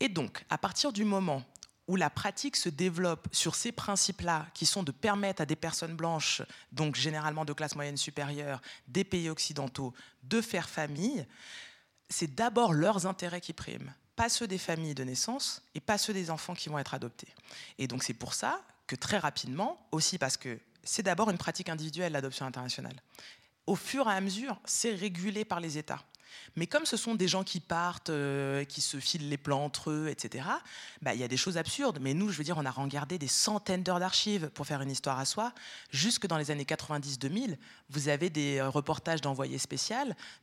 [0.00, 1.44] Et donc, à partir du moment
[1.86, 5.94] où la pratique se développe sur ces principes-là, qui sont de permettre à des personnes
[5.94, 11.26] blanches, donc généralement de classe moyenne supérieure, des pays occidentaux, de faire famille,
[12.08, 16.12] c'est d'abord leurs intérêts qui priment pas ceux des familles de naissance et pas ceux
[16.12, 17.34] des enfants qui vont être adoptés.
[17.78, 21.70] Et donc c'est pour ça que très rapidement, aussi parce que c'est d'abord une pratique
[21.70, 23.00] individuelle, l'adoption internationale.
[23.66, 26.04] Au fur et à mesure, c'est régulé par les États.
[26.56, 29.90] Mais comme ce sont des gens qui partent, euh, qui se filent les plans entre
[29.90, 30.44] eux, etc.,
[31.02, 31.98] bah, il y a des choses absurdes.
[32.00, 34.90] Mais nous, je veux dire, on a regardé des centaines d'heures d'archives pour faire une
[34.90, 35.52] histoire à soi.
[35.90, 37.56] Jusque dans les années 90-2000,
[37.88, 39.80] vous avez des euh, reportages d'envoyés spéciaux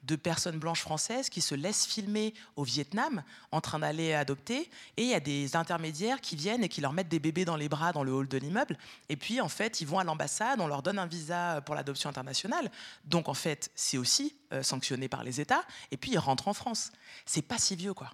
[0.04, 4.70] de personnes blanches françaises qui se laissent filmer au Vietnam en train d'aller adopter.
[4.98, 7.56] Et il y a des intermédiaires qui viennent et qui leur mettent des bébés dans
[7.56, 8.78] les bras dans le hall de l'immeuble.
[9.10, 12.10] Et puis, en fait, ils vont à l'ambassade, on leur donne un visa pour l'adoption
[12.10, 12.72] internationale.
[13.06, 16.54] Donc, en fait, c'est aussi euh, sanctionné par les États et puis ils rentrent en
[16.54, 16.92] France.
[17.26, 18.10] C'est pas si vieux, quoi.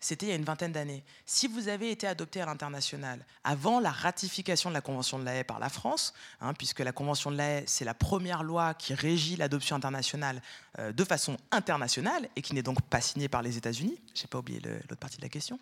[0.00, 1.02] c'était il y a une vingtaine d'années.
[1.24, 5.34] Si vous avez été adopté à l'international avant la ratification de la Convention de la
[5.34, 8.74] haie par la France, hein, puisque la Convention de la haie, c'est la première loi
[8.74, 10.42] qui régit l'adoption internationale
[10.78, 14.26] euh, de façon internationale et qui n'est donc pas signée par les États-Unis, je n'ai
[14.28, 15.58] pas oublié l'autre partie de la question.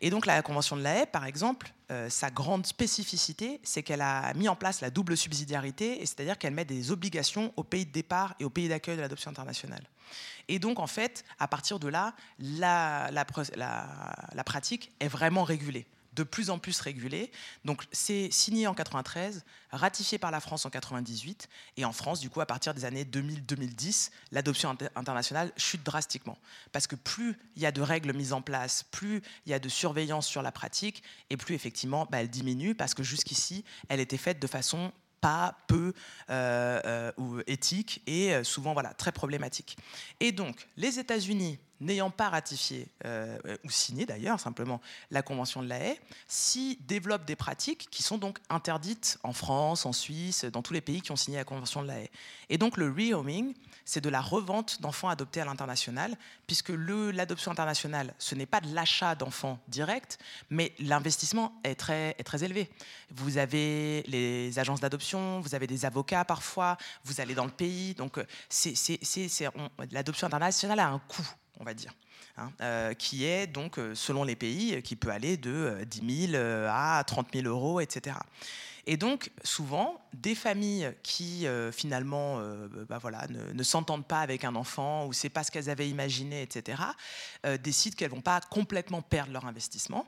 [0.00, 4.00] Et donc la Convention de la haie, par exemple, euh, sa grande spécificité, c'est qu'elle
[4.00, 7.92] a mis en place la double subsidiarité, c'est-à-dire qu'elle met des obligations au pays de
[7.92, 9.82] départ et au pays d'accueil de l'adoption internationale.
[10.48, 13.24] Et donc, en fait, à partir de là, la,
[14.44, 17.32] pratique est vraiment régulée de plus en plus régulée.
[17.64, 22.30] Donc c'est signé en 93, ratifié par la France en 98, et en France, du
[22.30, 26.38] coup, à partir des années 2000-2010, l'adoption internationale chute drastiquement.
[26.72, 29.58] Parce que plus il y a de règles mises en place, plus il y a
[29.58, 34.00] de surveillance sur la pratique, et plus effectivement, bah, elle diminue, parce que jusqu'ici, elle
[34.00, 34.92] était faite de façon
[35.24, 35.94] pas peu
[36.28, 39.78] euh, euh, éthique et euh, souvent voilà, très problématique.
[40.20, 44.80] Et donc, les États-Unis n'ayant pas ratifié, euh, ou signé d'ailleurs simplement,
[45.10, 49.86] la Convention de la haie, s'y développent des pratiques qui sont donc interdites en France,
[49.86, 52.10] en Suisse, dans tous les pays qui ont signé la Convention de la haie.
[52.48, 58.14] Et donc le rehoming, c'est de la revente d'enfants adoptés à l'international, puisque l'adoption internationale,
[58.18, 60.18] ce n'est pas de l'achat d'enfants direct,
[60.50, 62.70] mais l'investissement est très, est très élevé.
[63.10, 67.94] Vous avez les agences d'adoption, vous avez des avocats parfois, vous allez dans le pays,
[67.94, 68.18] donc
[69.90, 71.28] l'adoption internationale a un coût
[71.58, 71.92] on va dire.
[72.36, 76.00] Hein, euh, qui est donc, euh, selon les pays, qui peut aller de 10
[76.34, 78.16] euh, 000 à 30 000 euros, etc.
[78.86, 82.38] Et donc, souvent, des familles qui finalement
[82.86, 86.42] bah voilà, ne, s'entendent pas avec un enfant ou c'est pas ce qu'elles avaient imaginé,
[86.42, 86.82] etc.,
[87.62, 90.06] décident qu'elles vont pas complètement perdre leur investissement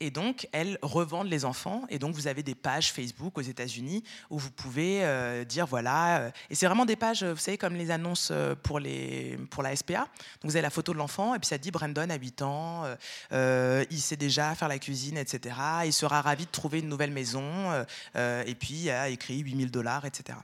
[0.00, 1.82] et donc, elles revendent les enfants.
[1.88, 6.20] Et donc, vous avez des pages Facebook aux États-Unis où vous pouvez euh, dire voilà.
[6.20, 9.64] Euh, et c'est vraiment des pages, vous savez, comme les annonces euh, pour, les, pour
[9.64, 10.00] la SPA.
[10.40, 12.84] Donc, vous avez la photo de l'enfant et puis ça dit Brandon a 8 ans,
[13.32, 15.56] il sait déjà faire la cuisine, etc.
[15.84, 17.72] Il sera ravi de trouver une nouvelle maison.
[18.14, 20.38] et puis, a écrit 8000 dollars, etc.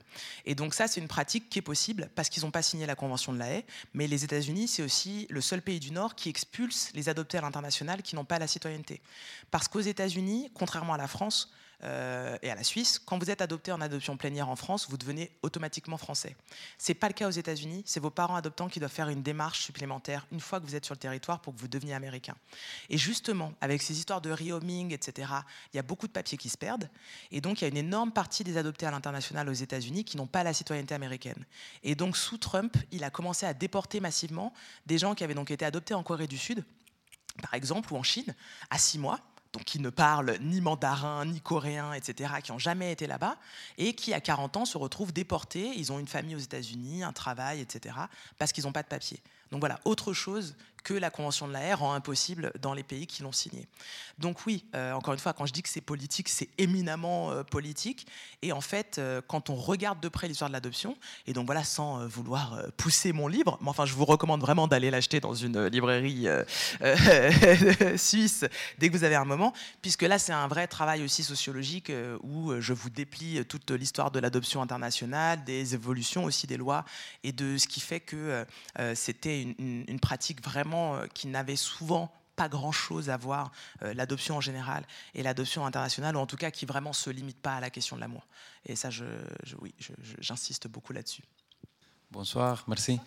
[0.45, 2.95] Et donc, ça, c'est une pratique qui est possible parce qu'ils n'ont pas signé la
[2.95, 3.65] Convention de la haie.
[3.93, 7.41] Mais les États-Unis, c'est aussi le seul pays du Nord qui expulse les adoptés à
[7.41, 9.01] l'international qui n'ont pas la citoyenneté.
[9.51, 11.51] Parce qu'aux États-Unis, contrairement à la France
[11.83, 14.97] euh, et à la Suisse, quand vous êtes adopté en adoption plénière en France, vous
[14.97, 16.35] devenez automatiquement français.
[16.77, 17.83] Ce n'est pas le cas aux États-Unis.
[17.85, 20.85] C'est vos parents adoptants qui doivent faire une démarche supplémentaire une fois que vous êtes
[20.85, 22.35] sur le territoire pour que vous deveniez américain.
[22.89, 25.29] Et justement, avec ces histoires de rehoming, etc.,
[25.73, 26.89] il y a beaucoup de papiers qui se perdent.
[27.31, 30.17] Et donc, il y a une énorme partie des adoptés à l'international aux États-Unis qui
[30.17, 31.45] n'ont pas la citoyenneté américaine.
[31.83, 34.53] Et donc, sous Trump, il a commencé à déporter massivement
[34.85, 36.63] des gens qui avaient donc été adoptés en Corée du Sud,
[37.41, 38.35] par exemple, ou en Chine,
[38.69, 39.19] à six mois
[39.55, 43.37] donc qui ne parlent ni mandarin, ni coréen, etc., qui n'ont jamais été là-bas,
[43.77, 45.71] et qui, à 40 ans, se retrouvent déportés.
[45.77, 47.95] Ils ont une famille aux États-Unis, un travail, etc.,
[48.37, 49.21] parce qu'ils n'ont pas de papier.
[49.51, 50.55] Donc voilà, autre chose
[50.85, 53.67] que la Convention de la haie rend impossible dans les pays qui l'ont signée.
[54.19, 57.43] Donc oui, euh, encore une fois, quand je dis que c'est politique, c'est éminemment euh,
[57.43, 58.05] politique.
[58.43, 60.95] Et en fait, euh, quand on regarde de près l'histoire de l'adoption,
[61.25, 64.91] et donc voilà, sans vouloir pousser mon livre, mais enfin, je vous recommande vraiment d'aller
[64.91, 66.27] l'acheter dans une librairie
[67.97, 68.45] suisse
[68.77, 71.91] dès que vous avez un moment, puisque là, c'est un vrai travail aussi sociologique
[72.21, 76.85] où je vous déplie toute l'histoire de l'adoption internationale, des évolutions aussi des lois,
[77.23, 78.45] et de ce qui fait que
[78.93, 84.41] c'était une pratique vraiment euh, qui n'avaient souvent pas grand-chose à voir, euh, l'adoption en
[84.41, 84.83] général
[85.13, 87.95] et l'adoption internationale, ou en tout cas qui vraiment se limite pas à la question
[87.95, 88.25] de l'amour.
[88.65, 88.89] Et ça,
[89.61, 89.73] oui,
[90.19, 91.23] j'insiste beaucoup là-dessus.
[92.11, 92.99] Bonsoir, merci.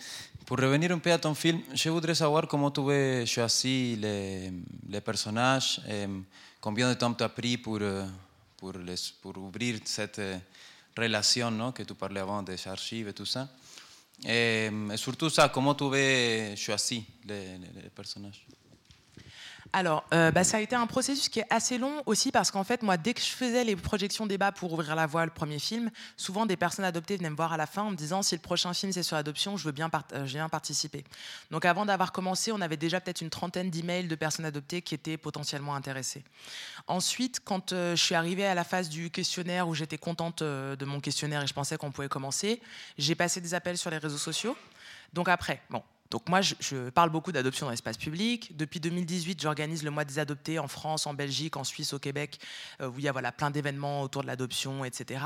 [0.45, 5.01] Pour revenir un peu à ton film, je voudrais savoir comment tu as choisi les,
[5.01, 6.07] personnages, et
[6.61, 8.05] combien de temps tu as pris pour, euh,
[8.57, 8.75] pour,
[9.39, 10.21] ouvrir cette
[10.97, 11.73] relation ¿no?
[11.73, 13.49] que tu parlais avant des archives et tout ça.
[14.27, 18.47] Et, surtout ça, comment tu avais choisi les, les personnages
[19.73, 22.65] alors, euh, bah, ça a été un processus qui est assez long aussi parce qu'en
[22.65, 25.59] fait, moi, dès que je faisais les projections débat pour ouvrir la voie, le premier
[25.59, 28.35] film, souvent des personnes adoptées venaient me voir à la fin en me disant si
[28.35, 31.05] le prochain film c'est sur l'adoption, je veux bien, euh, participer.
[31.51, 34.95] Donc, avant d'avoir commencé, on avait déjà peut-être une trentaine d'emails de personnes adoptées qui
[34.95, 36.25] étaient potentiellement intéressées.
[36.87, 40.85] Ensuite, quand euh, je suis arrivée à la phase du questionnaire où j'étais contente de
[40.85, 42.61] mon questionnaire et je pensais qu'on pouvait commencer,
[42.97, 44.57] j'ai passé des appels sur les réseaux sociaux.
[45.13, 48.57] Donc après, bon, donc moi, je, parle beaucoup d'adoption dans l'espace public.
[48.57, 52.41] Depuis 2018, j'organise le mois des adoptés en France, en Belgique, en Suisse, au Québec,
[52.81, 55.21] euh, où il y a voilà, plein d'événements autour de l'adoption, etc.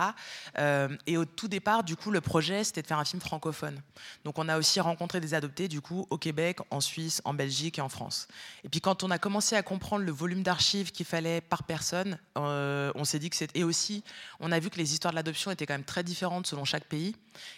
[0.59, 3.81] Euh, et au tout départ, du coup, le projet, c'était de faire un film francophone.
[4.25, 7.79] Donc on a aussi rencontré des adoptés, du coup, au Québec, en Suisse, en Belgique
[7.79, 8.27] et en France.
[8.65, 12.19] Et puis quand on a commencé à comprendre le volume d'archives qu'il fallait par personne,
[12.37, 13.61] euh, on s'est dit que c'était...
[13.61, 14.03] Et aussi,
[14.41, 16.85] on a vu que les histoires de l'adoption étaient quand même très différentes selon chaque
[16.85, 17.15] pays.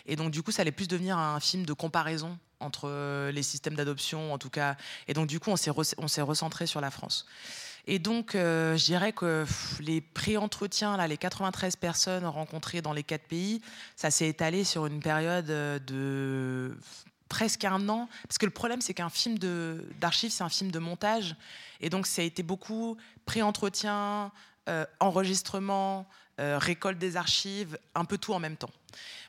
[0.07, 3.75] Et donc, du coup, ça allait plus devenir un film de comparaison entre les systèmes
[3.75, 4.77] d'adoption, en tout cas.
[5.09, 5.71] Et donc, du coup, on s'est
[6.23, 7.27] recentré sur la France.
[7.87, 9.45] Et donc, euh, je dirais que
[9.81, 13.61] les pré-entretiens, les 93 personnes rencontrées dans les quatre pays,
[13.95, 16.79] ça s'est étalé sur une période euh, de
[17.29, 18.09] presque un an.
[18.27, 19.39] Parce que le problème, c'est qu'un film
[20.01, 21.37] d'archives, c'est un film de montage.
[21.81, 22.97] Et donc, ça a été beaucoup
[23.27, 24.33] pré-entretien,
[24.69, 28.71] euh, enregistrement, récolte des archives, un peu tout en même temps.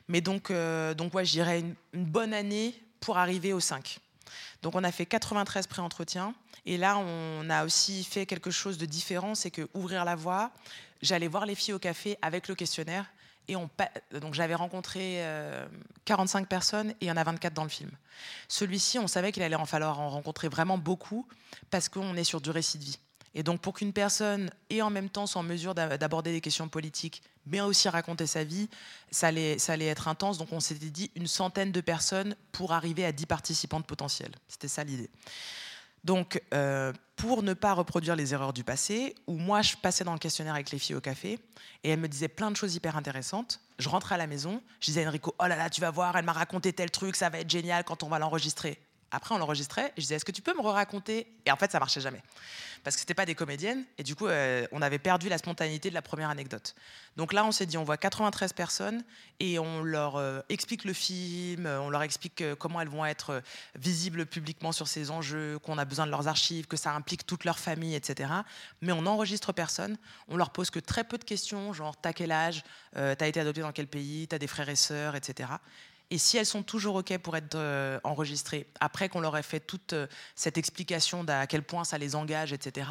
[0.08, 0.52] Mais donc,
[0.96, 1.60] donc ouais, je dirais
[1.92, 3.98] une, bonne année pour arriver aux 5.
[4.62, 6.34] Donc on a fait 93 pré-entretiens.
[6.64, 10.50] Et là, on a aussi fait quelque chose de différent, c'est que ouvrir la voie,
[11.00, 13.06] j'allais voir les filles au café avec le questionnaire.
[13.48, 13.70] Et on,
[14.20, 15.24] donc j'avais rencontré
[16.04, 17.90] 45 euh, personnes et il y en a 24 dans le film.
[18.48, 21.28] Celui-ci, on savait qu'il allait en falloir en rencontrer vraiment beaucoup
[21.70, 22.98] parce qu'on est sur du récit de vie.
[23.34, 26.68] Et donc pour qu'une personne ait en même temps soit en mesure d'aborder des questions
[26.68, 28.68] politiques, mais aussi raconter sa vie,
[29.10, 29.56] ça allait,
[29.86, 30.38] être intense.
[30.38, 34.34] Donc on s'était dit une centaine de personnes pour arriver à 10 participantes potentielles.
[34.48, 35.10] C'était ça l'idée.
[36.04, 40.12] Donc, euh, pour ne pas reproduire les erreurs du passé, où moi je passais dans
[40.12, 41.40] le questionnaire avec les filles au café,
[41.82, 43.60] et elles me disaient plein de choses hyper intéressantes.
[43.80, 46.16] Je rentrais à la maison, je disais à Enrico, oh là là, tu vas voir,
[46.16, 48.78] elle m'a raconté tel truc, ça va être génial quand on va l'enregistrer.
[49.10, 51.80] Après, on l'enregistrait, je disais, est-ce que tu peux me raconter Et en fait, ça
[51.80, 52.22] marchait jamais
[52.86, 55.88] parce que c'était pas des comédiennes et du coup euh, on avait perdu la spontanéité
[55.88, 56.76] de la première anecdote.
[57.16, 59.02] Donc là on s'est dit on voit 93 personnes
[59.40, 63.42] et on leur euh, explique le film, on leur explique euh, comment elles vont être
[63.74, 67.44] visibles publiquement sur ces enjeux, qu'on a besoin de leurs archives, que ça implique toute
[67.44, 68.30] leur famille, etc.
[68.82, 69.98] Mais on n'enregistre personne,
[70.28, 73.62] on leur pose que très peu de questions, genre t'as quel âge, t'as été adopté
[73.62, 75.48] dans quel pays, t'as des frères et sœurs, etc.
[76.10, 79.60] Et si elles sont toujours OK pour être euh, enregistrées, après qu'on leur ait fait
[79.60, 80.06] toute euh,
[80.36, 82.88] cette explication d'à quel point ça les engage, etc.,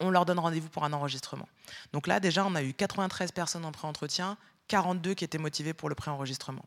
[0.00, 1.48] on leur donne rendez-vous pour un enregistrement.
[1.92, 4.38] Donc là, déjà, on a eu 93 personnes en pré-entretien,
[4.68, 6.64] 42 qui étaient motivées pour le pré-enregistrement.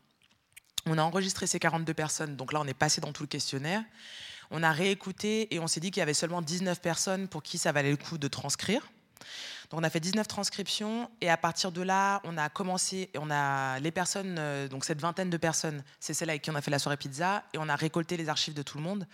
[0.86, 3.82] On a enregistré ces 42 personnes, donc là, on est passé dans tout le questionnaire.
[4.50, 7.56] On a réécouté et on s'est dit qu'il y avait seulement 19 personnes pour qui
[7.56, 8.82] ça valait le coup de transcrire
[9.72, 13.78] on a fait 19 transcriptions et à partir de là, on a commencé, on a
[13.80, 16.70] les personnes, euh, donc cette vingtaine de personnes, c'est celle avec qui on a fait
[16.70, 19.06] la soirée pizza et on a récolté les archives de tout le monde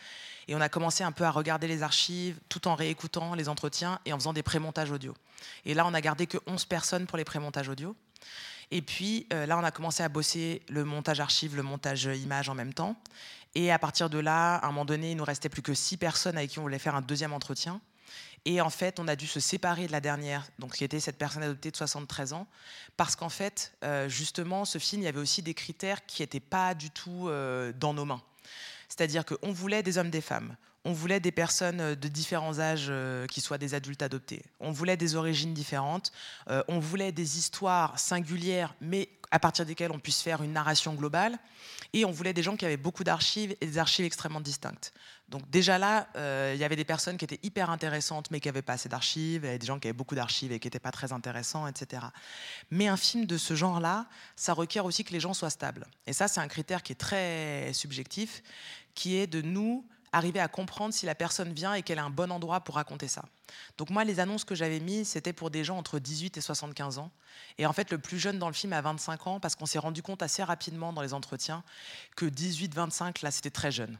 [0.49, 4.01] et on a commencé un peu à regarder les archives tout en réécoutant les entretiens
[4.05, 5.15] et en faisant des prémontages audio.
[5.65, 7.95] Et là, on a gardé que 11 personnes pour les prémontages audio.
[8.71, 12.49] Et puis euh, là, on a commencé à bosser le montage archive, le montage image
[12.49, 12.97] en même temps.
[13.55, 15.97] Et à partir de là, à un moment donné, il nous restait plus que 6
[15.97, 17.81] personnes avec qui on voulait faire un deuxième entretien.
[18.45, 21.19] Et en fait, on a dû se séparer de la dernière, donc qui était cette
[21.19, 22.47] personne adoptée de 73 ans,
[22.97, 26.41] parce qu'en fait, euh, justement, ce film, il y avait aussi des critères qui n'étaient
[26.41, 28.23] pas du tout euh, dans nos mains.
[28.89, 30.57] C'est-à-dire qu'on voulait des hommes, des femmes.
[30.85, 32.93] On voulait des personnes euh, de différents âges
[33.31, 34.43] qui soient des adultes adoptés.
[34.61, 36.13] On voulait des origines différentes.
[36.69, 41.39] on voulait des histoires singulières, mais à partir desquelles on puisse faire une narration globale.
[41.93, 44.93] Et on voulait des gens qui avaient beaucoup d'archives et des archives extrêmement distinctes.
[45.29, 48.49] Donc déjà là, euh, il y avait des personnes qui étaient hyper intéressantes mais qui
[48.49, 50.91] n'avaient pas assez d'archives, et des gens qui avaient beaucoup d'archives et qui n'étaient pas
[50.91, 52.03] très intéressants, etc.
[52.71, 54.07] Mais un film de ce genre-là,
[54.37, 55.87] ça requiert aussi que les gens soient stables.
[56.07, 58.43] Et ça, c'est un critère qui est très subjectif,
[58.95, 62.11] qui est de nous arriver à comprendre si la personne vient et qu'elle a un
[62.11, 63.23] bon endroit pour raconter ça.
[63.77, 66.99] Donc moi, les annonces que j'avais mises, c'était pour des gens entre 18 et 75
[66.99, 67.11] ans.
[67.59, 69.79] Et en fait, le plus jeune dans le film a 25 ans parce qu'on s'est
[69.79, 71.63] rendu compte assez rapidement dans les entretiens
[72.17, 73.99] que 18-25, là, c'était très jeune.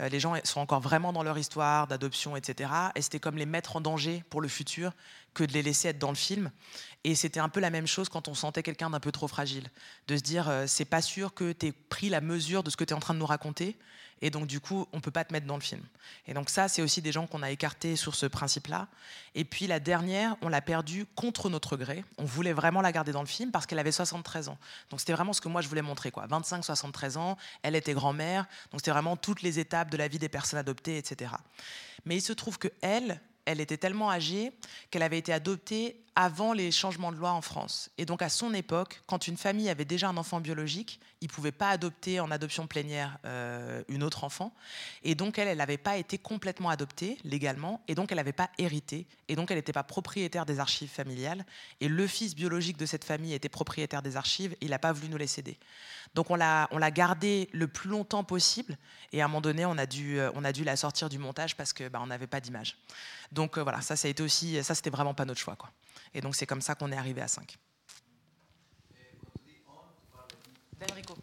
[0.00, 2.70] Euh, les gens sont encore vraiment dans leur histoire d'adoption, etc.
[2.94, 4.92] Et c'était comme les mettre en danger pour le futur
[5.34, 6.50] que de les laisser être dans le film.
[7.04, 9.68] Et c'était un peu la même chose quand on sentait quelqu'un d'un peu trop fragile.
[10.08, 12.76] De se dire, euh, c'est pas sûr que tu aies pris la mesure de ce
[12.76, 13.78] que tu es en train de nous raconter.
[14.22, 15.82] Et donc, du coup, on peut pas te mettre dans le film.
[16.26, 18.88] Et donc, ça, c'est aussi des gens qu'on a écartés sur ce principe-là.
[19.34, 22.04] Et puis, la dernière, on l'a perdue contre notre gré.
[22.18, 24.58] On voulait vraiment la garder dans le film parce qu'elle avait 73 ans.
[24.90, 26.10] Donc, c'était vraiment ce que moi, je voulais montrer.
[26.10, 26.26] quoi.
[26.26, 28.46] 25, 73 ans, elle était grand-mère.
[28.70, 31.32] Donc, c'était vraiment toutes les étapes de la vie des personnes adoptées, etc.
[32.04, 34.52] Mais il se trouve que elle, elle était tellement âgée
[34.90, 37.90] qu'elle avait été adoptée avant les changements de loi en France.
[37.96, 41.32] Et donc à son époque, quand une famille avait déjà un enfant biologique, ils ne
[41.32, 44.52] pouvaient pas adopter en adoption plénière euh, une autre enfant.
[45.02, 48.50] Et donc elle, elle n'avait pas été complètement adoptée légalement, et donc elle n'avait pas
[48.58, 51.44] hérité, et donc elle n'était pas propriétaire des archives familiales.
[51.80, 55.08] Et le fils biologique de cette famille était propriétaire des archives, il n'a pas voulu
[55.08, 55.58] nous les céder.
[56.14, 58.76] Donc on l'a, on l'a gardé le plus longtemps possible,
[59.12, 61.18] et à un moment donné, on a dû, euh, on a dû la sortir du
[61.18, 62.76] montage parce qu'on bah, n'avait pas d'image.
[63.32, 65.56] Donc euh, voilà, ça, ça a été aussi, ça c'était vraiment pas notre choix.
[65.56, 65.70] Quoi.
[66.14, 67.58] Et donc c'est comme ça qu'on est arrivé à 5.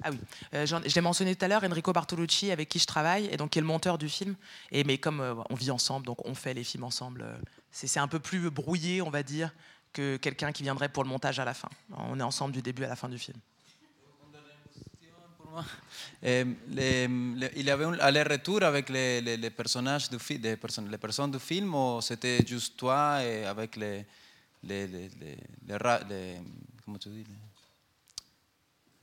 [0.04, 0.20] Ah oui,
[0.54, 3.52] euh, je l'ai mentionné tout à l'heure, Enrico Bartolucci, avec qui je travaille, et donc
[3.52, 4.36] qui est le monteur du film.
[4.72, 7.36] Et mais comme euh, on vit ensemble, donc on fait les films ensemble, euh,
[7.72, 9.54] c'est un peu plus brouillé, on va dire,
[9.94, 11.70] que quelqu'un qui viendrait pour le montage à la fin.
[11.98, 13.38] On est ensemble du début à la fin du film.
[16.24, 21.74] il y avait un aller-retour avec les, les, personnages du film, les personnes du film,
[21.74, 24.06] ou c'était juste toi et avec les,
[24.64, 25.10] les, les,
[25.68, 26.38] les,
[26.86, 27.26] comment tu dis,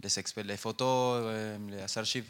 [0.00, 2.26] les, les photos, les archives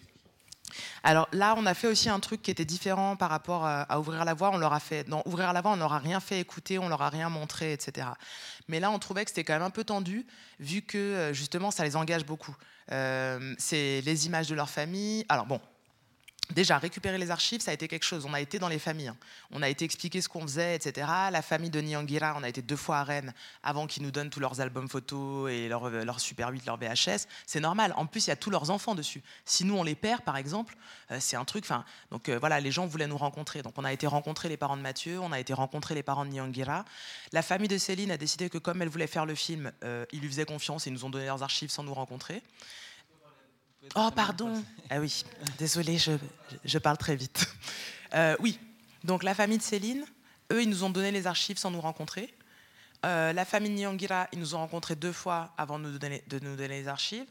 [1.06, 4.24] alors là, on a fait aussi un truc qui était différent par rapport à, Ouvrir
[4.24, 4.50] la voie.
[4.52, 6.88] On leur a fait, dans Ouvrir la voie, on leur a rien fait écouter, on
[6.88, 8.08] leur a rien montré, etc.
[8.68, 10.26] Mais là, on trouvait que c'était quand même un peu tendu,
[10.58, 12.56] vu que euh, justement, ça les engage beaucoup.
[12.90, 15.26] Euh, c'est les images de leur famille.
[15.28, 15.60] Alors bon,
[16.50, 18.26] Déjà, récupérer les archives, ça a été quelque chose.
[18.26, 19.08] On a été dans les familles.
[19.08, 19.16] Hein.
[19.50, 21.06] On a été expliquer ce qu'on faisait, etc.
[21.32, 24.28] La famille de Nyangira, on a été deux fois à Rennes avant qu'ils nous donnent
[24.28, 27.26] tous leurs albums photos et leur, leur Super 8, leur VHS.
[27.46, 27.94] C'est normal.
[27.96, 29.22] En plus, il y a tous leurs enfants dessus.
[29.46, 30.76] Si nous, on les perd, par exemple,
[31.10, 31.64] euh, c'est un truc.
[31.64, 33.62] Enfin, donc euh, voilà, les gens voulaient nous rencontrer.
[33.62, 36.26] Donc on a été rencontrer les parents de Mathieu, on a été rencontrer les parents
[36.26, 36.84] de Nyangira.
[37.32, 40.20] La famille de Céline a décidé que comme elle voulait faire le film, euh, ils
[40.20, 42.42] lui faisaient confiance et ils nous ont donné leurs archives sans nous rencontrer.
[43.94, 44.62] Oh, pardon.
[44.90, 45.24] Ah oui,
[45.58, 47.46] désolé, je, parle très vite.
[48.14, 48.60] Euh, oui,
[49.02, 50.04] donc la famille de Céline,
[50.52, 52.32] eux, ils nous ont donné les archives sans nous rencontrer.
[53.04, 56.38] Euh, la famille Nyangira, ils nous ont rencontrés deux fois avant de nous donner, de
[56.38, 57.26] nous donner les archives.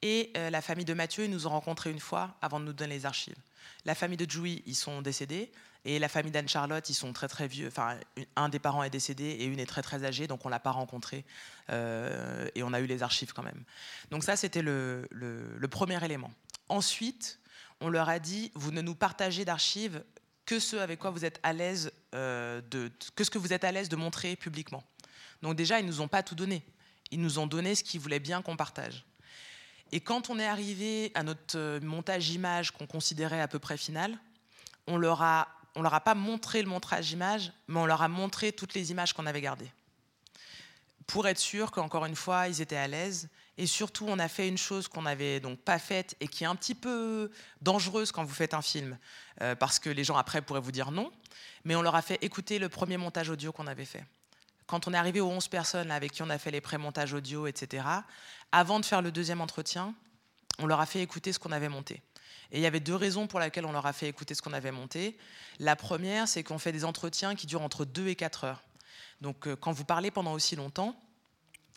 [0.00, 2.72] Et euh, la famille de Mathieu, ils nous ont rencontrés une fois avant de nous
[2.72, 3.36] donner les archives.
[3.84, 5.52] La famille de Joui, ils sont décédés.
[5.86, 7.68] Et la famille d'Anne-Charlotte, ils sont très très vieux.
[7.68, 7.98] Enfin,
[8.36, 10.70] un des parents est décédé et une est très très âgée, donc on l'a pas
[10.70, 11.24] rencontré.
[11.70, 13.62] Euh, et on a eu les archives quand même.
[14.10, 15.06] Donc ça, c'était le,
[15.70, 16.32] premier élément.
[16.70, 17.38] Ensuite,
[17.80, 20.02] on leur a dit, vous ne nous partagez d'archives
[20.46, 23.64] que ce avec quoi vous êtes à l'aise euh, de, que ce que vous êtes
[23.64, 24.84] à l'aise de montrer publiquement.
[25.42, 26.64] Donc déjà, ils nous ont pas tout donné.
[27.10, 29.04] Ils nous ont donné ce qu'ils voulaient bien qu'on partage.
[29.92, 33.76] Et quand on est arrivé à notre euh, montage image qu'on considérait à peu près
[33.76, 34.18] final,
[34.86, 38.08] on leur a on leur a pas montré le montage image, mais on leur a
[38.08, 39.70] montré toutes les images qu'on avait gardées.
[41.06, 43.28] Pour être sûr qu'encore une fois, ils étaient à l'aise.
[43.56, 46.46] Et surtout, on a fait une chose qu'on n'avait donc pas faite et qui est
[46.46, 47.30] un petit peu
[47.60, 48.98] dangereuse quand vous faites un film,
[49.42, 51.12] euh, parce que les gens après pourraient vous dire non.
[51.64, 54.04] Mais on leur a fait écouter le premier montage audio qu'on avait fait.
[54.66, 57.46] Quand on est arrivé aux 11 personnes avec qui on a fait les pré-montages audio,
[57.46, 57.86] etc.,
[58.50, 59.94] avant de faire le deuxième entretien,
[60.58, 62.02] on leur a fait écouter ce qu'on avait monté.
[62.52, 64.52] Et il y avait deux raisons pour lesquelles on leur a fait écouter ce qu'on
[64.52, 65.16] avait monté.
[65.58, 68.62] La première, c'est qu'on fait des entretiens qui durent entre 2 et 4 heures.
[69.20, 70.96] Donc euh, quand vous parlez pendant aussi longtemps,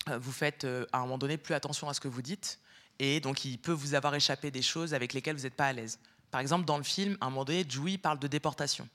[0.09, 2.59] euh, vous faites euh, à un moment donné plus attention à ce que vous dites.
[2.99, 5.73] Et donc il peut vous avoir échappé des choses avec lesquelles vous n'êtes pas à
[5.73, 5.99] l'aise.
[6.31, 8.87] Par exemple, dans le film, à un moment donné, Joey parle de déportation.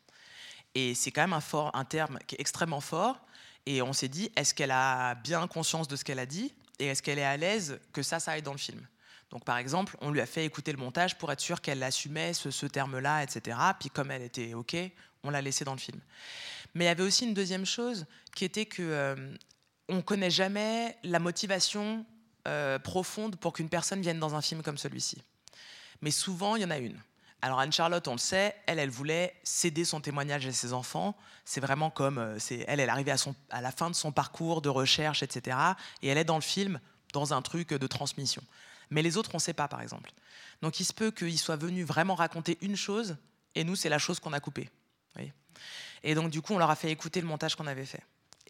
[0.75, 3.21] Et c'est quand même un, un terme qui est extrêmement fort.
[3.65, 6.53] Et on s'est dit, est-ce qu'elle a bien conscience de ce qu'elle a dit?
[6.79, 8.85] Et est-ce qu'elle est à l'aise que ça, ça aille dans le film?
[9.33, 12.35] Donc par exemple, on lui a fait écouter le montage pour être sûr qu'elle assumait
[12.35, 13.57] ce, terme-là, etc.
[13.81, 14.77] Puis comme elle était OK,
[15.25, 15.99] on l'a laissé dans le film.
[16.75, 18.05] Mais il y avait aussi une deuxième chose
[18.37, 19.35] qui était que euh,
[19.89, 22.05] on ne connaît jamais la motivation
[22.47, 25.23] euh, profonde pour qu'une personne vienne dans un film comme celui-ci.
[26.03, 27.01] Mais souvent, il y en a une.
[27.41, 31.17] Alors Anne-Charlotte, on le sait, elle, elle voulait céder son témoignage à ses enfants.
[31.47, 34.69] C'est vraiment comme, euh, c'est, elle, elle son, à la fin de son parcours de
[34.69, 35.57] recherche, etc.
[36.03, 36.81] Et elle est dans le film
[37.15, 38.43] dans un truc de transmission.
[38.93, 40.13] Mais les autres, on ne sait pas, par exemple.
[40.61, 43.17] Donc il se peut qu'ils soient venus vraiment raconter une chose,
[43.55, 44.69] et nous, c'est la chose qu'on a coupée.
[46.05, 48.03] Et donc, du coup, on leur a fait écouter le montage qu'on avait fait.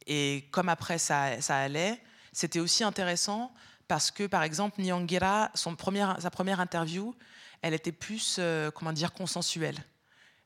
[0.06, 2.02] Et comme après, ça, ça allait,
[2.32, 3.52] c'était aussi intéressant
[3.88, 5.76] parce que, par exemple, Nyangira, son
[6.18, 7.14] sa première interview,
[7.60, 9.76] elle était plus, euh, comment dire, consensuelle.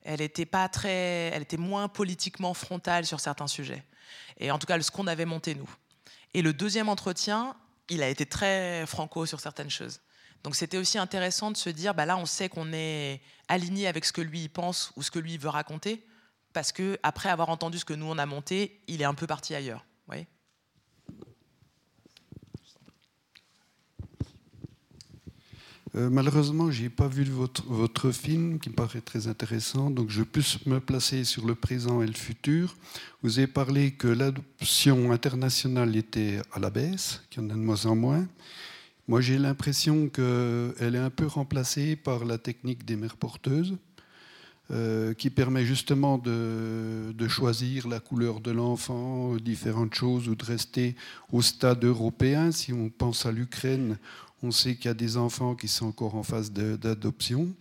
[0.02, 3.84] Elle était, pas très, elle était moins politiquement frontale sur certains sujets.
[4.38, 5.70] Et en tout cas, ce qu'on avait monté, nous.
[6.34, 7.56] Et le deuxième entretien,
[7.88, 10.00] il a été très franco sur certaines choses.
[10.42, 14.04] Donc c'était aussi intéressant de se dire, bah là on sait qu'on est aligné avec
[14.04, 16.06] ce que lui pense ou ce que lui veut raconter,
[16.52, 19.26] parce que après avoir entendu ce que nous on a monté, il est un peu
[19.26, 19.84] parti ailleurs.
[20.08, 20.26] Oui
[25.96, 30.22] Euh, malheureusement, je n'ai pas vu votre, film qui me paraît très intéressant, donc je
[30.22, 32.76] peux me placer sur le présent et le futur.
[33.22, 37.58] Vous avez parlé que l'adoption internationale était à la baisse, qu'il y en a de
[37.58, 38.26] moins en moins.
[39.08, 43.78] Moi, j'ai l'impression qu'elle est un peu remplacée par la technique des mères porteuses,
[44.72, 50.96] euh, qui permet justement de, choisir la couleur de l'enfant, différentes choses, ou de rester
[51.32, 52.50] au stade européen.
[52.50, 53.96] Si on pense à l'Ukraine,
[54.42, 57.54] on sait qu'il y a des enfants qui sont encore en phase d'adoption.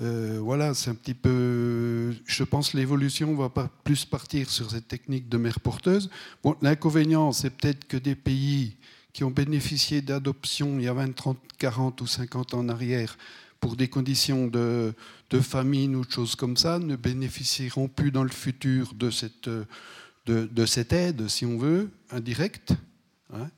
[0.00, 2.12] Euh, voilà, c'est un petit peu.
[2.26, 6.10] Je pense l'évolution va pas plus partir sur cette technique de mère porteuse.
[6.42, 8.76] Bon, l'inconvénient, c'est peut-être que des pays
[9.12, 13.16] qui ont bénéficié d'adoption il y a 20, 30, 40 ou 50 ans en arrière,
[13.60, 14.92] pour des conditions de,
[15.40, 19.48] famine ou de choses comme ça, ne bénéficieront plus dans le futur de cette,
[20.26, 22.74] de, cette aide, si on veut, indirecte.
[23.32, 23.48] Hein.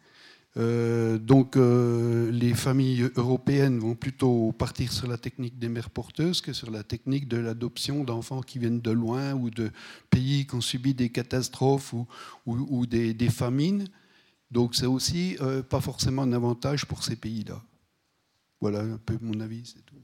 [0.59, 6.41] Euh, donc euh, les familles européennes vont plutôt partir sur la technique des mères porteuses
[6.41, 9.71] que sur la technique de l'adoption d'enfants qui viennent de loin ou de
[10.09, 11.95] pays qui ont subi des catastrophes
[12.47, 13.87] ou, des, famines.
[14.51, 17.63] Donc c'est aussi euh, pas forcément un avantage pour ces pays-là.
[18.61, 19.97] Voilà un peu mon avis, c'est tout.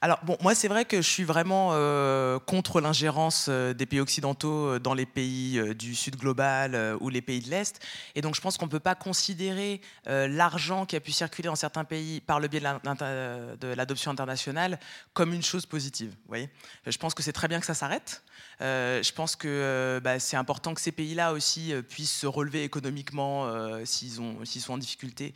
[0.00, 3.98] Alors, bon, moi, c'est vrai que je suis vraiment euh, contre l'ingérence euh, des pays
[3.98, 7.80] occidentaux euh, dans les pays du Sud global ou les pays de l'Est.
[8.14, 11.56] Et donc, je pense qu'on ne peut pas considérer l'argent qui a pu circuler dans
[11.56, 14.78] certains pays par le biais de l'adoption internationale
[15.14, 16.10] comme une chose positive.
[16.10, 16.48] Vous voyez?
[16.86, 18.22] Je pense que c'est très bien que ça s'arrête.
[18.60, 23.48] Je pense que bah, c'est important que ces pays-là aussi puissent se relever économiquement
[23.84, 25.34] s'ils sont en difficulté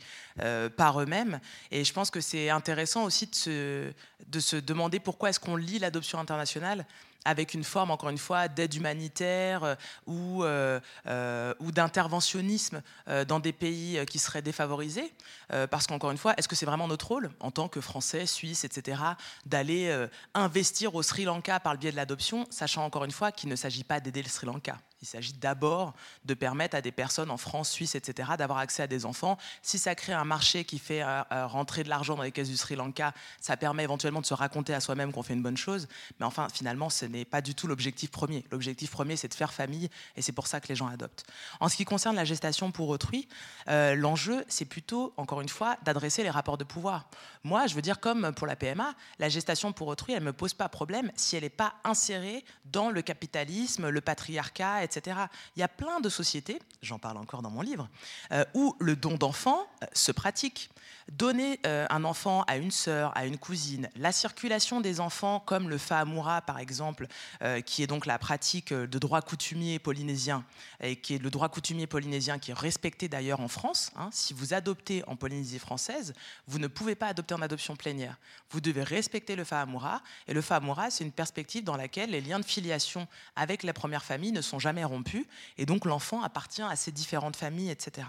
[0.75, 1.39] par eux-mêmes.
[1.71, 3.91] Et je pense que c'est intéressant aussi de se,
[4.27, 6.85] de se demander pourquoi est-ce qu'on lit l'adoption internationale
[7.25, 9.75] avec une forme, encore une fois, d'aide humanitaire euh,
[10.05, 12.81] ou, euh, euh, ou d'interventionnisme
[13.27, 15.13] dans des pays qui seraient défavorisés.
[15.69, 18.63] parce qu'encore une fois, est-ce que c'est vraiment notre rôle, en tant que Français, Suisses,
[18.63, 19.01] etc.,
[19.45, 23.49] d'aller investir au Sri Lanka par le biais de l'adoption, sachant encore une fois qu'il
[23.49, 24.77] ne s'agit pas d'aider le Sri Lanka?
[25.03, 25.93] Il s'agit d'abord
[26.23, 29.37] de permettre à des personnes en France, Suisse, etc., d'avoir accès à des enfants.
[29.61, 32.77] Si ça crée un marché qui fait rentrer de l'argent dans les caisses du Sri
[32.77, 35.89] Lanka, ça permet éventuellement de se raconter à soi-même qu'on fait une bonne chose.
[36.21, 38.45] Mais enfin, finalement, ce n'est pas du tout l'objectif premier.
[38.49, 41.25] L'objectif premier, c'est de faire famille, et c'est pour ça que les gens adoptent.
[41.59, 43.27] En ce qui concerne la gestation pour autrui,
[43.67, 47.09] euh, l'enjeu, c'est plutôt, encore une fois, d'adresser les rapports de pouvoir.
[47.43, 50.33] Moi, je veux dire, comme pour la PMA, la gestation pour autrui, elle ne me
[50.33, 54.92] pose pas problème si elle n'est pas insérée dans le capitalisme, le patriarcat, etc.
[55.55, 57.89] Il y a plein de sociétés, j'en parle encore dans mon livre,
[58.31, 60.69] euh, où le don d'enfant euh, se pratique.
[61.11, 65.69] Donner euh, un enfant à une sœur, à une cousine, la circulation des enfants, comme
[65.69, 67.07] le Fahamura par exemple,
[67.65, 70.45] qui est donc la pratique de droit coutumier polynésien,
[70.79, 73.91] et qui est le droit coutumier polynésien qui est respecté d'ailleurs en France.
[73.97, 74.09] Hein.
[74.13, 76.13] Si vous adoptez en Polynésie française,
[76.47, 78.17] vous ne pouvez pas adopter en adoption plénière.
[78.49, 82.39] Vous devez respecter le Fahamura, et le Fahamura, c'est une perspective dans laquelle les liens
[82.39, 85.25] de filiation avec la première famille ne sont jamais rompus,
[85.57, 88.07] et donc l'enfant appartient à ces différentes familles, etc.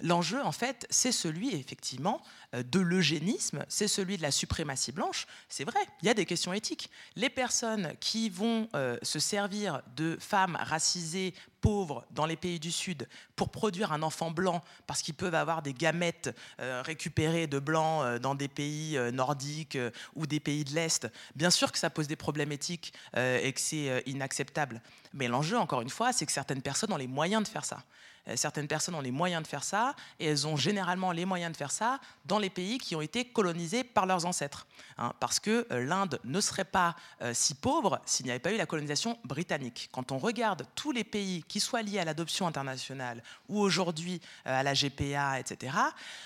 [0.00, 2.22] L'enjeu, en fait, c'est celui, effectivement,
[2.54, 5.26] euh, de l'eugénisme, c'est celui de la suprématie blanche.
[5.48, 6.90] C'est vrai, il y a des questions éthiques.
[7.16, 12.72] Les personnes qui vont euh, se servir de femmes racisées, pauvres dans les pays du
[12.72, 17.58] Sud pour produire un enfant blanc parce qu'ils peuvent avoir des gamètes euh, récupérées de
[17.58, 19.78] blancs dans des pays nordiques
[20.14, 23.60] ou des pays de l'Est, bien sûr que ça pose des problèmes éthiques et que
[23.60, 24.80] c'est inacceptable.
[25.12, 27.82] Mais l'enjeu, encore une fois, c'est que certaines personnes ont les moyens de faire ça.
[28.30, 31.52] Euh, certaines personnes ont les moyens de faire ça, et elles ont généralement les moyens
[31.52, 34.66] de faire ça dans les pays qui ont été colonisés par leurs ancêtres.
[34.98, 38.52] Hein, parce que euh, l'Inde ne serait pas euh, si pauvre s'il n'y avait pas
[38.52, 39.88] eu la colonisation britannique.
[39.92, 44.62] Quand on regarde tous les pays qui soient liés à l'adoption internationale ou aujourd'hui à
[44.62, 45.76] la GPA, etc.,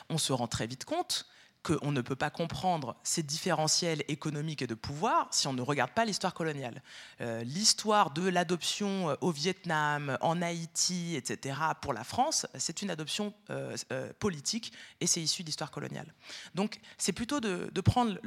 [0.08, 1.26] on se rend très vite compte
[1.64, 5.90] qu'on ne peut pas comprendre ces différentiels économiques et de pouvoir si on ne regarde
[5.92, 6.82] pas l'histoire coloniale.
[7.22, 12.90] Euh, l'histoire de l'adoption euh, au Vietnam, en Haïti, etc., pour la France, c'est une
[12.90, 13.74] adoption euh,
[14.18, 16.12] politique et c'est issu d'histoire coloniale.
[16.54, 18.18] Donc c'est plutôt de, prendre,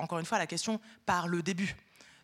[0.00, 1.76] encore une fois, la question par le début,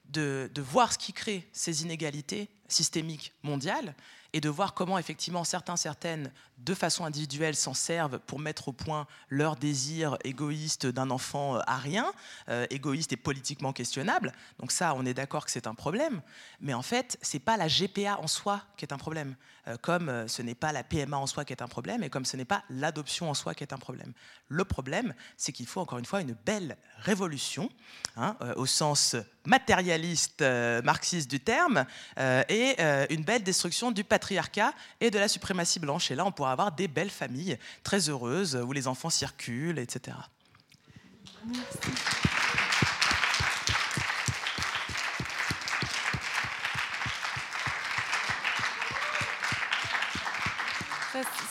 [0.07, 3.95] de, de voir ce qui crée ces inégalités systémiques mondiales
[4.32, 8.73] et de voir comment effectivement certains, certaines, de façon individuelle, s'en servent pour mettre au
[8.73, 12.12] point leur désir égoïste d'un enfant à rien,
[12.48, 14.32] euh, égoïste et politiquement questionnable.
[14.59, 16.20] Donc ça, on est d'accord que c'est un problème,
[16.61, 20.09] mais en fait, c'est pas la GPA en soi qui est un problème, euh, comme
[20.09, 22.37] euh, ce n'est pas la PMA en soi qui est un problème, et comme ce
[22.37, 24.13] n'est pas l'adoption en soi qui est un problème.
[24.49, 27.71] Le problème, c'est qu'il faut encore une fois une belle révolution,
[28.17, 29.17] hein, au sens
[29.47, 30.43] matérialiste
[30.85, 31.87] marxiste du terme,
[32.19, 32.77] et
[33.11, 36.11] une belle destruction du patriarcat et de la suprématie blanche.
[36.11, 40.17] Et là, on pourra avoir des belles familles très heureuses où les enfants circulent, etc.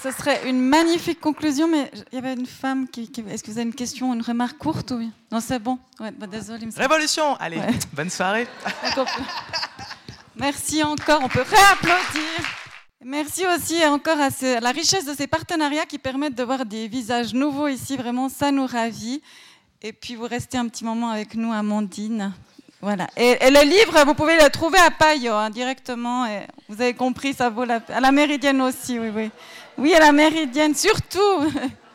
[0.02, 3.12] Ce serait une magnifique conclusion, mais il y avait une femme qui.
[3.30, 5.78] Est-ce que vous avez une question, une remarque courte oui Non, c'est bon.
[6.00, 6.68] Ouais, bah, désolé.
[6.76, 7.62] Révolution Allez,
[7.94, 8.48] bonne soirée.
[10.36, 12.46] Merci encore, on peut réapplaudir.
[13.04, 14.30] Merci aussi encore à,
[14.60, 17.98] la richesse de ces partenariats qui permettent de voir des visages nouveaux ici.
[17.98, 19.22] Vraiment, ça nous ravit.
[19.82, 22.34] Et puis, vous restez un petit moment avec nous, Amandine.
[22.82, 23.08] Voilà.
[23.18, 26.26] Et, le livre, vous pouvez le trouver à Payo hein, directement.
[26.26, 29.32] Et vous avez compris, ça vaut la, à la Méridienne aussi, oui, oui.
[29.78, 31.20] Oui, à la Méridienne, surtout.